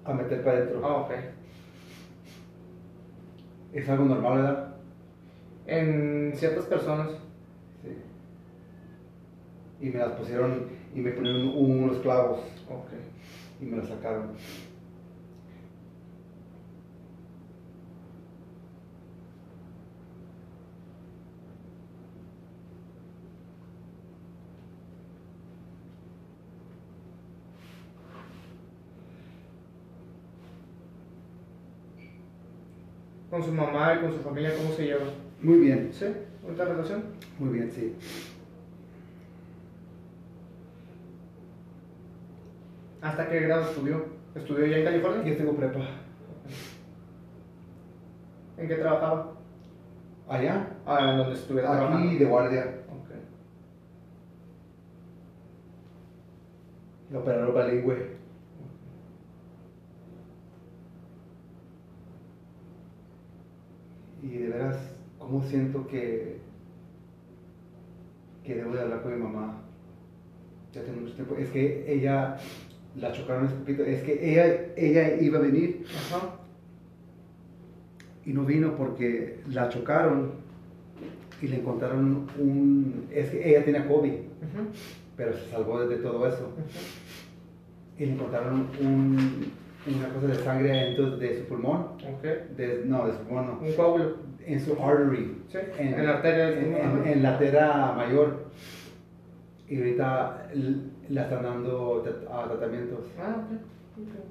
a, 0.05 0.11
a 0.11 0.13
meter 0.13 0.43
para 0.43 0.57
adentro. 0.57 0.81
Ah, 0.85 0.97
ok. 0.97 1.11
Es 3.73 3.89
algo 3.89 4.05
normal, 4.05 4.37
¿verdad? 4.37 4.75
En 5.67 6.33
ciertas 6.35 6.65
personas. 6.65 7.09
Sí. 7.83 7.97
Y 9.85 9.89
me 9.89 9.99
las 9.99 10.11
pusieron 10.13 10.67
y 10.93 10.99
me 11.01 11.11
ponieron 11.11 11.47
unos 11.57 11.97
clavos 11.97 12.39
Ok. 12.69 12.87
y 13.61 13.65
me 13.65 13.77
las 13.77 13.87
sacaron. 13.87 14.29
Con 33.35 33.43
su 33.43 33.51
mamá 33.51 33.95
y 33.95 33.99
con 33.99 34.13
su 34.13 34.19
familia, 34.19 34.55
¿cómo 34.55 34.73
se 34.73 34.85
llevan? 34.85 35.09
Muy 35.41 35.59
bien, 35.59 35.89
¿Sí? 35.91 36.05
¿Bonita 36.41 36.63
relación? 36.63 37.03
muy 37.37 37.49
bien, 37.49 37.69
sí. 37.69 37.93
¿Hasta 43.01 43.27
qué 43.27 43.41
grado 43.41 43.63
estudió? 43.63 44.05
¿Estudió 44.35 44.65
ya 44.67 44.77
en 44.77 44.85
California? 44.85 45.21
Yo 45.25 45.35
tengo 45.35 45.53
prepa. 45.53 45.81
¿En 48.57 48.67
qué 48.69 48.75
trabajaba? 48.75 49.33
Allá, 50.29 50.69
Ah, 50.85 51.09
en 51.11 51.17
donde 51.17 51.33
estuviera 51.33 51.71
trabajando. 51.73 52.07
aquí 52.07 52.17
de 52.17 52.25
guardia, 52.25 52.83
Ok. 52.89 53.09
operador 57.17 57.69
bilingüe. 57.69 58.15
Y 64.25 64.37
de 64.39 64.47
veras, 64.49 64.77
¿cómo 65.19 65.43
siento 65.43 65.85
que, 65.87 66.37
que 68.43 68.55
debo 68.55 68.73
de 68.73 68.81
hablar 68.81 69.03
con 69.03 69.13
mi 69.13 69.21
mamá? 69.23 69.61
Ya 70.73 70.81
tengo 70.81 71.01
mucho 71.01 71.13
tiempo. 71.13 71.35
Es 71.37 71.49
que 71.51 71.85
ella 71.87 72.37
la 72.99 73.11
chocaron 73.11 73.45
hace 73.45 73.55
poquito. 73.55 73.83
Es 73.83 74.01
que 74.01 74.31
ella, 74.31 74.73
ella 74.75 75.21
iba 75.21 75.37
a 75.37 75.41
venir 75.43 75.85
Ajá. 76.09 76.37
y 78.25 78.33
no 78.33 78.45
vino 78.45 78.75
porque 78.75 79.41
la 79.47 79.69
chocaron 79.69 80.31
y 81.41 81.47
le 81.47 81.57
encontraron 81.59 82.27
un... 82.39 83.05
Es 83.11 83.29
que 83.29 83.47
ella 83.47 83.63
tenía 83.63 83.87
COVID, 83.87 84.13
pero 85.15 85.33
se 85.37 85.51
salvó 85.51 85.85
de, 85.85 85.97
todo 85.97 86.27
eso. 86.27 86.51
Y 87.99 88.05
le 88.07 88.13
encontraron 88.13 88.67
un- 88.81 89.51
una 89.87 90.09
cosa 90.09 90.27
de 90.27 90.35
sangre 90.43 90.69
dentro 90.69 91.17
de 91.17 91.37
su 91.39 91.45
pulmón. 91.47 91.81
Ok. 92.13 92.23
De- 92.57 92.81
no, 92.85 93.05
de 93.07 93.13
su 93.13 93.19
pulmón 93.19 93.45
no. 93.47 93.59
Un 93.59 93.73
coágulo. 93.73 94.15
En 94.45 94.59
su 94.63 94.73
artery. 94.81 95.41
Sí. 95.51 95.57
En, 95.79 96.05
la 96.05 96.13
arteria 96.13 96.49
en, 96.49 96.73
pulmón. 96.73 97.07
en- 97.07 97.13
en 97.13 97.23
la 97.23 97.29
arteria 97.33 97.91
mayor. 97.95 98.45
Y 99.67 99.77
ahorita 99.77 100.49
la 101.09 101.23
están 101.23 101.43
dando 101.43 102.03
a 102.31 102.47
tratamientos. 102.47 102.99
Ah, 103.19 103.35
ok. 103.45 103.51
ok. 104.01 104.25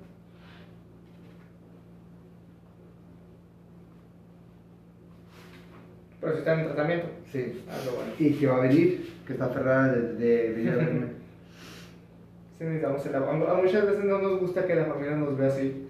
Pero 6.20 6.32
si 6.32 6.38
está 6.38 6.58
en 6.60 6.66
tratamiento. 6.66 7.06
Sí. 7.32 7.62
Ah, 7.68 7.76
lo 7.84 7.92
bueno. 7.96 8.12
Y 8.18 8.32
que 8.34 8.46
va 8.46 8.56
a 8.56 8.60
venir, 8.60 9.12
que 9.26 9.32
está 9.34 9.46
aferrada 9.46 9.92
de, 9.92 10.12
de 10.14 10.50
venir 10.56 10.70
a 10.70 10.76
verme. 10.76 11.06
Sí, 12.64 12.70
necesitamos 12.70 13.04
el 13.04 13.14
apoyo. 13.14 13.50
A 13.50 13.54
muchas 13.54 13.86
veces 13.86 14.04
no 14.04 14.18
nos 14.18 14.40
gusta 14.40 14.66
que 14.66 14.74
la 14.74 14.86
familia 14.86 15.16
nos 15.16 15.36
vea 15.36 15.48
así, 15.48 15.86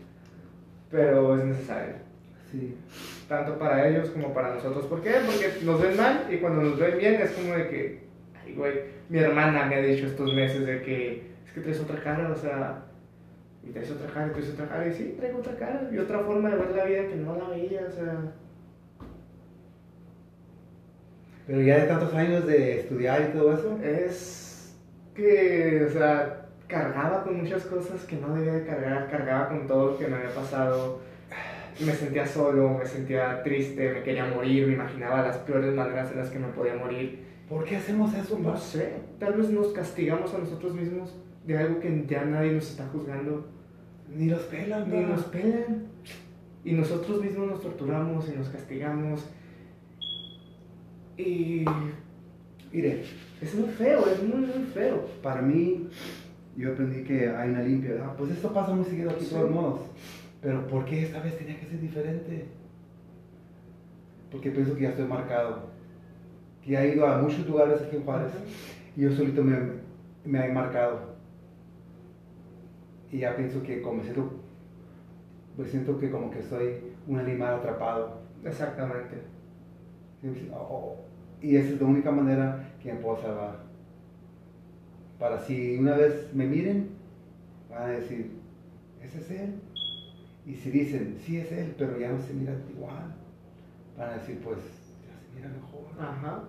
pero 0.90 1.38
es 1.38 1.44
necesario. 1.44 1.94
Sí. 2.50 2.74
Tanto 3.28 3.56
para 3.58 3.88
ellos 3.88 4.10
como 4.10 4.34
para 4.34 4.54
nosotros. 4.54 4.86
¿Por 4.86 5.00
qué? 5.00 5.12
Porque 5.24 5.64
nos 5.64 5.80
ven 5.80 5.96
mal 5.96 6.26
y 6.28 6.38
cuando 6.38 6.62
nos 6.62 6.78
ven 6.78 6.98
bien 6.98 7.14
es 7.14 7.30
como 7.30 7.54
de 7.54 7.68
que, 7.68 8.00
ay, 8.44 8.54
güey, 8.54 8.72
mi 9.08 9.18
hermana 9.18 9.66
me 9.66 9.76
ha 9.76 9.82
dicho 9.82 10.06
estos 10.06 10.34
meses 10.34 10.66
de 10.66 10.82
que 10.82 11.22
es 11.46 11.52
que 11.52 11.60
traes 11.60 11.80
otra 11.80 12.02
cara, 12.02 12.32
o 12.32 12.34
sea, 12.34 12.82
y 13.62 13.70
traes 13.70 13.92
otra 13.92 14.12
cara, 14.12 14.26
y 14.26 14.30
traes 14.30 14.50
otra 14.50 14.68
cara, 14.68 14.88
y 14.88 14.94
sí, 14.94 15.14
traigo 15.16 15.38
otra 15.38 15.56
cara 15.56 15.88
y 15.92 15.98
otra 15.98 16.20
forma 16.20 16.50
de 16.50 16.56
ver 16.56 16.70
la 16.74 16.84
vida 16.86 17.06
que 17.06 17.16
no 17.16 17.36
la 17.36 17.50
veía, 17.50 17.86
o 17.88 17.92
sea. 17.92 18.32
Pero 21.46 21.60
ya 21.60 21.78
de 21.78 21.86
tantos 21.86 22.12
años 22.14 22.44
de 22.48 22.80
estudiar 22.80 23.30
y 23.30 23.38
todo 23.38 23.52
eso. 23.54 23.78
Es 23.80 24.74
que, 25.14 25.86
o 25.88 25.92
sea, 25.92 26.43
cargaba 26.68 27.22
con 27.22 27.38
muchas 27.42 27.64
cosas 27.64 28.04
que 28.04 28.16
no 28.16 28.34
debía 28.34 28.54
de 28.54 28.66
cargar, 28.66 29.10
cargaba 29.10 29.48
con 29.48 29.66
todo 29.66 29.92
lo 29.92 29.98
que 29.98 30.08
me 30.08 30.16
había 30.16 30.34
pasado. 30.34 31.00
Me 31.84 31.92
sentía 31.92 32.26
solo, 32.26 32.78
me 32.78 32.86
sentía 32.86 33.42
triste, 33.42 33.92
me 33.92 34.02
quería 34.02 34.26
morir, 34.26 34.66
me 34.66 34.74
imaginaba 34.74 35.22
las 35.22 35.38
peores 35.38 35.74
maneras 35.74 36.10
en 36.12 36.18
las 36.18 36.30
que 36.30 36.38
me 36.38 36.48
podía 36.48 36.76
morir. 36.76 37.24
¿Por 37.48 37.64
qué 37.64 37.76
hacemos 37.76 38.14
eso, 38.14 38.38
No 38.38 38.56
sé, 38.56 38.92
tal 39.18 39.34
vez 39.34 39.50
nos 39.50 39.68
castigamos 39.68 40.32
a 40.34 40.38
nosotros 40.38 40.74
mismos 40.74 41.14
de 41.44 41.58
algo 41.58 41.80
que 41.80 42.04
ya 42.06 42.24
nadie 42.24 42.52
nos 42.52 42.70
está 42.70 42.86
juzgando, 42.86 43.46
Ni 44.08 44.28
los 44.28 44.42
pelan, 44.42 44.88
ni 44.90 45.00
nos 45.00 45.24
pelan. 45.24 45.88
Y 46.64 46.72
nosotros 46.72 47.20
mismos 47.20 47.48
nos 47.50 47.60
torturamos 47.60 48.28
y 48.28 48.36
nos 48.38 48.48
castigamos. 48.48 49.28
Y 51.16 51.64
Mire, 52.74 53.04
es 53.40 53.54
muy 53.54 53.68
feo, 53.68 54.04
es 54.04 54.20
muy, 54.20 54.46
muy 54.48 54.66
feo. 54.74 55.08
para 55.22 55.40
mí, 55.40 55.88
yo 56.56 56.72
aprendí 56.72 57.02
que 57.02 57.28
hay 57.30 57.50
una 57.50 57.62
limpia. 57.62 57.96
Ah, 58.04 58.14
pues 58.16 58.30
esto 58.30 58.52
pasa 58.52 58.72
muy 58.74 58.84
seguido 58.84 59.10
aquí 59.10 59.20
de 59.20 59.26
Sí. 59.26 59.34
todos 59.34 59.50
modos. 59.50 59.80
Pero 60.40 60.66
¿por 60.66 60.84
qué 60.84 61.02
esta 61.04 61.20
vez 61.20 61.36
tenía 61.38 61.58
que 61.58 61.66
ser 61.66 61.80
diferente? 61.80 62.46
Porque 64.30 64.50
pienso 64.50 64.74
que 64.74 64.82
ya 64.82 64.90
estoy 64.90 65.06
marcado. 65.06 65.68
Que 66.62 66.76
he 66.76 66.94
ido 66.94 67.06
a 67.06 67.18
muchos 67.18 67.46
lugares 67.46 67.80
aquí 67.82 67.96
en 67.96 68.04
Juárez 68.04 68.32
y 68.96 69.00
yo 69.02 69.10
solito 69.12 69.42
me, 69.42 69.56
me 70.24 70.46
he 70.46 70.52
marcado. 70.52 71.14
Y 73.10 73.18
ya 73.18 73.36
pienso 73.36 73.62
que 73.62 73.80
como 73.82 74.02
siento, 74.02 74.32
pues 75.56 75.70
siento 75.70 75.98
que 75.98 76.10
como 76.10 76.30
que 76.30 76.42
soy 76.42 76.74
un 77.06 77.18
animal 77.18 77.54
atrapado. 77.54 78.22
Exactamente. 78.44 79.22
Sí, 80.20 80.50
oh, 80.52 80.56
oh. 80.56 80.96
Y 81.40 81.56
esa 81.56 81.74
es 81.74 81.80
la 81.80 81.86
única 81.86 82.10
manera 82.10 82.70
que 82.82 82.92
me 82.92 83.00
puedo 83.00 83.20
salvar. 83.20 83.63
Para 85.24 85.38
si 85.38 85.78
una 85.78 85.96
vez 85.96 86.28
me 86.34 86.44
miren, 86.44 86.90
van 87.70 87.82
a 87.84 87.86
decir, 87.92 88.32
ese 89.02 89.20
es 89.20 89.30
él. 89.30 89.54
Y 90.44 90.52
si 90.52 90.70
dicen, 90.70 91.16
sí 91.24 91.38
es 91.38 91.50
él, 91.50 91.74
pero 91.78 91.98
ya 91.98 92.10
no 92.10 92.20
se 92.20 92.34
mira 92.34 92.52
igual, 92.68 93.14
van 93.96 94.10
a 94.10 94.12
decir, 94.18 94.38
pues 94.44 94.58
ya 94.58 95.18
se 95.18 95.34
mira 95.34 95.48
mejor. 95.48 95.86
Ajá. 95.98 96.44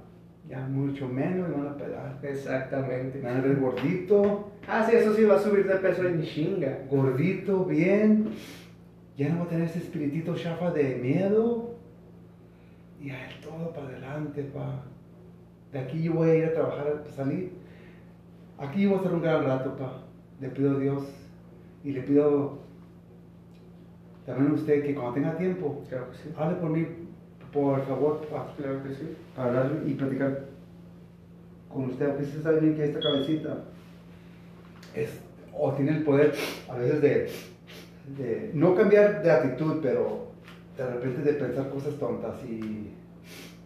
Ya 0.50 0.68
mucho 0.68 1.08
menos 1.08 1.48
me 1.48 1.56
van 1.56 1.68
a 1.68 1.78
pegar. 1.78 2.20
Exactamente. 2.22 3.20
Me 3.20 3.30
van 3.30 3.38
a 3.38 3.42
ver 3.44 3.56
gordito, 3.62 4.52
Ah, 4.68 4.86
sí, 4.86 4.98
eso 4.98 5.16
sí 5.16 5.24
va 5.24 5.38
a 5.38 5.40
subir 5.40 5.66
de 5.66 5.76
peso 5.76 6.06
en 6.06 6.22
chinga. 6.24 6.80
gordito, 6.92 7.64
bien. 7.64 8.28
Ya 9.16 9.30
no 9.30 9.40
va 9.40 9.46
a 9.46 9.48
tener 9.48 9.70
ese 9.70 9.80
espiritito 9.80 10.36
chafa 10.36 10.72
de 10.72 10.96
miedo. 10.96 11.76
Y 13.02 13.10
a 13.10 13.26
él 13.30 13.36
todo 13.42 13.72
para 13.72 13.88
adelante, 13.88 14.44
pa. 14.44 14.84
De 15.72 15.80
aquí 15.80 16.04
yo 16.04 16.16
voy 16.16 16.30
a 16.30 16.36
ir 16.36 16.46
a 16.48 16.54
trabajar, 16.54 17.06
a 17.08 17.12
salir. 17.14 17.64
Aquí 18.58 18.86
voy 18.86 18.96
a 18.96 18.98
estar 18.98 19.14
un 19.14 19.22
gran 19.22 19.44
rato, 19.44 19.76
pa. 19.76 20.02
Le 20.40 20.50
pido 20.50 20.76
a 20.76 20.80
Dios 20.80 21.04
y 21.84 21.92
le 21.92 22.02
pido 22.02 22.60
también 24.26 24.52
a 24.52 24.56
usted 24.56 24.84
que 24.84 24.96
cuando 24.96 25.14
tenga 25.14 25.38
tiempo, 25.38 25.84
Claro 25.90 26.12
que 26.12 26.18
sí. 26.18 26.34
hable 26.38 26.56
por 26.58 26.70
mí, 26.70 26.86
por 27.52 27.86
favor, 27.86 28.22
pa. 28.28 28.54
Claro 28.58 28.84
que 28.84 28.90
sí. 28.96 29.16
Para 29.36 29.50
hablar 29.50 29.84
y 29.86 29.94
platicar 29.94 30.46
con 31.70 31.86
usted, 31.86 32.08
porque 32.10 32.24
usted 32.24 32.44
sabe 32.44 32.60
bien 32.62 32.76
que 32.76 32.86
esta 32.86 33.00
cabecita 33.00 33.58
es, 34.94 35.10
o 35.54 35.74
tiene 35.74 35.98
el 35.98 36.04
poder 36.04 36.34
a 36.70 36.76
veces 36.78 37.02
de, 37.02 37.30
de 38.18 38.52
no 38.54 38.74
cambiar 38.76 39.22
de 39.22 39.32
actitud, 39.32 39.80
pero 39.82 40.32
de 40.78 40.86
repente 40.88 41.22
de 41.22 41.34
pensar 41.34 41.70
cosas 41.70 41.96
tontas 41.96 42.36
y 42.46 42.92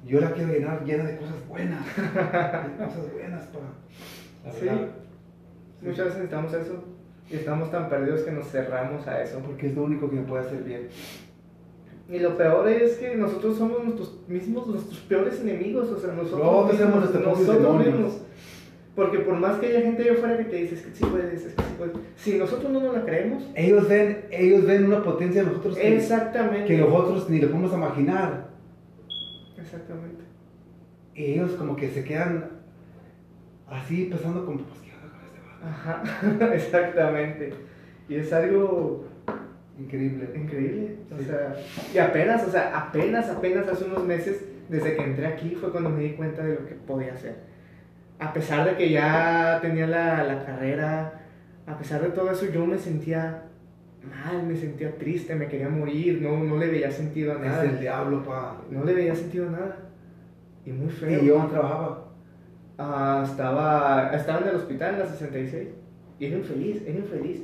yo 0.07 0.19
la 0.21 0.31
quiero 0.31 0.51
llenar 0.53 0.83
llena 0.85 1.03
de 1.03 1.17
cosas 1.17 1.47
buenas, 1.47 1.85
de 1.95 2.83
cosas 2.85 3.13
buenas, 3.13 3.45
pa. 3.47 3.59
La 4.45 4.51
Sí. 4.51 4.65
verdad. 4.65 4.87
Muchas 5.81 5.97
veces 6.05 6.13
necesitamos 6.15 6.53
eso 6.53 6.83
y 7.29 7.35
estamos 7.35 7.71
tan 7.71 7.89
perdidos 7.89 8.21
que 8.21 8.31
nos 8.31 8.47
cerramos 8.47 9.07
a 9.07 9.21
eso. 9.23 9.39
Porque 9.39 9.67
es 9.67 9.75
lo 9.75 9.83
único 9.83 10.09
que 10.09 10.15
me 10.17 10.23
puede 10.23 10.45
hacer 10.45 10.63
bien. 10.63 10.87
Y 12.09 12.19
lo 12.19 12.35
peor 12.37 12.67
es 12.67 12.97
que 12.97 13.15
nosotros 13.15 13.57
somos 13.57 13.83
nuestros 13.83 14.17
mismos, 14.27 14.67
nuestros 14.67 14.99
peores 15.01 15.39
enemigos, 15.41 15.89
o 15.89 15.97
sea, 15.99 16.11
nosotros 16.13 16.39
Nosotros 16.39 16.71
mismos, 16.73 16.79
somos 16.79 16.99
nuestros 16.99 17.23
propios 17.23 17.47
nosotros 17.47 17.63
demonios. 17.85 17.93
mismos. 17.95 18.21
Porque 18.95 19.19
por 19.19 19.35
más 19.35 19.59
que 19.59 19.67
haya 19.67 19.81
gente 19.81 20.01
allá 20.03 20.13
afuera 20.13 20.37
que 20.39 20.45
te 20.45 20.55
dice, 20.57 20.75
es 20.75 20.81
que 20.81 20.93
sí 20.95 21.05
puedes, 21.05 21.33
es 21.45 21.53
que 21.53 21.61
sí 21.61 21.69
puedes, 21.77 21.93
si 22.17 22.37
nosotros 22.37 22.71
no 22.71 22.81
nos 22.81 22.93
la 22.95 23.05
creemos, 23.05 23.43
Ellos 23.55 23.87
ven, 23.87 24.25
ellos 24.31 24.65
ven 24.65 24.85
una 24.87 25.01
potencia 25.03 25.41
en 25.41 25.47
nosotros 25.49 25.77
que, 25.77 25.95
exactamente, 25.95 26.65
que 26.65 26.77
nosotros 26.79 27.29
ni 27.29 27.39
lo 27.39 27.47
podemos 27.49 27.71
imaginar. 27.73 28.49
exactamente, 29.57 30.23
Y 31.15 31.25
ellos 31.33 31.51
como 31.51 31.75
que 31.75 31.89
se 31.91 32.03
quedan 32.03 32.49
así 33.71 34.05
pensando 34.05 34.45
como, 34.45 34.59
pues, 34.59 34.79
¿qué 34.81 34.91
onda 34.93 35.09
con 35.11 35.25
este 35.25 35.39
vato? 35.39 35.67
ajá, 35.69 36.53
exactamente, 36.53 37.53
y 38.07 38.15
es 38.15 38.31
algo 38.33 39.05
Increíble. 39.79 40.29
increíble, 40.35 40.95
o 41.13 41.17
Sí. 41.19 41.25
sea, 41.25 41.55
y 41.93 41.97
apenas, 41.97 42.45
o 42.47 42.51
sea, 42.51 42.77
apenas, 42.77 43.29
apenas 43.29 43.67
hace 43.67 43.85
unos 43.85 44.03
meses, 44.05 44.43
desde 44.67 44.95
que 44.95 45.03
entré 45.03 45.25
aquí, 45.27 45.55
fue 45.59 45.71
cuando 45.71 45.89
me 45.89 46.01
di 46.03 46.11
cuenta 46.11 46.43
de 46.43 46.55
lo 46.55 46.65
que 46.65 46.75
podía 46.75 47.13
hacer. 47.13 47.35
A 48.19 48.33
pesar 48.33 48.65
de 48.69 48.75
que 48.75 48.89
ya 48.89 49.59
tenía 49.61 49.87
la, 49.87 50.23
la 50.25 50.45
carrera, 50.45 51.21
a 51.65 51.77
pesar 51.77 52.01
de 52.01 52.09
todo 52.09 52.29
eso, 52.29 52.45
yo 52.47 52.65
me 52.65 52.77
sentía 52.77 53.43
mal, 54.03 54.43
me 54.45 54.55
sentía 54.57 54.97
triste, 54.97 55.33
me 55.35 55.47
quería 55.47 55.69
morir, 55.69 56.19
no, 56.21 56.37
no 56.43 56.57
le 56.57 56.67
veía 56.67 56.91
sentido 56.91 57.31
a 57.31 57.35
Es 57.35 57.41
nada. 57.41 57.63
el 57.63 57.79
diablo, 57.79 58.21
pa. 58.23 58.57
No 58.69 58.83
le 58.83 58.93
veía 58.93 59.15
sentido 59.15 59.47
a 59.47 59.51
nada. 59.51 59.77
Y 60.65 60.71
muy 60.71 60.89
feo. 60.89 61.23
Y 61.23 61.27
yo 61.27 61.45
trabajaba. 61.49 62.08
Ah, 62.81 63.25
estaba, 63.29 64.09
estaba 64.13 64.39
en 64.39 64.47
el 64.47 64.55
hospital 64.55 64.93
en 64.93 64.99
la 64.99 65.05
66. 65.05 65.67
Y 66.17 66.25
era 66.25 66.37
infeliz, 66.37 66.81
era 66.87 66.97
infeliz. 66.97 67.41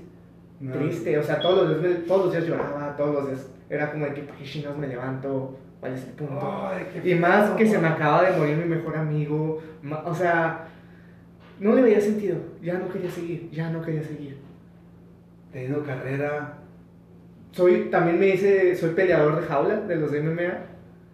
No. 0.62 0.74
Triste, 0.76 1.18
o 1.18 1.24
sea, 1.24 1.42
todos 1.42 1.70
los, 1.70 1.84
días, 1.84 2.00
todos 2.08 2.26
los 2.26 2.34
días 2.34 2.48
lloraba, 2.48 2.96
todos 2.96 3.16
los 3.16 3.28
días. 3.28 3.52
Era 3.70 3.92
como 3.92 4.06
de 4.06 4.14
que, 4.14 4.22
¿para 4.22 4.38
qué 4.38 4.46
chingados 4.46 4.78
me 4.78 4.88
levanto? 4.88 5.58
¿Cuál 5.82 5.94
es 5.94 6.06
el 6.06 6.12
punto? 6.12 6.72
Qué 6.94 7.10
Y 7.12 7.16
más 7.16 7.50
que 7.52 7.68
se 7.68 7.78
me 7.78 7.88
acaba 7.90 8.24
de 8.24 8.38
morir 8.38 8.56
mi 8.56 8.64
mejor 8.64 8.96
amigo. 8.96 9.62
O 10.06 10.16
sea, 10.16 10.68
no 11.60 11.76
le 11.76 11.82
veía 11.82 12.00
sentido. 12.00 12.38
Ya 12.62 12.76
no 12.76 12.88
quería 12.88 13.12
seguir, 13.12 13.50
ya 13.52 13.70
no 13.70 13.82
quería 13.82 14.04
seguir. 14.04 14.38
Teniendo 15.52 15.84
carrera. 15.84 16.60
Soy, 17.52 17.90
también 17.92 18.20
me 18.20 18.30
hice, 18.30 18.74
soy 18.78 18.92
peleador 18.92 19.42
de 19.42 19.48
jaula 19.48 19.82
de 19.82 19.96
los 19.98 20.12
de 20.14 20.22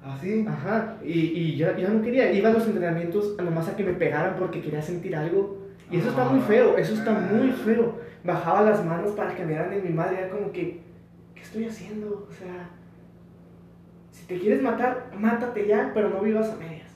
MMA. 0.02 0.14
Así. 0.14 0.45
Ajá, 0.47 0.97
y, 1.04 1.12
y 1.12 1.58
ya, 1.58 1.78
ya 1.78 1.89
no 1.89 2.02
quería. 2.02 2.32
Iba 2.32 2.49
a 2.49 2.54
los 2.54 2.66
entrenamientos 2.66 3.36
a 3.38 3.43
nomás 3.43 3.68
a 3.70 3.76
que 3.76 3.84
me 3.84 3.93
pegaran 3.93 4.36
porque 4.38 4.62
quería 4.62 4.82
sentir 4.82 5.16
algo. 5.16 5.60
Y 5.89 5.97
eso 5.97 6.10
está 6.10 6.26
muy 6.26 6.39
feo, 6.41 6.78
eso 6.78 6.93
está 6.93 7.12
muy 7.12 7.52
feo. 7.52 7.99
Bajaba 8.24 8.62
las 8.62 8.84
manos 8.86 9.12
para 9.12 9.36
que 9.36 9.43
me 9.43 9.49
dieran 9.49 9.72
de 9.72 9.82
mi 9.82 9.89
madre. 9.89 10.20
Era 10.20 10.30
como 10.30 10.52
que, 10.52 10.82
¿qué 11.36 11.41
estoy 11.41 11.66
haciendo? 11.66 12.28
O 12.30 12.34
sea, 12.34 12.70
si 14.12 14.26
te 14.26 14.39
quieres 14.39 14.62
matar, 14.62 15.12
mátate 15.18 15.68
ya, 15.68 15.91
pero 15.93 16.10
no 16.10 16.22
vivas 16.22 16.49
a 16.49 16.56
medias. 16.56 16.89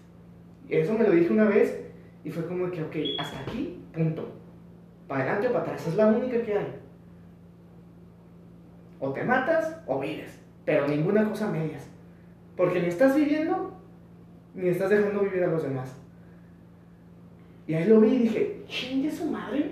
Y 0.70 0.76
eso 0.76 0.94
me 0.94 1.04
lo 1.04 1.12
dije 1.12 1.32
una 1.32 1.46
vez 1.46 1.82
y 2.24 2.32
fue 2.32 2.46
como 2.48 2.72
que, 2.72 2.82
ok, 2.82 2.96
hasta 3.20 3.40
aquí, 3.40 3.80
punto. 3.94 4.32
Para 5.08 5.24
adelante 5.24 5.48
o 5.48 5.52
para 5.52 5.64
atrás, 5.64 5.88
es 5.88 5.96
la 5.96 6.08
única 6.08 6.42
que 6.42 6.58
hay. 6.58 6.76
O 9.00 9.12
te 9.12 9.24
matas 9.24 9.78
o 9.86 10.00
vives, 10.00 10.40
pero 10.64 10.88
ninguna 10.88 11.30
cosa 11.30 11.48
a 11.48 11.52
medias. 11.52 11.88
Porque 12.56 12.80
ni 12.82 12.88
estás 12.88 13.16
viviendo, 13.16 13.74
ni 14.54 14.70
estás 14.70 14.90
dejando 14.90 15.22
vivir 15.22 15.44
a 15.44 15.48
los 15.48 15.64
demás. 15.64 15.94
Y 17.68 17.74
ahí 17.74 17.86
lo 17.88 18.00
vi 18.00 18.10
y 18.10 18.20
dije, 18.20 18.64
chingue 18.68 19.12
su 19.12 19.26
madre, 19.26 19.72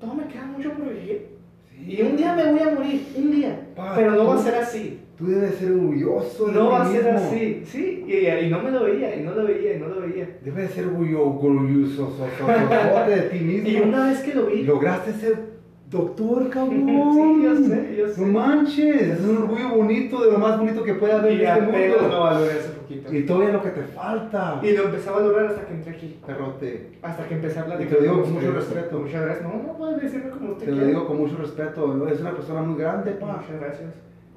todo 0.00 0.14
me 0.14 0.24
queda 0.26 0.46
mucho 0.46 0.72
por 0.72 0.88
vivir. 0.92 1.28
Sí. 1.70 1.96
Y 1.96 2.02
un 2.02 2.16
día 2.16 2.34
me 2.34 2.50
voy 2.50 2.60
a 2.60 2.74
morir, 2.74 3.06
un 3.16 3.30
día. 3.30 3.68
Pa, 3.76 3.94
pero 3.94 4.12
no 4.12 4.26
va 4.26 4.34
a 4.34 4.36
tú- 4.38 4.42
ser 4.42 4.54
así. 4.56 5.00
Tú 5.16 5.26
debes 5.26 5.56
ser 5.56 5.72
orgulloso 5.72 6.46
de 6.46 6.52
No 6.52 6.70
va 6.70 6.82
a 6.82 6.92
ser 6.92 7.08
así, 7.08 7.62
sí. 7.64 8.04
Y, 8.06 8.26
y 8.28 8.48
no 8.50 8.62
me 8.62 8.70
lo 8.70 8.84
veía, 8.84 9.16
y 9.16 9.22
no 9.24 9.34
lo 9.34 9.44
veía, 9.44 9.74
y 9.76 9.80
no 9.80 9.88
lo 9.88 10.00
veía. 10.02 10.38
Debes 10.44 10.70
ser 10.70 10.86
orgullo- 10.86 11.22
orgulloso 11.22 12.08
so- 12.16 12.28
so- 12.38 12.46
so- 12.46 13.10
de 13.10 13.22
ti 13.22 13.38
mismo. 13.44 13.68
Y 13.68 13.80
una 13.80 14.06
vez 14.10 14.20
que 14.20 14.34
lo 14.34 14.46
vi, 14.46 14.62
Lograste 14.62 15.12
ser 15.14 15.57
doctor, 15.90 16.48
cabrón. 16.50 16.86
Sí, 16.86 17.42
yo 17.42 17.56
sé, 17.56 17.96
yo 17.96 18.08
sé. 18.08 18.20
No 18.20 18.26
manches, 18.38 19.02
es 19.02 19.20
un 19.20 19.38
orgullo 19.38 19.68
bonito, 19.70 20.22
de 20.24 20.32
lo 20.32 20.38
más 20.38 20.58
bonito 20.58 20.82
que 20.82 20.94
puede 20.94 21.12
haber 21.12 21.32
y 21.32 21.42
en 21.44 21.48
este 21.48 21.60
mundo. 21.62 22.08
lo 22.10 22.20
valoré 22.20 22.52
hace 22.52 22.68
poquito. 22.70 23.14
Y 23.14 23.22
todavía 23.26 23.52
lo 23.52 23.62
que 23.62 23.70
te 23.70 23.82
falta. 23.82 24.60
Y 24.62 24.72
lo 24.72 24.84
empecé 24.84 25.08
a 25.08 25.12
valorar 25.12 25.46
hasta 25.46 25.66
que 25.66 25.74
entré 25.74 25.92
aquí. 25.94 26.20
Perrote. 26.26 26.92
Hasta 27.02 27.26
que 27.26 27.34
empecé 27.34 27.58
a 27.58 27.62
hablar 27.62 27.82
Y 27.82 27.86
te 27.86 27.94
lo 27.94 28.00
digo 28.00 28.22
con 28.22 28.32
mucho 28.32 28.52
respeto. 28.52 28.98
Muchas 29.00 29.22
gracias. 29.22 29.46
No, 29.46 29.62
no 29.62 29.78
puedes 29.78 30.02
decirme 30.02 30.30
como 30.30 30.52
usted 30.52 30.66
Te 30.66 30.72
lo 30.72 30.86
digo 30.86 31.06
con 31.06 31.16
mucho 31.18 31.36
respeto. 31.36 32.08
Es 32.08 32.20
una 32.20 32.32
persona 32.32 32.62
muy 32.62 32.78
grande, 32.78 33.12
pa. 33.12 33.26
Muchas 33.26 33.60
gracias. 33.60 33.90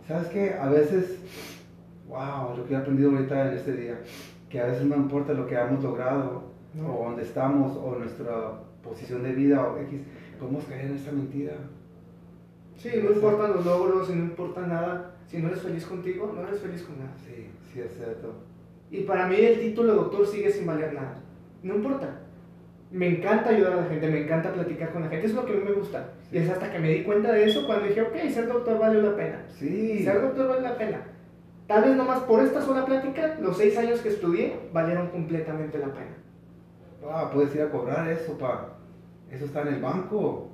¿Sabes 0.07 0.27
qué? 0.27 0.55
A 0.59 0.69
veces, 0.69 1.17
wow, 2.07 2.57
lo 2.57 2.65
que 2.65 2.73
he 2.73 2.77
aprendido 2.77 3.11
ahorita 3.11 3.49
en 3.49 3.57
este 3.57 3.73
día, 3.73 3.99
que 4.49 4.59
a 4.59 4.65
veces 4.65 4.83
no 4.85 4.95
importa 4.95 5.33
lo 5.33 5.47
que 5.47 5.55
hemos 5.55 5.83
logrado, 5.83 6.43
No. 6.73 6.95
o 6.99 7.05
donde 7.05 7.23
estamos, 7.23 7.77
o 7.77 7.95
nuestra 7.97 8.33
posición 8.83 9.23
de 9.23 9.31
vida, 9.31 9.61
o 9.65 9.77
X, 9.79 10.01
podemos 10.41 10.65
caer 10.65 10.87
en 10.87 10.95
esta 10.95 11.11
mentira. 11.11 11.53
Sí, 12.75 12.89
no 13.03 13.11
importan 13.11 13.53
los 13.53 13.63
logros, 13.63 14.09
y 14.09 14.13
no 14.13 14.23
importa 14.23 14.65
nada. 14.65 15.11
Si 15.27 15.37
no 15.37 15.49
eres 15.49 15.61
feliz 15.61 15.85
contigo, 15.85 16.33
no 16.35 16.47
eres 16.47 16.59
feliz 16.59 16.81
con 16.81 16.97
nada. 16.97 17.13
Sí, 17.23 17.47
sí, 17.71 17.79
es 17.79 17.95
cierto. 17.95 18.33
Y 18.89 19.01
para 19.03 19.27
mí 19.27 19.35
el 19.35 19.59
título 19.59 19.93
de 19.93 19.99
doctor 19.99 20.25
sigue 20.25 20.51
sin 20.51 20.65
valer 20.65 20.93
nada. 20.93 21.19
No 21.61 21.75
importa. 21.75 22.21
Me 22.89 23.07
encanta 23.07 23.51
ayudar 23.51 23.73
a 23.73 23.81
la 23.83 23.85
gente, 23.85 24.09
me 24.09 24.23
encanta 24.23 24.51
platicar 24.51 24.91
con 24.91 25.03
la 25.03 25.09
gente, 25.09 25.27
es 25.27 25.33
lo 25.33 25.45
que 25.45 25.53
a 25.53 25.55
mí 25.55 25.63
me 25.63 25.73
gusta. 25.73 26.09
Y 26.31 26.39
es 26.39 26.49
hasta 26.49 26.71
que 26.71 26.79
me 26.79 26.89
di 26.89 27.03
cuenta 27.03 27.31
de 27.31 27.45
eso 27.45 27.65
cuando 27.67 27.85
dije, 27.85 28.01
ok, 28.01 28.15
ser 28.33 28.47
doctor 28.47 28.79
vale 28.79 29.01
la 29.01 29.15
pena. 29.15 29.45
Sí. 29.47 30.03
Ser 30.03 30.21
doctor 30.21 30.49
vale 30.49 30.61
la 30.61 30.75
pena. 30.75 31.03
Tal 31.67 31.83
vez 31.83 31.95
nomás 31.95 32.23
por 32.23 32.43
esta 32.43 32.61
sola 32.61 32.83
plática, 32.83 33.37
los 33.39 33.57
seis 33.57 33.77
años 33.77 34.01
que 34.01 34.09
estudié 34.09 34.59
valieron 34.73 35.09
completamente 35.09 35.77
la 35.77 35.93
pena. 35.93 36.17
Ah, 37.07 37.29
puedes 37.31 37.53
ir 37.55 37.61
a 37.61 37.69
cobrar 37.69 38.09
eso, 38.09 38.37
pa. 38.37 38.80
Eso 39.31 39.45
está 39.45 39.61
en 39.61 39.75
el 39.75 39.81
banco. 39.81 40.49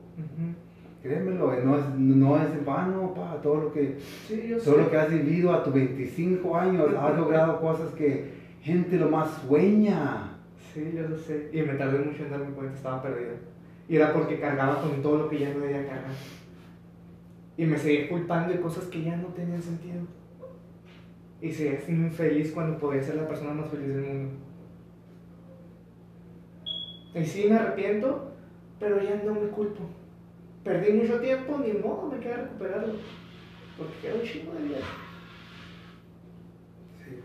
Créemelo, 1.01 1.53
eh, 1.53 1.61
no 1.63 1.77
es, 1.77 1.89
no 1.97 2.37
es 2.41 2.65
vano, 2.65 3.13
pa. 3.13 3.39
Todo 3.41 3.55
lo 3.55 3.73
que, 3.73 3.97
Sí, 4.27 4.49
sé. 4.49 4.55
todo 4.63 4.77
lo 4.77 4.89
que 4.89 4.97
has 4.97 5.09
vivido 5.09 5.53
a 5.53 5.63
tus 5.63 5.73
25 5.73 6.57
años, 6.57 6.93
has 6.99 7.17
logrado 7.17 7.59
cosas 7.59 7.91
que 7.91 8.31
gente 8.61 8.97
lo 8.97 9.09
más 9.09 9.29
sueña. 9.47 10.33
Sí, 10.73 10.91
yo 10.95 11.07
lo 11.07 11.17
sé. 11.17 11.49
Y 11.53 11.61
me 11.61 11.73
tardé 11.73 11.99
mucho 11.99 12.23
en 12.23 12.31
darme 12.31 12.53
cuenta, 12.53 12.75
estaba 12.75 13.01
perdido. 13.01 13.33
Y 13.89 13.95
era 13.95 14.11
porque 14.13 14.39
cargaba 14.39 14.81
con 14.81 15.01
todo 15.01 15.17
lo 15.19 15.29
que 15.29 15.39
ya 15.39 15.53
no 15.53 15.59
debía 15.59 15.85
cargar. 15.85 16.11
Y 17.55 17.65
me 17.65 17.77
seguía 17.77 18.09
culpando 18.09 18.53
de 18.53 18.59
cosas 18.59 18.85
que 18.85 19.01
ya 19.03 19.15
no 19.15 19.27
tenían 19.29 19.61
sentido. 19.61 20.01
Y 21.41 21.51
seguía 21.51 21.79
siendo 21.79 22.07
infeliz 22.07 22.51
cuando 22.51 22.77
podía 22.77 23.01
ser 23.01 23.15
la 23.15 23.27
persona 23.27 23.53
más 23.53 23.69
feliz 23.69 23.87
del 23.87 24.01
mundo. 24.03 24.31
Y 27.15 27.23
sí 27.25 27.47
me 27.49 27.55
arrepiento, 27.55 28.26
pero 28.79 29.01
ya 29.01 29.21
no 29.25 29.33
me 29.33 29.47
culpo. 29.49 29.83
Perdí 30.63 30.93
mucho 30.93 31.19
tiempo, 31.19 31.57
ni 31.59 31.73
modo, 31.73 32.09
me 32.11 32.19
queda 32.19 32.37
recuperarlo. 32.37 32.93
Porque 33.77 33.93
queda 34.01 34.15
un 34.15 34.21
chingo 34.23 34.53
de 34.53 34.63
vida. 34.63 34.77
Sí. 37.05 37.19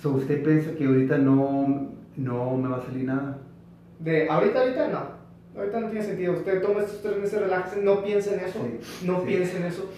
So, 0.00 0.10
¿Usted 0.12 0.42
piensa 0.42 0.72
que 0.74 0.86
ahorita 0.86 1.18
no, 1.18 1.90
no 2.16 2.56
me 2.56 2.68
va 2.68 2.76
a 2.78 2.82
salir 2.86 3.04
nada? 3.04 3.38
De 3.98 4.28
ahorita, 4.28 4.60
ahorita 4.62 4.88
no. 4.88 5.60
ahorita 5.60 5.80
no 5.80 5.90
tiene 5.90 6.04
sentido. 6.04 6.32
Usted 6.34 6.62
toma 6.62 6.80
estos 6.80 7.02
tres 7.02 7.16
meses, 7.18 7.40
relájese, 7.40 7.82
no 7.82 8.02
piense 8.02 8.34
en 8.34 8.40
eso, 8.40 8.58
Sí, 8.60 9.06
no 9.06 9.20
sí. 9.20 9.26
piense 9.26 9.56
en 9.58 9.64
eso. 9.64 9.90